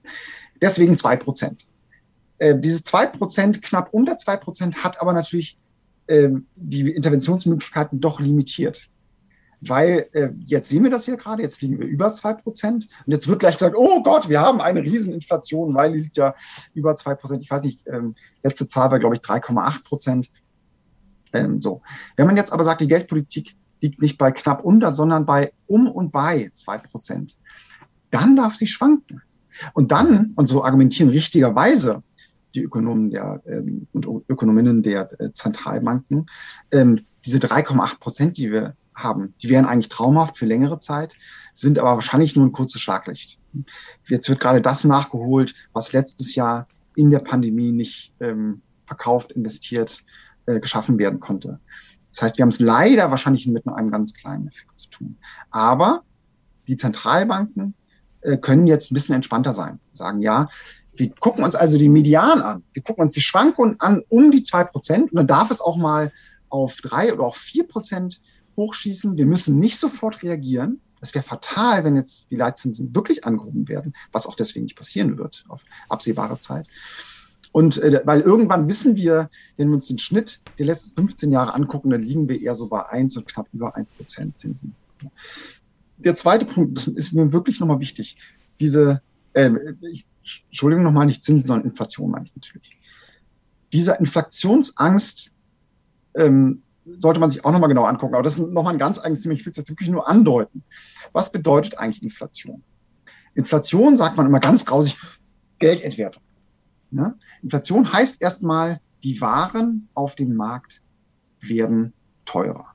Deswegen 0.61 0.95
zwei 0.97 1.15
Prozent. 1.15 1.65
Äh, 2.37 2.59
diese 2.59 2.83
zwei 2.83 3.07
Prozent, 3.07 3.63
knapp 3.63 3.89
unter 3.91 4.17
zwei 4.17 4.37
Prozent, 4.37 4.83
hat 4.83 5.01
aber 5.01 5.13
natürlich 5.13 5.57
äh, 6.05 6.29
die 6.55 6.91
Interventionsmöglichkeiten 6.91 7.99
doch 7.99 8.19
limitiert. 8.19 8.87
Weil 9.61 10.09
äh, 10.13 10.29
jetzt 10.45 10.69
sehen 10.69 10.83
wir 10.83 10.89
das 10.89 11.05
hier 11.05 11.17
gerade, 11.17 11.43
jetzt 11.43 11.61
liegen 11.61 11.79
wir 11.79 11.85
über 11.85 12.11
zwei 12.11 12.33
Prozent 12.33 12.87
und 13.05 13.13
jetzt 13.13 13.27
wird 13.27 13.39
gleich 13.39 13.57
gesagt, 13.57 13.75
oh 13.77 14.01
Gott, 14.01 14.27
wir 14.27 14.41
haben 14.41 14.59
eine 14.59 14.81
Rieseninflation, 14.81 15.75
weil 15.75 15.93
die 15.93 15.99
liegt 15.99 16.17
ja 16.17 16.33
über 16.73 16.95
zwei 16.95 17.13
Prozent. 17.13 17.43
Ich 17.43 17.51
weiß 17.51 17.63
nicht, 17.63 17.81
ähm, 17.85 18.15
letzte 18.41 18.67
Zahl 18.67 18.89
war, 18.89 18.99
glaube 18.99 19.15
ich, 19.15 19.21
3,8 19.21 19.83
Prozent. 19.83 20.31
Ähm, 21.33 21.61
so. 21.61 21.81
Wenn 22.17 22.25
man 22.25 22.37
jetzt 22.37 22.51
aber 22.51 22.63
sagt, 22.63 22.81
die 22.81 22.87
Geldpolitik 22.87 23.55
liegt 23.81 24.01
nicht 24.01 24.17
bei 24.17 24.31
knapp 24.31 24.63
unter, 24.63 24.91
sondern 24.91 25.25
bei 25.25 25.53
um 25.67 25.87
und 25.87 26.11
bei 26.11 26.51
zwei 26.55 26.79
Prozent, 26.79 27.37
dann 28.09 28.35
darf 28.35 28.55
sie 28.55 28.67
schwanken. 28.67 29.21
Und 29.73 29.91
dann, 29.91 30.33
und 30.35 30.47
so 30.47 30.63
argumentieren 30.63 31.09
richtigerweise 31.09 32.03
die 32.55 32.63
Ökonomen 32.63 33.11
der, 33.11 33.41
ähm, 33.45 33.87
und 33.93 34.07
Ökonominnen 34.27 34.83
der 34.83 35.07
äh, 35.19 35.31
Zentralbanken, 35.33 36.25
ähm, 36.71 37.05
diese 37.25 37.37
3,8 37.37 37.99
Prozent, 37.99 38.37
die 38.37 38.51
wir 38.51 38.75
haben, 39.03 39.33
die 39.41 39.49
wären 39.49 39.65
eigentlich 39.65 39.89
traumhaft 39.89 40.37
für 40.37 40.45
längere 40.45 40.79
Zeit, 40.79 41.15
sind 41.53 41.79
aber 41.79 41.93
wahrscheinlich 41.93 42.35
nur 42.35 42.45
ein 42.45 42.51
kurzes 42.51 42.81
Schlaglicht. 42.81 43.39
Jetzt 44.07 44.29
wird 44.29 44.39
gerade 44.39 44.61
das 44.61 44.83
nachgeholt, 44.83 45.53
was 45.73 45.93
letztes 45.93 46.35
Jahr 46.35 46.67
in 46.95 47.11
der 47.11 47.19
Pandemie 47.19 47.71
nicht 47.71 48.13
ähm, 48.19 48.61
verkauft, 48.85 49.31
investiert, 49.31 50.03
äh, 50.45 50.59
geschaffen 50.59 50.97
werden 50.97 51.19
konnte. 51.19 51.59
Das 52.11 52.21
heißt, 52.21 52.37
wir 52.37 52.43
haben 52.43 52.49
es 52.49 52.59
leider 52.59 53.09
wahrscheinlich 53.09 53.47
mit 53.47 53.65
nur 53.65 53.77
einem 53.77 53.91
ganz 53.91 54.13
kleinen 54.13 54.47
Effekt 54.47 54.77
zu 54.77 54.89
tun. 54.89 55.17
Aber 55.49 56.03
die 56.67 56.75
Zentralbanken 56.77 57.73
äh, 58.21 58.37
können 58.37 58.67
jetzt 58.67 58.91
ein 58.91 58.93
bisschen 58.93 59.15
entspannter 59.15 59.53
sein. 59.53 59.79
Sagen, 59.93 60.21
ja, 60.21 60.47
wir 60.95 61.09
gucken 61.15 61.43
uns 61.43 61.55
also 61.55 61.77
die 61.77 61.89
Median 61.89 62.41
an. 62.41 62.63
Wir 62.73 62.83
gucken 62.83 63.03
uns 63.03 63.13
die 63.13 63.21
Schwankungen 63.21 63.79
an 63.79 64.01
um 64.09 64.31
die 64.31 64.43
zwei 64.43 64.63
Prozent 64.63 65.11
und 65.11 65.15
dann 65.15 65.27
darf 65.27 65.51
es 65.51 65.61
auch 65.61 65.77
mal 65.77 66.11
auf 66.49 66.75
drei 66.81 67.13
oder 67.13 67.23
auch 67.23 67.35
vier 67.35 67.67
Prozent 67.67 68.21
hochschießen. 68.61 69.17
Wir 69.17 69.25
müssen 69.25 69.59
nicht 69.59 69.77
sofort 69.77 70.23
reagieren. 70.23 70.79
Das 70.99 71.15
wäre 71.15 71.23
fatal, 71.23 71.83
wenn 71.83 71.95
jetzt 71.95 72.29
die 72.31 72.35
Leitzinsen 72.35 72.95
wirklich 72.95 73.25
angehoben 73.25 73.67
werden, 73.67 73.93
was 74.11 74.27
auch 74.27 74.35
deswegen 74.35 74.65
nicht 74.65 74.77
passieren 74.77 75.17
wird 75.17 75.45
auf 75.47 75.63
absehbare 75.89 76.37
Zeit. 76.39 76.67
Und 77.51 77.79
äh, 77.79 78.01
weil 78.05 78.21
irgendwann 78.21 78.67
wissen 78.67 78.95
wir, 78.95 79.29
wenn 79.57 79.69
wir 79.69 79.75
uns 79.75 79.87
den 79.87 79.97
Schnitt 79.97 80.41
der 80.57 80.67
letzten 80.67 80.95
15 80.95 81.31
Jahre 81.31 81.53
angucken, 81.53 81.89
dann 81.89 82.01
liegen 82.01 82.29
wir 82.29 82.39
eher 82.39 82.55
so 82.55 82.67
bei 82.67 82.87
eins 82.87 83.17
und 83.17 83.27
knapp 83.27 83.47
über 83.51 83.75
ein 83.75 83.87
Prozent 83.97 84.37
Zinsen 84.37 84.75
der 86.03 86.15
zweite 86.15 86.45
Punkt 86.45 86.87
ist 86.87 87.13
mir 87.13 87.31
wirklich 87.31 87.59
nochmal 87.59 87.79
wichtig. 87.79 88.17
Diese, 88.59 89.01
äh, 89.33 89.51
ich, 89.91 90.05
Entschuldigung 90.47 90.83
nochmal, 90.83 91.05
nicht 91.05 91.23
Zinsen, 91.23 91.47
sondern 91.47 91.69
Inflation 91.69 92.11
meine 92.11 92.25
ich 92.25 92.35
natürlich. 92.35 92.77
Diese 93.73 93.93
Inflationsangst 93.93 95.33
ähm, 96.15 96.61
sollte 96.85 97.19
man 97.19 97.29
sich 97.29 97.45
auch 97.45 97.51
nochmal 97.51 97.69
genau 97.69 97.85
angucken. 97.85 98.15
Aber 98.15 98.23
das 98.23 98.37
ist 98.37 98.47
nochmal 98.47 98.73
ein 98.73 98.79
ganz 98.79 98.99
eigenes 98.99 99.21
Thema. 99.21 99.33
Ich 99.35 99.45
will 99.45 99.51
es 99.51 99.57
jetzt 99.57 99.69
wirklich 99.69 99.89
nur 99.89 100.07
andeuten. 100.07 100.63
Was 101.13 101.31
bedeutet 101.31 101.77
eigentlich 101.77 102.03
Inflation? 102.03 102.63
Inflation 103.35 103.95
sagt 103.95 104.17
man 104.17 104.25
immer 104.25 104.39
ganz 104.39 104.65
grausig, 104.65 104.97
Geldentwertung. 105.59 106.23
Ja? 106.91 107.15
Inflation 107.41 107.91
heißt 107.91 108.21
erstmal, 108.21 108.81
die 109.03 109.21
Waren 109.21 109.87
auf 109.93 110.15
dem 110.15 110.35
Markt 110.35 110.81
werden 111.39 111.93
teurer. 112.25 112.67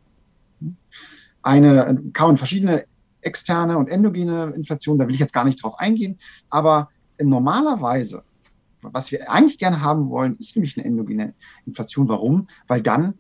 Eine, 1.43 2.03
kann 2.13 2.29
man 2.29 2.37
verschiedene 2.37 2.85
externe 3.21 3.77
und 3.77 3.89
endogene 3.89 4.53
Inflation, 4.57 4.99
da 4.99 5.07
will 5.07 5.15
ich 5.15 5.21
jetzt 5.21 5.33
gar 5.33 5.45
nicht 5.45 5.63
drauf 5.63 5.79
eingehen, 5.79 6.17
aber 6.49 6.91
normalerweise, 7.21 8.23
was 8.83 9.11
wir 9.11 9.31
eigentlich 9.31 9.59
gerne 9.59 9.83
haben 9.83 10.09
wollen, 10.11 10.37
ist 10.39 10.57
nämlich 10.57 10.77
eine 10.77 10.87
endogene 10.87 11.35
Inflation. 11.67 12.09
Warum? 12.09 12.49
Weil 12.69 12.83
dann 12.83 13.15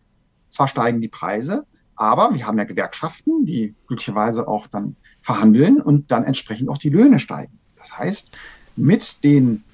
zwar 0.48 0.68
steigen 0.68 1.00
die 1.00 1.08
Preise, 1.08 1.66
aber 1.96 2.34
wir 2.34 2.46
haben 2.46 2.58
ja 2.58 2.64
Gewerkschaften, 2.64 3.46
die 3.46 3.74
glücklicherweise 3.86 4.46
auch 4.46 4.66
dann 4.66 4.96
verhandeln 5.22 5.80
und 5.80 6.10
dann 6.10 6.24
entsprechend 6.24 6.68
auch 6.68 6.78
die 6.78 6.90
Löhne 6.90 7.18
steigen. 7.18 7.58
Das 7.76 7.96
heißt, 7.96 8.36
mit 8.76 9.24
den 9.24 9.64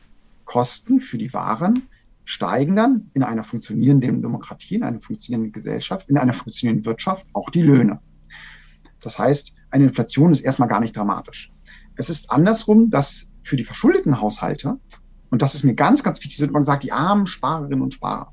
Kosten 0.44 1.00
für 1.00 1.18
die 1.18 1.32
Waren 1.32 1.88
steigen 2.24 2.76
dann 2.76 3.10
in 3.14 3.22
einer 3.22 3.42
funktionierenden 3.42 4.22
Demokratie, 4.22 4.76
in 4.76 4.84
einer 4.84 5.00
funktionierenden 5.00 5.52
Gesellschaft, 5.52 6.08
in 6.08 6.16
einer 6.16 6.32
funktionierenden 6.32 6.86
Wirtschaft 6.86 7.26
auch 7.32 7.50
die 7.50 7.62
Löhne. 7.62 8.00
Das 9.00 9.18
heißt, 9.18 9.54
eine 9.70 9.84
Inflation 9.84 10.30
ist 10.30 10.40
erstmal 10.40 10.68
gar 10.68 10.80
nicht 10.80 10.96
dramatisch. 10.96 11.50
Es 11.96 12.08
ist 12.08 12.30
andersrum, 12.30 12.90
dass 12.90 13.30
für 13.42 13.56
die 13.56 13.64
verschuldeten 13.64 14.20
Haushalte, 14.20 14.78
und 15.30 15.42
das 15.42 15.54
ist 15.54 15.64
mir 15.64 15.74
ganz, 15.74 16.02
ganz 16.04 16.20
wichtig, 16.20 16.40
wird 16.40 16.52
man 16.52 16.62
gesagt, 16.62 16.84
die 16.84 16.92
armen 16.92 17.26
Sparerinnen 17.26 17.82
und 17.82 17.94
Sparer, 17.94 18.32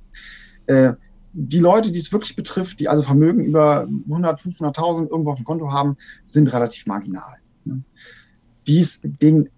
äh, 0.67 0.93
die 1.34 1.59
Leute, 1.59 1.91
die 1.91 1.99
es 1.99 2.11
wirklich 2.11 2.36
betrifft, 2.36 2.80
die 2.80 2.88
also 2.88 3.03
Vermögen 3.03 3.43
über 3.43 3.88
100, 4.07 4.41
500.000 4.41 5.09
irgendwo 5.09 5.32
auf 5.32 5.38
dem 5.38 5.45
Konto 5.45 5.71
haben, 5.71 5.97
sind 6.25 6.51
relativ 6.51 6.86
marginal. 6.88 7.38
Ne? 7.65 7.84
Dies, 8.67 9.01
den, 9.03 9.49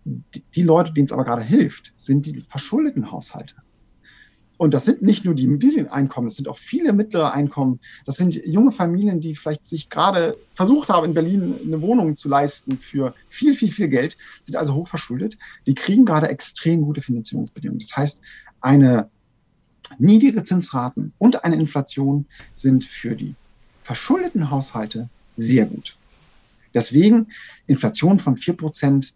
die 0.56 0.64
Leute, 0.64 0.94
denen 0.94 1.06
es 1.06 1.12
aber 1.12 1.26
gerade 1.26 1.44
hilft, 1.44 1.94
sind 1.98 2.26
die 2.26 2.42
verschuldeten 2.42 3.12
Haushalte. 3.12 3.56
Und 4.62 4.76
das 4.76 4.86
sind 4.86 5.02
nicht 5.02 5.26
nur 5.26 5.34
die 5.34 5.48
Medieneinkommen, 5.48 6.28
es 6.28 6.36
sind 6.36 6.48
auch 6.48 6.58
viele 6.58 6.94
mittlere 6.94 7.34
Einkommen. 7.34 7.80
Das 8.06 8.18
sind 8.18 8.36
junge 8.46 8.72
Familien, 8.72 9.20
die 9.20 9.36
vielleicht 9.36 9.66
sich 9.66 9.90
gerade 9.90 10.38
versucht 10.54 10.90
haben, 10.90 11.08
in 11.08 11.16
Berlin 11.16 11.56
eine 11.66 11.82
Wohnung 11.82 12.16
zu 12.16 12.30
leisten 12.30 12.78
für 12.78 13.16
viel, 13.28 13.56
viel, 13.56 13.72
viel 13.72 13.88
Geld, 13.88 14.18
sind 14.44 14.56
also 14.56 14.76
hochverschuldet. 14.76 15.36
Die 15.66 15.74
kriegen 15.74 16.06
gerade 16.06 16.28
extrem 16.28 16.84
gute 16.84 17.02
Finanzierungsbedingungen. 17.02 17.80
Das 17.80 17.98
heißt, 17.98 18.22
eine 18.60 19.10
niedrige 19.98 20.44
Zinsraten 20.44 21.14
und 21.18 21.44
eine 21.44 21.56
Inflation 21.56 22.26
sind 22.54 22.86
für 22.86 23.16
die 23.16 23.36
verschuldeten 23.84 24.50
Haushalte 24.50 25.10
sehr 25.36 25.66
gut. 25.66 25.98
Deswegen 26.74 27.28
Inflation 27.68 28.20
von 28.20 28.38
vier 28.38 28.56
Prozent 28.56 29.14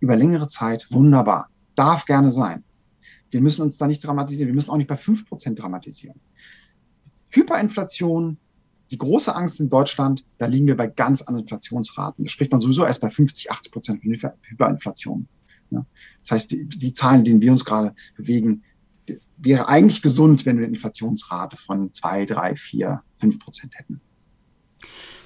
über 0.00 0.16
längere 0.16 0.48
Zeit 0.48 0.86
wunderbar. 0.90 1.48
Darf 1.74 2.04
gerne 2.06 2.32
sein. 2.32 2.64
Wir 3.30 3.40
müssen 3.40 3.62
uns 3.62 3.76
da 3.76 3.86
nicht 3.86 4.04
dramatisieren. 4.04 4.48
Wir 4.48 4.54
müssen 4.54 4.70
auch 4.70 4.76
nicht 4.76 4.88
bei 4.88 4.96
fünf 4.96 5.28
Prozent 5.28 5.58
dramatisieren. 5.58 6.18
Hyperinflation, 7.30 8.38
die 8.90 8.98
große 8.98 9.34
Angst 9.34 9.60
in 9.60 9.68
Deutschland, 9.68 10.24
da 10.38 10.46
liegen 10.46 10.66
wir 10.66 10.76
bei 10.76 10.86
ganz 10.86 11.22
anderen 11.22 11.44
Inflationsraten. 11.44 12.24
Da 12.24 12.30
spricht 12.30 12.52
man 12.52 12.60
sowieso 12.60 12.84
erst 12.84 13.00
bei 13.00 13.10
50, 13.10 13.50
80 13.50 13.72
Prozent 13.72 14.02
Hyperinflation. 14.02 15.28
Das 15.70 16.30
heißt, 16.30 16.52
die, 16.52 16.66
die 16.66 16.92
Zahlen, 16.92 17.24
denen 17.24 17.40
wir 17.40 17.50
uns 17.50 17.64
gerade 17.64 17.94
bewegen, 18.16 18.62
wäre 19.36 19.68
eigentlich 19.68 20.02
gesund, 20.02 20.46
wenn 20.46 20.58
wir 20.58 20.66
eine 20.66 20.74
Inflationsrate 20.74 21.56
von 21.56 21.92
zwei, 21.92 22.24
drei, 22.24 22.56
vier, 22.56 23.02
fünf 23.18 23.38
Prozent 23.38 23.74
hätten. 23.76 24.00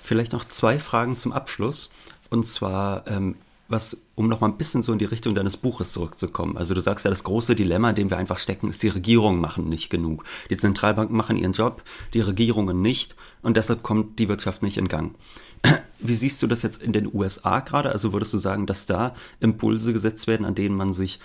Vielleicht 0.03 0.33
noch 0.33 0.45
zwei 0.45 0.78
Fragen 0.78 1.16
zum 1.16 1.33
Abschluss. 1.33 1.91
Und 2.31 2.47
zwar, 2.47 3.07
ähm, 3.07 3.37
was, 3.68 4.03
um 4.16 4.28
noch 4.28 4.41
mal 4.41 4.49
ein 4.49 4.57
bisschen 4.57 4.83
so 4.83 4.93
in 4.93 4.99
die 4.99 5.05
Richtung 5.05 5.35
deines 5.35 5.57
Buches 5.57 5.93
zurückzukommen. 5.93 6.57
Also 6.57 6.74
du 6.74 6.81
sagst 6.81 7.05
ja, 7.05 7.11
das 7.11 7.24
große 7.24 7.55
Dilemma, 7.55 7.91
in 7.91 7.95
dem 7.95 8.11
wir 8.11 8.18
einfach 8.18 8.39
stecken, 8.39 8.68
ist, 8.68 8.83
die 8.83 8.89
Regierungen 8.89 9.41
machen 9.41 9.68
nicht 9.68 9.91
genug. 9.91 10.24
Die 10.51 10.57
Zentralbanken 10.57 11.16
machen 11.16 11.37
ihren 11.37 11.53
Job, 11.53 11.83
die 12.12 12.20
Regierungen 12.20 12.83
nicht 12.83 13.14
und 13.43 13.57
deshalb 13.57 13.83
kommt 13.83 14.18
die 14.18 14.28
Wirtschaft 14.28 14.62
nicht 14.62 14.76
in 14.76 14.89
Gang. 14.89 15.14
Wie 15.99 16.16
siehst 16.16 16.43
du 16.43 16.47
das 16.47 16.62
jetzt 16.62 16.83
in 16.83 16.93
den 16.93 17.12
USA 17.12 17.61
gerade? 17.61 17.93
Also 17.93 18.12
würdest 18.12 18.33
du 18.33 18.39
sagen, 18.39 18.66
dass 18.66 18.87
da 18.87 19.14
Impulse 19.39 19.93
gesetzt 19.93 20.26
werden, 20.26 20.47
an 20.47 20.55
denen 20.55 20.74
man 20.74 20.93
sich 20.93 21.20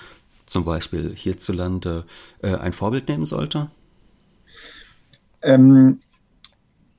zum 0.46 0.66
Beispiel 0.66 1.14
hierzulande 1.16 2.06
äh, 2.41 2.56
ein 2.56 2.74
Vorbild 2.74 3.08
nehmen 3.08 3.26
sollte? 3.26 3.70
Ähm, 5.41 5.98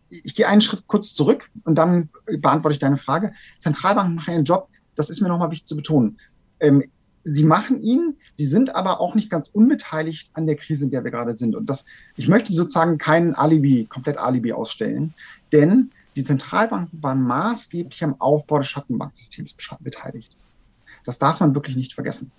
ich 0.08 0.34
gehe 0.34 0.48
einen 0.48 0.60
Schritt 0.60 0.86
kurz 0.86 1.14
zurück 1.14 1.50
und 1.64 1.76
dann 1.76 2.08
beantworte 2.26 2.74
ich 2.74 2.80
deine 2.80 2.96
Frage. 2.96 3.32
Zentralbanken 3.58 4.14
machen 4.14 4.34
ihren 4.34 4.44
Job 4.44 4.68
das 4.96 5.10
ist 5.10 5.20
mir 5.20 5.28
nochmal 5.28 5.52
wichtig 5.52 5.68
zu 5.68 5.76
betonen. 5.76 6.18
Ähm, 6.58 6.82
sie 7.22 7.44
machen 7.44 7.82
ihn, 7.82 8.16
sie 8.36 8.46
sind 8.46 8.74
aber 8.74 9.00
auch 9.00 9.14
nicht 9.14 9.30
ganz 9.30 9.48
unbeteiligt 9.52 10.30
an 10.34 10.46
der 10.46 10.56
Krise, 10.56 10.86
in 10.86 10.90
der 10.90 11.04
wir 11.04 11.12
gerade 11.12 11.34
sind. 11.34 11.54
Und 11.54 11.70
das, 11.70 11.86
ich 12.16 12.28
möchte 12.28 12.52
sozusagen 12.52 12.98
kein 12.98 13.34
Alibi, 13.34 13.86
komplett 13.88 14.18
Alibi 14.18 14.52
ausstellen, 14.52 15.14
denn 15.52 15.90
die 16.16 16.24
Zentralbanken 16.24 17.02
waren 17.02 17.22
maßgeblich 17.22 18.02
am 18.02 18.20
Aufbau 18.20 18.58
des 18.58 18.68
Schattenbanksystems 18.68 19.54
beteiligt. 19.80 20.34
Das 21.04 21.18
darf 21.18 21.40
man 21.40 21.54
wirklich 21.54 21.76
nicht 21.76 21.92
vergessen. 21.92 22.32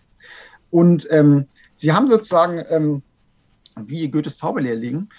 Und 0.70 1.07
ähm, 1.11 1.45
sie 1.76 1.93
haben 1.93 2.07
sozusagen, 2.07 2.63
ähm, 2.70 3.01
wie 3.76 4.09
Goethes 4.09 4.38
Zauberlehrling, 4.38 5.09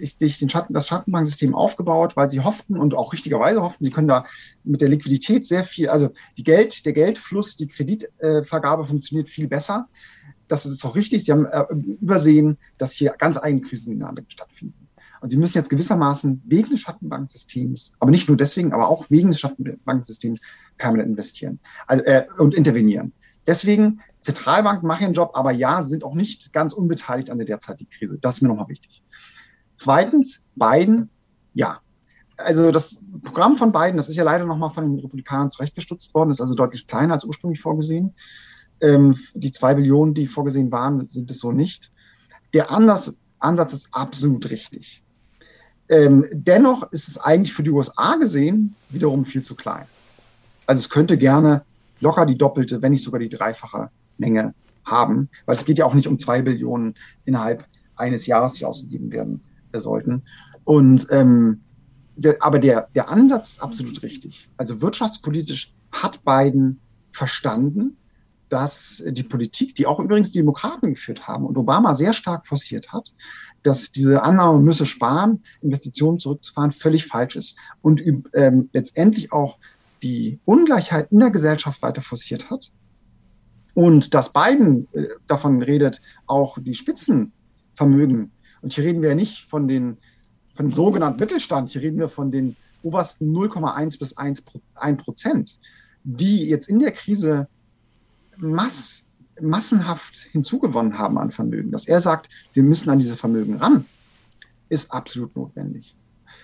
sich 0.00 0.38
den 0.38 0.48
Schatten, 0.48 0.74
das 0.74 0.86
Schattenbanksystem 0.86 1.54
aufgebaut, 1.54 2.16
weil 2.16 2.28
sie 2.28 2.40
hofften 2.40 2.76
und 2.76 2.94
auch 2.94 3.12
richtigerweise 3.12 3.62
hofften, 3.62 3.84
sie 3.84 3.90
können 3.90 4.08
da 4.08 4.26
mit 4.64 4.80
der 4.80 4.88
Liquidität 4.88 5.46
sehr 5.46 5.64
viel, 5.64 5.88
also 5.88 6.10
die 6.36 6.44
Geld, 6.44 6.84
der 6.84 6.92
Geldfluss, 6.92 7.56
die 7.56 7.66
Kreditvergabe 7.66 8.84
funktioniert 8.84 9.28
viel 9.28 9.48
besser. 9.48 9.88
Das 10.48 10.66
ist 10.66 10.84
auch 10.84 10.94
richtig. 10.94 11.24
Sie 11.24 11.32
haben 11.32 11.46
äh, 11.46 11.64
übersehen, 12.00 12.58
dass 12.78 12.92
hier 12.92 13.14
ganz 13.18 13.38
eigene 13.38 13.62
Krisendynamiken 13.62 14.30
stattfinden. 14.30 14.86
Und 15.20 15.30
sie 15.30 15.36
müssen 15.36 15.54
jetzt 15.54 15.70
gewissermaßen 15.70 16.42
wegen 16.46 16.70
des 16.70 16.80
Schattenbanksystems, 16.80 17.92
aber 17.98 18.10
nicht 18.10 18.28
nur 18.28 18.36
deswegen, 18.36 18.72
aber 18.72 18.88
auch 18.88 19.06
wegen 19.10 19.30
des 19.30 19.40
Schattenbanksystems 19.40 20.40
permanent 20.76 21.08
investieren 21.08 21.58
also, 21.86 22.04
äh, 22.04 22.26
und 22.38 22.54
intervenieren. 22.54 23.12
Deswegen 23.46 24.00
Zentralbanken 24.26 24.88
machen 24.88 25.02
ihren 25.02 25.12
Job, 25.12 25.30
aber 25.34 25.52
ja, 25.52 25.84
sind 25.84 26.02
auch 26.02 26.16
nicht 26.16 26.52
ganz 26.52 26.72
unbeteiligt 26.72 27.30
an 27.30 27.38
der 27.38 27.46
derzeitigen 27.46 27.90
Krise. 27.90 28.18
Das 28.20 28.34
ist 28.34 28.42
mir 28.42 28.48
nochmal 28.48 28.66
wichtig. 28.68 29.04
Zweitens, 29.76 30.42
Biden, 30.56 31.10
ja. 31.54 31.78
Also 32.36 32.72
das 32.72 32.96
Programm 33.22 33.56
von 33.56 33.70
Biden, 33.70 33.96
das 33.96 34.08
ist 34.08 34.16
ja 34.16 34.24
leider 34.24 34.44
nochmal 34.44 34.70
von 34.70 34.84
den 34.84 34.98
Republikanern 34.98 35.48
zurechtgestutzt 35.48 36.12
worden, 36.12 36.30
ist 36.30 36.40
also 36.40 36.54
deutlich 36.54 36.88
kleiner 36.88 37.14
als 37.14 37.24
ursprünglich 37.24 37.60
vorgesehen. 37.60 38.14
Ähm, 38.80 39.16
die 39.34 39.52
zwei 39.52 39.74
Billionen, 39.74 40.12
die 40.12 40.26
vorgesehen 40.26 40.72
waren, 40.72 41.06
sind 41.06 41.30
es 41.30 41.38
so 41.38 41.52
nicht. 41.52 41.92
Der 42.52 42.72
Ansatz, 42.72 43.20
Ansatz 43.38 43.74
ist 43.74 43.88
absolut 43.92 44.50
richtig. 44.50 45.04
Ähm, 45.88 46.26
dennoch 46.32 46.90
ist 46.90 47.06
es 47.06 47.16
eigentlich 47.16 47.52
für 47.52 47.62
die 47.62 47.70
USA 47.70 48.16
gesehen 48.16 48.74
wiederum 48.90 49.24
viel 49.24 49.42
zu 49.42 49.54
klein. 49.54 49.86
Also 50.66 50.80
es 50.80 50.90
könnte 50.90 51.16
gerne 51.16 51.62
locker 52.00 52.26
die 52.26 52.36
doppelte, 52.36 52.82
wenn 52.82 52.90
nicht 52.90 53.04
sogar 53.04 53.20
die 53.20 53.28
dreifache 53.28 53.88
Menge 54.18 54.54
haben, 54.84 55.28
weil 55.46 55.56
es 55.56 55.64
geht 55.64 55.78
ja 55.78 55.84
auch 55.84 55.94
nicht 55.94 56.08
um 56.08 56.18
zwei 56.18 56.42
Billionen 56.42 56.94
innerhalb 57.24 57.66
eines 57.96 58.26
Jahres, 58.26 58.54
die 58.54 58.64
ausgegeben 58.64 59.10
werden 59.10 59.40
sollten. 59.74 60.22
Und 60.64 61.06
ähm, 61.10 61.60
der, 62.16 62.36
aber 62.40 62.58
der, 62.58 62.88
der 62.94 63.08
Ansatz 63.08 63.52
ist 63.52 63.62
absolut 63.62 64.02
richtig. 64.02 64.48
Also 64.56 64.80
wirtschaftspolitisch 64.80 65.74
hat 65.92 66.24
Biden 66.24 66.80
verstanden, 67.12 67.96
dass 68.48 69.02
die 69.06 69.22
Politik, 69.22 69.74
die 69.74 69.86
auch 69.86 69.98
übrigens 69.98 70.30
die 70.30 70.38
Demokraten 70.38 70.94
geführt 70.94 71.26
haben 71.26 71.44
und 71.44 71.58
Obama 71.58 71.94
sehr 71.94 72.12
stark 72.12 72.46
forciert 72.46 72.92
hat, 72.92 73.12
dass 73.62 73.90
diese 73.90 74.22
Annahme 74.22 74.60
müsse 74.60 74.86
sparen, 74.86 75.42
Investitionen 75.62 76.18
zurückzufahren, 76.18 76.70
völlig 76.70 77.06
falsch 77.06 77.36
ist 77.36 77.58
und 77.82 78.02
ähm, 78.34 78.70
letztendlich 78.72 79.32
auch 79.32 79.58
die 80.02 80.38
Ungleichheit 80.44 81.10
in 81.10 81.18
der 81.18 81.30
Gesellschaft 81.30 81.82
weiter 81.82 82.02
forciert 82.02 82.50
hat. 82.50 82.70
Und 83.76 84.14
dass 84.14 84.32
Biden 84.32 84.88
äh, 84.94 85.04
davon 85.26 85.62
redet, 85.62 86.00
auch 86.26 86.56
die 86.58 86.72
Spitzenvermögen, 86.72 88.32
und 88.62 88.72
hier 88.72 88.84
reden 88.84 89.02
wir 89.02 89.10
ja 89.10 89.14
nicht 89.14 89.44
von 89.44 89.68
den 89.68 89.98
von 90.56 90.70
dem 90.70 90.72
sogenannten 90.72 91.20
Mittelstand, 91.20 91.70
hier 91.70 91.82
reden 91.82 91.98
wir 91.98 92.08
von 92.08 92.32
den 92.32 92.56
obersten 92.82 93.36
0,1 93.36 93.98
bis 93.98 94.16
1 94.16 94.42
Prozent, 94.96 95.58
die 96.02 96.48
jetzt 96.48 96.68
in 96.68 96.78
der 96.78 96.92
Krise 96.92 97.48
mass, 98.38 99.04
massenhaft 99.40 100.16
hinzugewonnen 100.32 100.98
haben 100.98 101.18
an 101.18 101.30
Vermögen. 101.30 101.70
Dass 101.70 101.86
er 101.86 102.00
sagt, 102.00 102.30
wir 102.54 102.62
müssen 102.62 102.88
an 102.88 102.98
diese 102.98 103.16
Vermögen 103.16 103.56
ran, 103.56 103.84
ist 104.70 104.92
absolut 104.92 105.36
notwendig. 105.36 105.94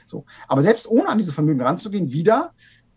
So. 0.05 0.26
Aber 0.47 0.61
selbst 0.61 0.87
ohne 0.87 1.09
an 1.09 1.18
diese 1.18 1.33
Vermögen 1.33 1.62
ranzugehen, 1.62 2.12
wieder, 2.12 2.53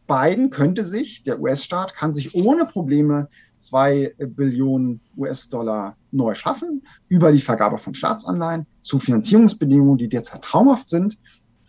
Biden 0.08 0.50
könnte 0.50 0.84
sich, 0.84 1.24
der 1.24 1.40
US-Staat 1.40 1.96
kann 1.96 2.14
sich 2.14 2.36
ohne 2.36 2.66
Probleme 2.66 3.30
zwei 3.58 4.14
Billionen 4.18 5.02
US-Dollar 5.18 5.96
neu 6.12 6.36
schaffen 6.36 6.84
über 7.08 7.32
die 7.32 7.42
Vergabe 7.42 7.78
von 7.78 7.94
Staatsanleihen 7.94 8.66
zu 8.82 9.00
Finanzierungsbedingungen, 9.00 9.98
die 9.98 10.10
derzeit 10.10 10.44
traumhaft 10.44 10.90
sind. 10.90 11.18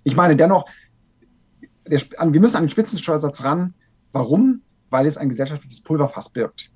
Ich 0.05 0.17
meine 0.17 0.37
dennoch, 0.37 0.67
der, 1.89 2.01
wir 2.01 2.41
müssen 2.41 2.57
an 2.57 2.65
den 2.65 2.71
Spitzensteuersatz 2.71 3.45
ran. 3.45 3.75
Warum? 4.13 4.63
Weil 4.91 5.07
es 5.07 5.17
ein 5.17 5.29
gesellschaftliches 5.29 5.81
Pulverfass 5.83 6.31
birgt. 6.31 6.71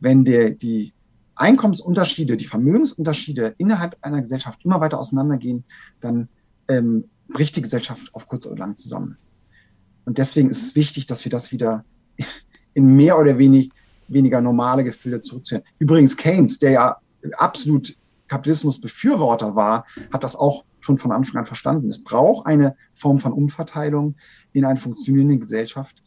Wenn 0.00 0.24
der, 0.24 0.50
die 0.50 0.92
Einkommensunterschiede, 1.34 2.36
die 2.36 2.44
Vermögensunterschiede 2.46 3.54
innerhalb 3.58 3.96
einer 4.00 4.20
Gesellschaft 4.20 4.64
immer 4.64 4.80
weiter 4.80 4.98
auseinandergehen, 4.98 5.64
dann 6.00 6.28
ähm, 6.68 7.04
bricht 7.28 7.56
die 7.56 7.62
Gesellschaft 7.62 8.14
auf 8.14 8.28
kurz 8.28 8.46
oder 8.46 8.56
lang 8.56 8.76
zusammen. 8.76 9.18
Und 10.04 10.18
deswegen 10.18 10.48
ist 10.48 10.62
es 10.62 10.74
wichtig, 10.74 11.06
dass 11.06 11.24
wir 11.24 11.30
das 11.30 11.52
wieder 11.52 11.84
in 12.74 12.96
mehr 12.96 13.18
oder 13.18 13.38
wenig, 13.38 13.70
weniger 14.08 14.40
normale 14.40 14.84
Gefühle 14.84 15.20
zurückziehen. 15.20 15.62
Übrigens 15.78 16.16
Keynes, 16.16 16.58
der 16.58 16.70
ja 16.70 16.96
absolut 17.36 17.96
Kapitalismusbefürworter 18.28 19.54
war, 19.54 19.86
hat 20.12 20.24
das 20.24 20.36
auch 20.36 20.64
schon 20.80 20.98
von 20.98 21.12
Anfang 21.12 21.38
an 21.38 21.46
verstanden. 21.46 21.88
Es 21.88 22.02
braucht 22.02 22.46
eine 22.46 22.76
Form 22.94 23.18
von 23.18 23.32
Umverteilung 23.32 24.14
in 24.52 24.64
einer 24.64 24.76
funktionierenden 24.76 25.40
Gesellschaft 25.40 26.02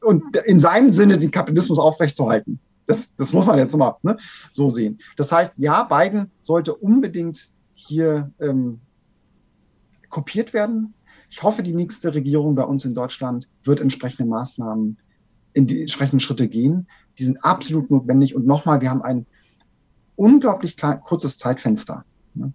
und 0.00 0.36
in 0.36 0.60
seinem 0.60 0.90
Sinne 0.90 1.18
den 1.18 1.30
Kapitalismus 1.30 1.78
aufrechtzuerhalten. 1.78 2.60
Das, 2.86 3.14
das 3.16 3.32
muss 3.34 3.46
man 3.46 3.58
jetzt 3.58 3.76
mal 3.76 3.96
ne, 4.02 4.16
so 4.50 4.70
sehen. 4.70 4.98
Das 5.16 5.30
heißt, 5.30 5.58
ja, 5.58 5.82
Biden 5.84 6.30
sollte 6.40 6.74
unbedingt 6.74 7.50
hier 7.74 8.32
ähm, 8.40 8.80
kopiert 10.08 10.54
werden. 10.54 10.94
Ich 11.30 11.42
hoffe, 11.42 11.62
die 11.62 11.74
nächste 11.74 12.14
Regierung 12.14 12.54
bei 12.54 12.64
uns 12.64 12.86
in 12.86 12.94
Deutschland 12.94 13.46
wird 13.62 13.80
entsprechende 13.80 14.28
Maßnahmen 14.28 14.96
in 15.52 15.66
die 15.66 15.80
entsprechenden 15.80 16.20
Schritte 16.20 16.48
gehen. 16.48 16.86
Die 17.18 17.24
sind 17.24 17.44
absolut 17.44 17.90
notwendig. 17.90 18.34
Und 18.34 18.46
nochmal, 18.46 18.80
wir 18.80 18.90
haben 18.90 19.02
ein 19.02 19.26
unglaublich 20.16 20.76
klein, 20.76 21.00
kurzes 21.00 21.38
Zeitfenster, 21.38 22.04
ne, 22.34 22.52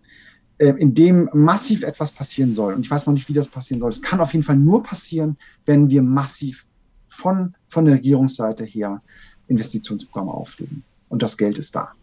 äh, 0.57 0.69
in 0.69 0.93
dem 0.93 1.29
massiv 1.33 1.83
etwas 1.83 2.11
passieren 2.11 2.53
soll. 2.53 2.73
Und 2.73 2.81
ich 2.81 2.91
weiß 2.91 3.05
noch 3.05 3.13
nicht, 3.13 3.27
wie 3.29 3.33
das 3.33 3.49
passieren 3.49 3.81
soll. 3.81 3.89
Es 3.89 4.01
kann 4.01 4.19
auf 4.19 4.33
jeden 4.33 4.43
Fall 4.43 4.57
nur 4.57 4.83
passieren, 4.83 5.37
wenn 5.65 5.89
wir 5.89 6.03
massiv 6.03 6.65
von, 7.07 7.55
von 7.67 7.85
der 7.85 7.95
Regierungsseite 7.95 8.63
her 8.63 9.01
Investitionsprogramme 9.47 10.31
auflegen. 10.31 10.83
Und 11.09 11.23
das 11.23 11.37
Geld 11.37 11.57
ist 11.57 11.75
da. 11.75 11.93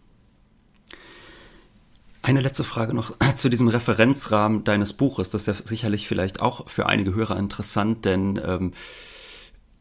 Eine 2.23 2.41
letzte 2.41 2.63
Frage 2.63 2.93
noch 2.93 3.17
zu 3.35 3.49
diesem 3.49 3.67
Referenzrahmen 3.67 4.63
deines 4.63 4.93
Buches. 4.93 5.29
Das 5.29 5.47
ist 5.47 5.47
ja 5.47 5.65
sicherlich 5.65 6.07
vielleicht 6.07 6.39
auch 6.39 6.69
für 6.69 6.85
einige 6.85 7.15
Hörer 7.15 7.37
interessant, 7.37 8.05
denn 8.05 8.39
ähm, 8.43 8.73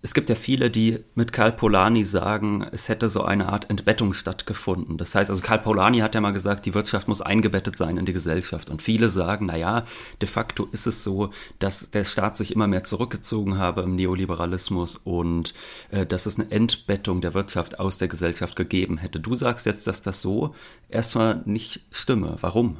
es 0.03 0.15
gibt 0.15 0.31
ja 0.31 0.35
viele, 0.35 0.71
die 0.71 1.05
mit 1.15 1.33
Karl 1.35 1.53
Polanyi 1.53 2.05
sagen, 2.05 2.67
es 2.73 2.89
hätte 2.89 3.11
so 3.11 3.23
eine 3.23 3.51
Art 3.51 3.69
Entbettung 3.69 4.15
stattgefunden. 4.15 4.97
Das 4.97 5.15
heißt, 5.15 5.29
also 5.29 5.43
Karl 5.43 5.59
Polanyi 5.59 5.99
hat 5.99 6.15
ja 6.15 6.23
mal 6.23 6.33
gesagt, 6.33 6.65
die 6.65 6.73
Wirtschaft 6.73 7.07
muss 7.07 7.21
eingebettet 7.21 7.77
sein 7.77 7.99
in 7.99 8.07
die 8.07 8.15
Gesellschaft. 8.15 8.71
Und 8.71 8.81
viele 8.81 9.11
sagen, 9.11 9.47
na 9.47 9.57
ja, 9.57 9.85
de 10.23 10.29
facto 10.29 10.69
ist 10.73 10.87
es 10.87 11.05
so, 11.05 11.31
dass 11.59 11.91
der 11.91 12.07
Staat 12.07 12.39
sich 12.39 12.55
immer 12.55 12.67
mehr 12.67 12.85
zurückgezogen 12.85 13.59
habe 13.59 13.83
im 13.83 13.95
Neoliberalismus 13.95 14.97
und 14.97 15.53
äh, 15.91 16.07
dass 16.07 16.25
es 16.25 16.39
eine 16.39 16.51
Entbettung 16.51 17.21
der 17.21 17.35
Wirtschaft 17.35 17.79
aus 17.79 17.99
der 17.99 18.09
Gesellschaft 18.09 18.57
gegeben 18.57 18.97
hätte. 18.97 19.21
Du 19.21 19.35
sagst 19.35 19.67
jetzt, 19.67 19.87
dass 19.87 20.01
das 20.01 20.23
so 20.23 20.55
erstmal 20.89 21.43
nicht 21.45 21.83
stimme. 21.91 22.39
Warum? 22.41 22.79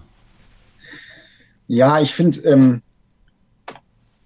Ja, 1.69 2.01
ich 2.01 2.15
finde, 2.15 2.39
ähm, 2.49 2.83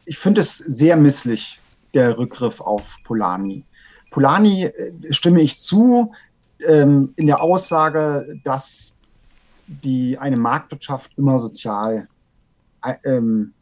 ich 0.04 0.16
finde 0.16 0.42
es 0.42 0.58
sehr 0.58 0.96
misslich, 0.96 1.60
der 1.94 2.18
Rückgriff 2.18 2.60
auf 2.60 2.98
Polanyi. 3.04 3.64
Polanyi 4.10 4.64
äh, 4.64 4.92
stimme 5.12 5.40
ich 5.40 5.58
zu 5.58 6.12
ähm, 6.66 7.12
in 7.16 7.26
der 7.26 7.42
Aussage, 7.42 8.38
dass 8.44 8.94
die, 9.66 10.18
eine 10.18 10.36
Marktwirtschaft 10.36 11.12
immer 11.16 11.38
sozial 11.38 12.08
äh, 12.82 12.94
ähm, 13.04 13.54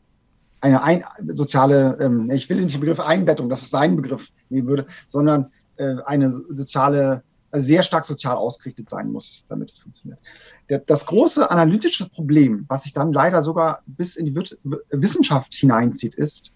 eine 0.60 0.82
ein, 0.82 1.04
soziale, 1.32 1.98
ähm, 2.00 2.30
ich 2.30 2.48
will 2.48 2.60
nicht 2.60 2.74
den 2.74 2.80
Begriff 2.80 3.00
Einbettung, 3.00 3.48
das 3.48 3.62
ist 3.62 3.70
sein 3.70 3.96
Begriff 3.96 4.30
nehmen 4.48 4.68
würde, 4.68 4.86
sondern 5.06 5.50
äh, 5.76 5.96
eine 6.06 6.30
soziale, 6.30 7.22
also 7.50 7.66
sehr 7.66 7.82
stark 7.82 8.04
sozial 8.04 8.36
ausgerichtet 8.36 8.88
sein 8.88 9.10
muss, 9.10 9.44
damit 9.48 9.70
es 9.70 9.78
funktioniert. 9.80 10.20
Der, 10.68 10.78
das 10.78 11.06
große 11.06 11.50
analytische 11.50 12.08
Problem, 12.08 12.64
was 12.68 12.84
sich 12.84 12.92
dann 12.92 13.12
leider 13.12 13.42
sogar 13.42 13.82
bis 13.86 14.16
in 14.16 14.26
die 14.26 14.34
Wissenschaft 14.34 15.52
hineinzieht, 15.52 16.14
ist 16.14 16.54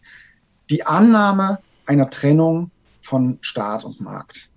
die 0.71 0.87
Annahme, 0.87 1.59
einer 1.87 2.11
Trennung 2.11 2.71
von 3.01 3.39
Staat 3.41 3.85
und 3.85 4.01
Markt. 4.01 4.51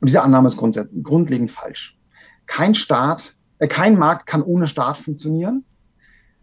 Und 0.00 0.08
diese 0.08 0.22
Annahme 0.22 0.48
ist 0.48 0.56
grundlegend 0.56 1.50
falsch. 1.50 1.96
Kein 2.46 2.74
Staat, 2.74 3.34
äh, 3.58 3.68
kein 3.68 3.98
Markt 3.98 4.26
kann 4.26 4.42
ohne 4.42 4.66
Staat 4.66 4.98
funktionieren. 4.98 5.64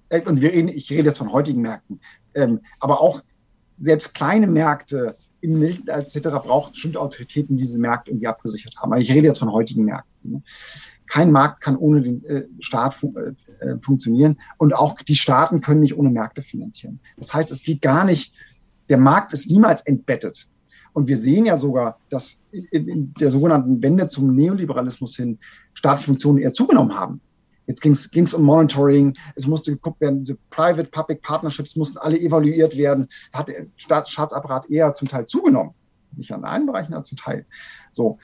Äh, 0.10 0.22
und 0.22 0.42
wir 0.42 0.52
reden, 0.52 0.70
ich 0.70 0.90
rede 0.90 1.10
jetzt 1.10 1.18
von 1.18 1.32
heutigen 1.32 1.62
Märkten. 1.62 2.00
Ähm, 2.34 2.62
aber 2.80 3.02
auch 3.02 3.22
selbst 3.78 4.14
kleine 4.14 4.48
Märkte 4.48 5.16
im 5.42 5.60
Milch 5.60 5.82
etc. 5.88 6.20
braucht 6.44 6.74
bestimmte 6.74 7.00
Autoritäten, 7.00 7.58
die 7.58 7.64
diese 7.64 7.80
Märkte 7.80 8.12
irgendwie 8.12 8.28
abgesichert 8.28 8.78
haben. 8.78 8.94
Aber 8.94 9.02
ich 9.02 9.12
rede 9.12 9.28
jetzt 9.28 9.40
von 9.40 9.52
heutigen 9.52 9.86
Märkten. 9.86 10.32
Ne? 10.32 10.44
Kein 11.08 11.32
Markt 11.32 11.62
kann 11.62 11.76
ohne 11.76 12.02
den 12.02 12.24
äh, 12.24 12.46
Staat 12.60 12.94
fun 12.94 13.16
äh, 13.18 13.66
äh, 13.66 13.80
funktionieren 13.80 14.40
und 14.58 14.74
auch 14.74 14.96
die 15.02 15.16
Staaten 15.16 15.60
können 15.60 15.82
nicht 15.82 15.98
ohne 15.98 16.10
Märkte 16.10 16.42
finanzieren. 16.42 17.00
Das 17.18 17.34
heißt, 17.34 17.52
es 17.52 17.64
geht 17.64 17.82
gar 17.82 18.06
nicht 18.06 18.34
der 18.92 18.98
Markt 18.98 19.32
ist 19.32 19.50
niemals 19.50 19.82
entbettet. 19.82 20.50
Und 20.94 21.08
wir 21.08 21.18
sehen 21.18 21.46
ja 21.46 21.56
sogar, 21.56 21.98
dass 22.10 22.44
in 22.52 23.14
der 23.18 23.32
sogenannten 23.32 23.82
Wende 23.82 24.06
zum 24.08 24.36
Neoliberalismus 24.36 25.16
hin 25.16 25.40
staatliche 25.74 26.08
Funktionen 26.08 26.40
eher 26.40 26.52
zugenommen 26.52 26.94
haben. 26.94 27.22
Jetzt 27.68 27.82
ging 27.82 27.94
es 27.94 28.34
um 28.34 28.44
Monitoring, 28.44 29.14
es 29.36 29.48
musste 29.48 29.72
geguckt 29.72 30.02
werden, 30.02 30.20
diese 30.20 30.38
Private-Public 30.50 31.22
Partnerships 31.22 31.78
mussten 31.78 31.98
alle 32.00 32.20
evaluiert 32.20 32.76
werden. 32.76 33.08
Hat 33.32 33.48
der 33.48 33.68
Staat, 33.78 34.10
Staatsapparat 34.10 34.70
eher 34.70 34.92
zum 34.92 35.08
Teil 35.08 35.26
zugenommen. 35.26 35.74
Nicht 36.18 36.34
an 36.34 36.44
allen 36.44 36.66
Bereichen, 36.66 36.94
aber 36.94 37.06
zum 37.06 37.18
Teil. 37.18 37.46
So, 37.94 38.18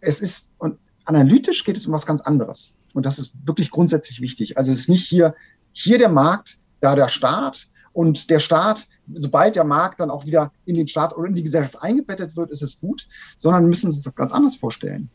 es 0.00 0.20
ist, 0.20 0.52
und 0.58 0.76
analytisch 1.06 1.64
geht 1.64 1.78
es 1.78 1.86
um 1.86 1.94
was 1.94 2.04
ganz 2.04 2.20
anderes. 2.20 2.74
Und 2.92 3.06
das 3.06 3.18
ist 3.18 3.34
wirklich 3.46 3.70
grundsätzlich 3.70 4.20
wichtig. 4.20 4.58
Also 4.58 4.70
es 4.70 4.80
ist 4.80 4.88
nicht 4.90 5.08
hier, 5.08 5.34
hier 5.72 5.96
der 5.96 6.10
Markt, 6.10 6.58
da 6.80 6.94
der 6.94 7.08
Staat, 7.08 7.68
und 7.94 8.28
der 8.28 8.40
Staat, 8.40 8.88
sobald 9.06 9.56
der 9.56 9.64
Markt 9.64 10.00
dann 10.00 10.10
auch 10.10 10.26
wieder 10.26 10.52
in 10.66 10.74
den 10.74 10.88
Staat 10.88 11.16
oder 11.16 11.28
in 11.28 11.34
die 11.34 11.44
Gesellschaft 11.44 11.80
eingebettet 11.80 12.36
wird, 12.36 12.50
ist 12.50 12.60
es 12.60 12.80
gut, 12.80 13.08
sondern 13.38 13.68
müssen 13.68 13.90
Sie 13.90 13.98
es 13.98 14.02
doch 14.02 14.16
ganz 14.16 14.32
anders 14.32 14.56
vorstellen. 14.56 15.08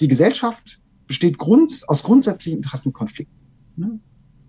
die 0.00 0.08
Gesellschaft 0.08 0.80
besteht 1.06 1.38
Grund, 1.38 1.82
aus 1.88 2.02
grundsätzlichen 2.04 2.58
Interessenkonflikten. 2.58 3.44
Ne? 3.76 4.00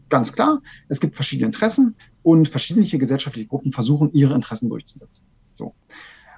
Ganz 0.10 0.32
klar, 0.32 0.62
es 0.90 1.00
gibt 1.00 1.16
verschiedene 1.16 1.48
Interessen 1.48 1.96
und 2.22 2.48
verschiedene 2.48 2.86
gesellschaftliche 2.86 3.48
Gruppen 3.48 3.72
versuchen, 3.72 4.14
ihre 4.14 4.36
Interessen 4.36 4.70
durchzusetzen. 4.70 5.26
So. 5.56 5.74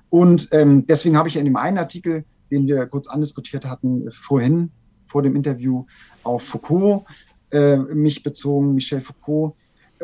Und 0.10 0.48
ähm, 0.52 0.88
deswegen 0.88 1.18
habe 1.18 1.28
ich 1.28 1.36
in 1.36 1.46
dem 1.46 1.58
einen 1.58 1.78
Artikel, 1.78 2.24
den 2.52 2.68
wir 2.68 2.86
kurz 2.86 3.08
andiskutiert 3.08 3.66
hatten, 3.66 4.10
vorhin, 4.12 4.72
vor 5.08 5.24
dem 5.24 5.36
Interview, 5.36 5.86
auf 6.24 6.44
Foucault 6.44 7.04
äh, 7.52 7.78
mich 7.78 8.24
bezogen, 8.24 8.76
Michel 8.76 9.02
Foucault, 9.02 9.56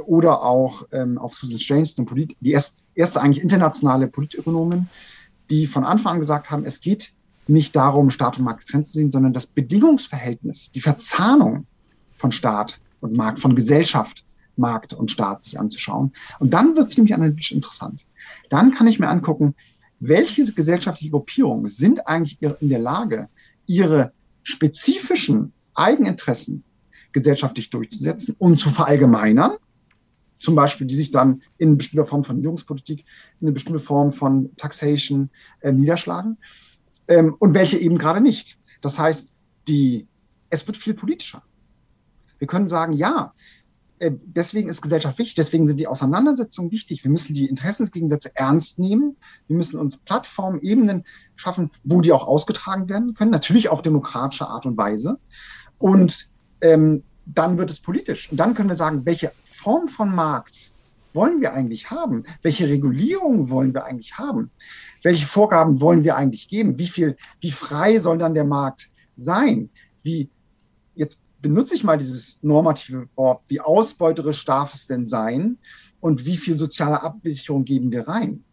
oder 0.06 0.44
auch 0.44 0.84
ähm, 0.92 1.18
auf 1.18 1.34
Susan 1.34 1.60
Strange, 1.60 2.36
die 2.40 2.52
erst, 2.52 2.86
erste 2.96 3.22
eigentlich 3.22 3.44
internationale 3.44 4.08
Politökonomin, 4.08 4.88
die 5.50 5.68
von 5.68 5.84
Anfang 5.84 6.14
an 6.14 6.20
gesagt 6.20 6.50
haben, 6.50 6.66
es 6.66 6.82
geht 6.82 7.14
nicht 7.48 7.76
darum, 7.76 8.12
Staat 8.12 8.38
und 8.38 8.46
Markt 8.46 8.66
getrennt 8.66 8.86
zu 8.86 8.94
sehen, 8.94 9.12
sondern 9.12 9.34
das 9.34 9.48
Bedingungsverhältnis, 9.48 10.72
die 10.72 10.82
Verzahnung 10.82 11.66
von 12.18 12.32
Staat 12.32 12.80
und 13.02 13.16
Markt, 13.16 13.40
von 13.40 13.56
Gesellschaft, 13.56 14.24
Markt 14.56 14.94
und 14.94 15.10
Staat 15.10 15.42
sich 15.42 15.60
anzuschauen. 15.60 16.12
Und 16.40 16.54
dann 16.54 16.76
wird 16.76 16.90
es 16.90 16.98
nämlich 16.98 17.16
analytisch 17.16 17.52
interessant. 17.52 18.06
Dann 18.50 18.72
kann 18.72 18.88
ich 18.88 19.00
mir 19.00 19.08
angucken, 19.08 19.56
welche 20.00 20.54
gesellschaftliche 20.54 21.12
Gruppierungen 21.12 21.70
sind 21.70 22.08
eigentlich 22.08 22.40
in 22.42 22.70
der 22.70 22.80
Lage, 22.80 23.30
ihre 23.66 24.12
spezifischen 24.44 25.54
Eigeninteressen 25.74 26.64
gesellschaftlich 27.12 27.70
durchzusetzen 27.70 28.36
und 28.38 28.60
zu 28.60 28.70
verallgemeinern 28.70 29.54
zum 30.40 30.56
Beispiel, 30.56 30.88
die 30.88 30.96
sich 30.96 31.12
dann 31.12 31.44
in 31.58 31.78
bestimmter 31.78 32.06
Form 32.06 32.24
von 32.24 32.38
Regierungspolitik, 32.38 33.06
in 33.40 33.48
eine 33.48 33.52
bestimmte 33.52 33.80
Form 33.80 34.12
von 34.12 34.56
Taxation 34.56 35.30
äh, 35.60 35.72
niederschlagen 35.72 36.38
ähm, 37.08 37.36
und 37.40 37.54
welche 37.54 37.78
eben 37.78 37.98
gerade 37.98 38.22
nicht. 38.22 38.58
Das 38.82 38.98
heißt, 38.98 39.36
die, 39.68 40.08
es 40.50 40.66
wird 40.66 40.78
viel 40.78 40.94
politischer. 40.94 41.44
Wir 42.40 42.48
können 42.48 42.68
sagen, 42.68 42.94
ja, 42.94 43.34
äh, 44.00 44.12
deswegen 44.14 44.70
ist 44.70 44.82
Gesellschaft 44.82 45.20
wichtig, 45.20 45.36
deswegen 45.36 45.68
sind 45.68 45.78
die 45.78 45.88
Auseinandersetzungen 45.88 46.72
wichtig. 46.72 47.04
Wir 47.04 47.12
müssen 47.12 47.34
die 47.34 47.48
Interessensgegensätze 47.48 48.32
ernst 48.36 48.80
nehmen. 48.80 49.18
Wir 49.48 49.58
müssen 49.58 49.78
uns 49.78 49.98
Plattformen, 49.98 50.62
Ebenen 50.62 51.04
schaffen, 51.36 51.72
wo 51.84 52.02
die 52.02 52.14
auch 52.14 52.26
ausgetragen 52.26 52.90
werden 52.90 53.14
können, 53.14 53.32
natürlich 53.32 53.70
auf 53.70 53.82
demokratische 53.82 54.48
Art 54.48 54.66
und 54.66 54.78
Weise. 54.78 55.20
Und 55.78 56.30
ähm, 56.62 57.04
dann 57.26 57.58
wird 57.58 57.70
es 57.70 57.80
politisch. 57.80 58.32
Und 58.32 58.38
dann 58.38 58.54
können 58.54 58.70
wir 58.70 58.76
sagen, 58.76 59.06
welche 59.06 59.32
Form 59.60 59.90
von 59.90 60.16
Markt 60.16 60.72
wollen 61.14 61.42
wir 61.42 61.54
eigentlich 61.54 61.92
haben? 61.92 62.24
Welche 62.42 62.70
Regulierung 62.70 63.50
wollen 63.50 63.74
wir 63.74 63.84
eigentlich 63.84 64.18
haben? 64.18 64.52
Welche 65.04 65.26
Vorgaben 65.26 65.82
wollen 65.82 66.06
wir 66.06 66.16
eigentlich 66.16 66.48
geben? 66.48 66.80
Wie 66.80 66.88
viel, 66.88 67.18
wie 67.42 67.52
frei 67.52 67.98
soll 67.98 68.18
dann 68.18 68.34
der 68.34 68.46
Markt 68.46 68.90
sein? 69.18 69.70
Wie, 70.02 70.30
jetzt 70.96 71.20
benutze 71.42 71.76
ich 71.76 71.84
mal 71.84 71.98
dieses 71.98 72.42
normative 72.42 73.10
Wort, 73.16 73.42
wie 73.50 73.60
ausbeuterisch 73.60 74.46
darf 74.46 74.74
es 74.74 74.88
denn 74.88 75.06
sein? 75.06 75.58
Und 76.00 76.26
wie 76.26 76.38
viel 76.38 76.56
soziale 76.56 77.04
Absicherung 77.04 77.66
geben 77.66 77.92
wir 77.92 78.08
rein? 78.08 78.46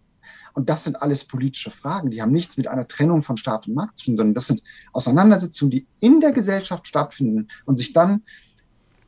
Und 0.54 0.68
das 0.68 0.82
sind 0.82 1.00
alles 1.00 1.24
politische 1.24 1.70
Fragen, 1.70 2.10
die 2.10 2.20
haben 2.20 2.32
nichts 2.32 2.56
mit 2.56 2.66
einer 2.66 2.88
Trennung 2.88 3.22
von 3.22 3.36
Staat 3.36 3.68
und 3.68 3.74
Markt 3.74 3.98
zu 3.98 4.06
tun, 4.06 4.16
sondern 4.16 4.34
das 4.34 4.48
sind 4.48 4.62
Auseinandersetzungen, 4.92 5.70
die 5.70 5.86
in 6.00 6.18
der 6.18 6.32
Gesellschaft 6.32 6.88
stattfinden 6.88 7.46
und 7.64 7.76
sich 7.76 7.92
dann 7.92 8.22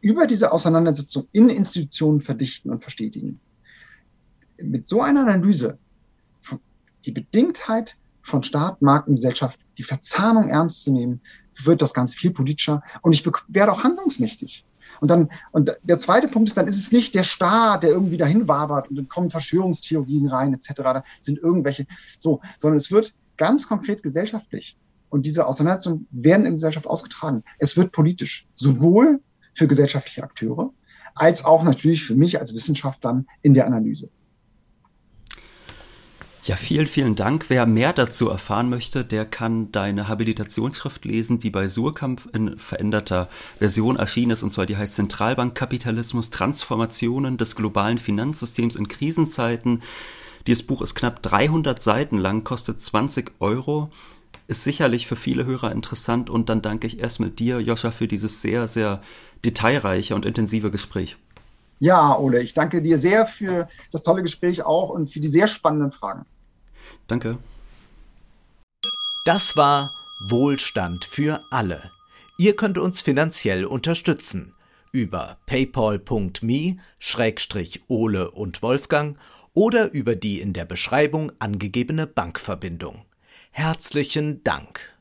über 0.00 0.26
diese 0.26 0.52
Auseinandersetzung 0.52 1.28
in 1.32 1.48
Institutionen 1.48 2.20
verdichten 2.20 2.70
und 2.70 2.82
verstetigen. 2.82 3.40
Mit 4.60 4.88
so 4.88 5.02
einer 5.02 5.22
Analyse, 5.22 5.78
die 7.04 7.12
Bedingtheit 7.12 7.96
von 8.22 8.42
Staat, 8.42 8.82
Markt 8.82 9.08
und 9.08 9.16
Gesellschaft, 9.16 9.58
die 9.78 9.82
Verzahnung 9.82 10.48
ernst 10.48 10.84
zu 10.84 10.92
nehmen, 10.92 11.20
wird 11.64 11.82
das 11.82 11.94
Ganze 11.94 12.16
viel 12.16 12.30
politischer 12.30 12.82
und 13.02 13.12
ich 13.12 13.24
werde 13.48 13.72
auch 13.72 13.84
handlungsmächtig. 13.84 14.64
Und 15.00 15.08
dann, 15.08 15.30
und 15.52 15.70
der 15.82 15.98
zweite 15.98 16.28
Punkt 16.28 16.48
ist, 16.48 16.56
dann 16.56 16.66
ist 16.66 16.76
es 16.76 16.92
nicht 16.92 17.14
der 17.14 17.22
Staat, 17.22 17.82
der 17.82 17.90
irgendwie 17.90 18.16
dahin 18.16 18.48
wabert 18.48 18.88
und 18.88 18.96
dann 18.96 19.08
kommen 19.08 19.30
Verschwörungstheorien 19.30 20.26
rein, 20.26 20.54
etc. 20.54 20.72
Da 20.76 21.04
sind 21.20 21.38
irgendwelche, 21.38 21.86
so, 22.18 22.40
sondern 22.58 22.76
es 22.78 22.90
wird 22.90 23.14
ganz 23.36 23.68
konkret 23.68 24.02
gesellschaftlich. 24.02 24.76
Und 25.10 25.24
diese 25.24 25.46
Auseinandersetzungen 25.46 26.06
werden 26.10 26.44
in 26.44 26.54
Gesellschaft 26.54 26.86
ausgetragen. 26.86 27.42
Es 27.58 27.76
wird 27.76 27.92
politisch. 27.92 28.46
Sowohl 28.56 29.20
für 29.58 29.66
gesellschaftliche 29.66 30.22
Akteure, 30.22 30.72
als 31.14 31.44
auch 31.44 31.64
natürlich 31.64 32.04
für 32.04 32.14
mich 32.14 32.38
als 32.38 32.54
Wissenschaftler 32.54 33.24
in 33.42 33.54
der 33.54 33.66
Analyse. 33.66 34.08
Ja, 36.44 36.56
vielen, 36.56 36.86
vielen 36.86 37.14
Dank. 37.14 37.50
Wer 37.50 37.66
mehr 37.66 37.92
dazu 37.92 38.30
erfahren 38.30 38.70
möchte, 38.70 39.04
der 39.04 39.26
kann 39.26 39.70
deine 39.70 40.08
Habilitationsschrift 40.08 41.04
lesen, 41.04 41.40
die 41.40 41.50
bei 41.50 41.68
Surkamp 41.68 42.26
in 42.32 42.58
veränderter 42.58 43.28
Version 43.58 43.96
erschienen 43.96 44.30
ist, 44.30 44.42
und 44.42 44.50
zwar 44.50 44.64
die 44.64 44.78
heißt 44.78 44.94
Zentralbankkapitalismus, 44.94 46.30
Transformationen 46.30 47.36
des 47.36 47.54
globalen 47.54 47.98
Finanzsystems 47.98 48.76
in 48.76 48.88
Krisenzeiten. 48.88 49.82
Dieses 50.46 50.66
Buch 50.66 50.80
ist 50.80 50.94
knapp 50.94 51.22
300 51.22 51.82
Seiten 51.82 52.16
lang, 52.16 52.44
kostet 52.44 52.80
20 52.80 53.32
Euro 53.40 53.90
ist 54.48 54.64
sicherlich 54.64 55.06
für 55.06 55.14
viele 55.14 55.44
Hörer 55.44 55.70
interessant 55.70 56.30
und 56.30 56.48
dann 56.48 56.62
danke 56.62 56.86
ich 56.86 56.98
erstmal 56.98 57.30
dir, 57.30 57.60
Joscha, 57.60 57.90
für 57.90 58.08
dieses 58.08 58.42
sehr, 58.42 58.66
sehr 58.66 59.02
detailreiche 59.44 60.14
und 60.14 60.24
intensive 60.24 60.70
Gespräch. 60.70 61.16
Ja, 61.78 62.18
Ole, 62.18 62.42
ich 62.42 62.54
danke 62.54 62.82
dir 62.82 62.98
sehr 62.98 63.26
für 63.26 63.68
das 63.92 64.02
tolle 64.02 64.22
Gespräch 64.22 64.64
auch 64.64 64.88
und 64.88 65.10
für 65.10 65.20
die 65.20 65.28
sehr 65.28 65.46
spannenden 65.46 65.92
Fragen. 65.92 66.24
Danke. 67.06 67.38
Das 69.24 69.56
war 69.56 69.94
Wohlstand 70.28 71.04
für 71.04 71.40
alle. 71.50 71.92
Ihr 72.38 72.56
könnt 72.56 72.78
uns 72.78 73.00
finanziell 73.02 73.64
unterstützen 73.64 74.54
über 74.90 75.36
paypal.me-ole 75.44 76.80
und 78.30 78.62
Wolfgang 78.62 79.18
oder 79.52 79.92
über 79.92 80.16
die 80.16 80.40
in 80.40 80.54
der 80.54 80.64
Beschreibung 80.64 81.30
angegebene 81.38 82.06
Bankverbindung. 82.06 83.04
Herzlichen 83.58 84.44
Dank. 84.44 84.96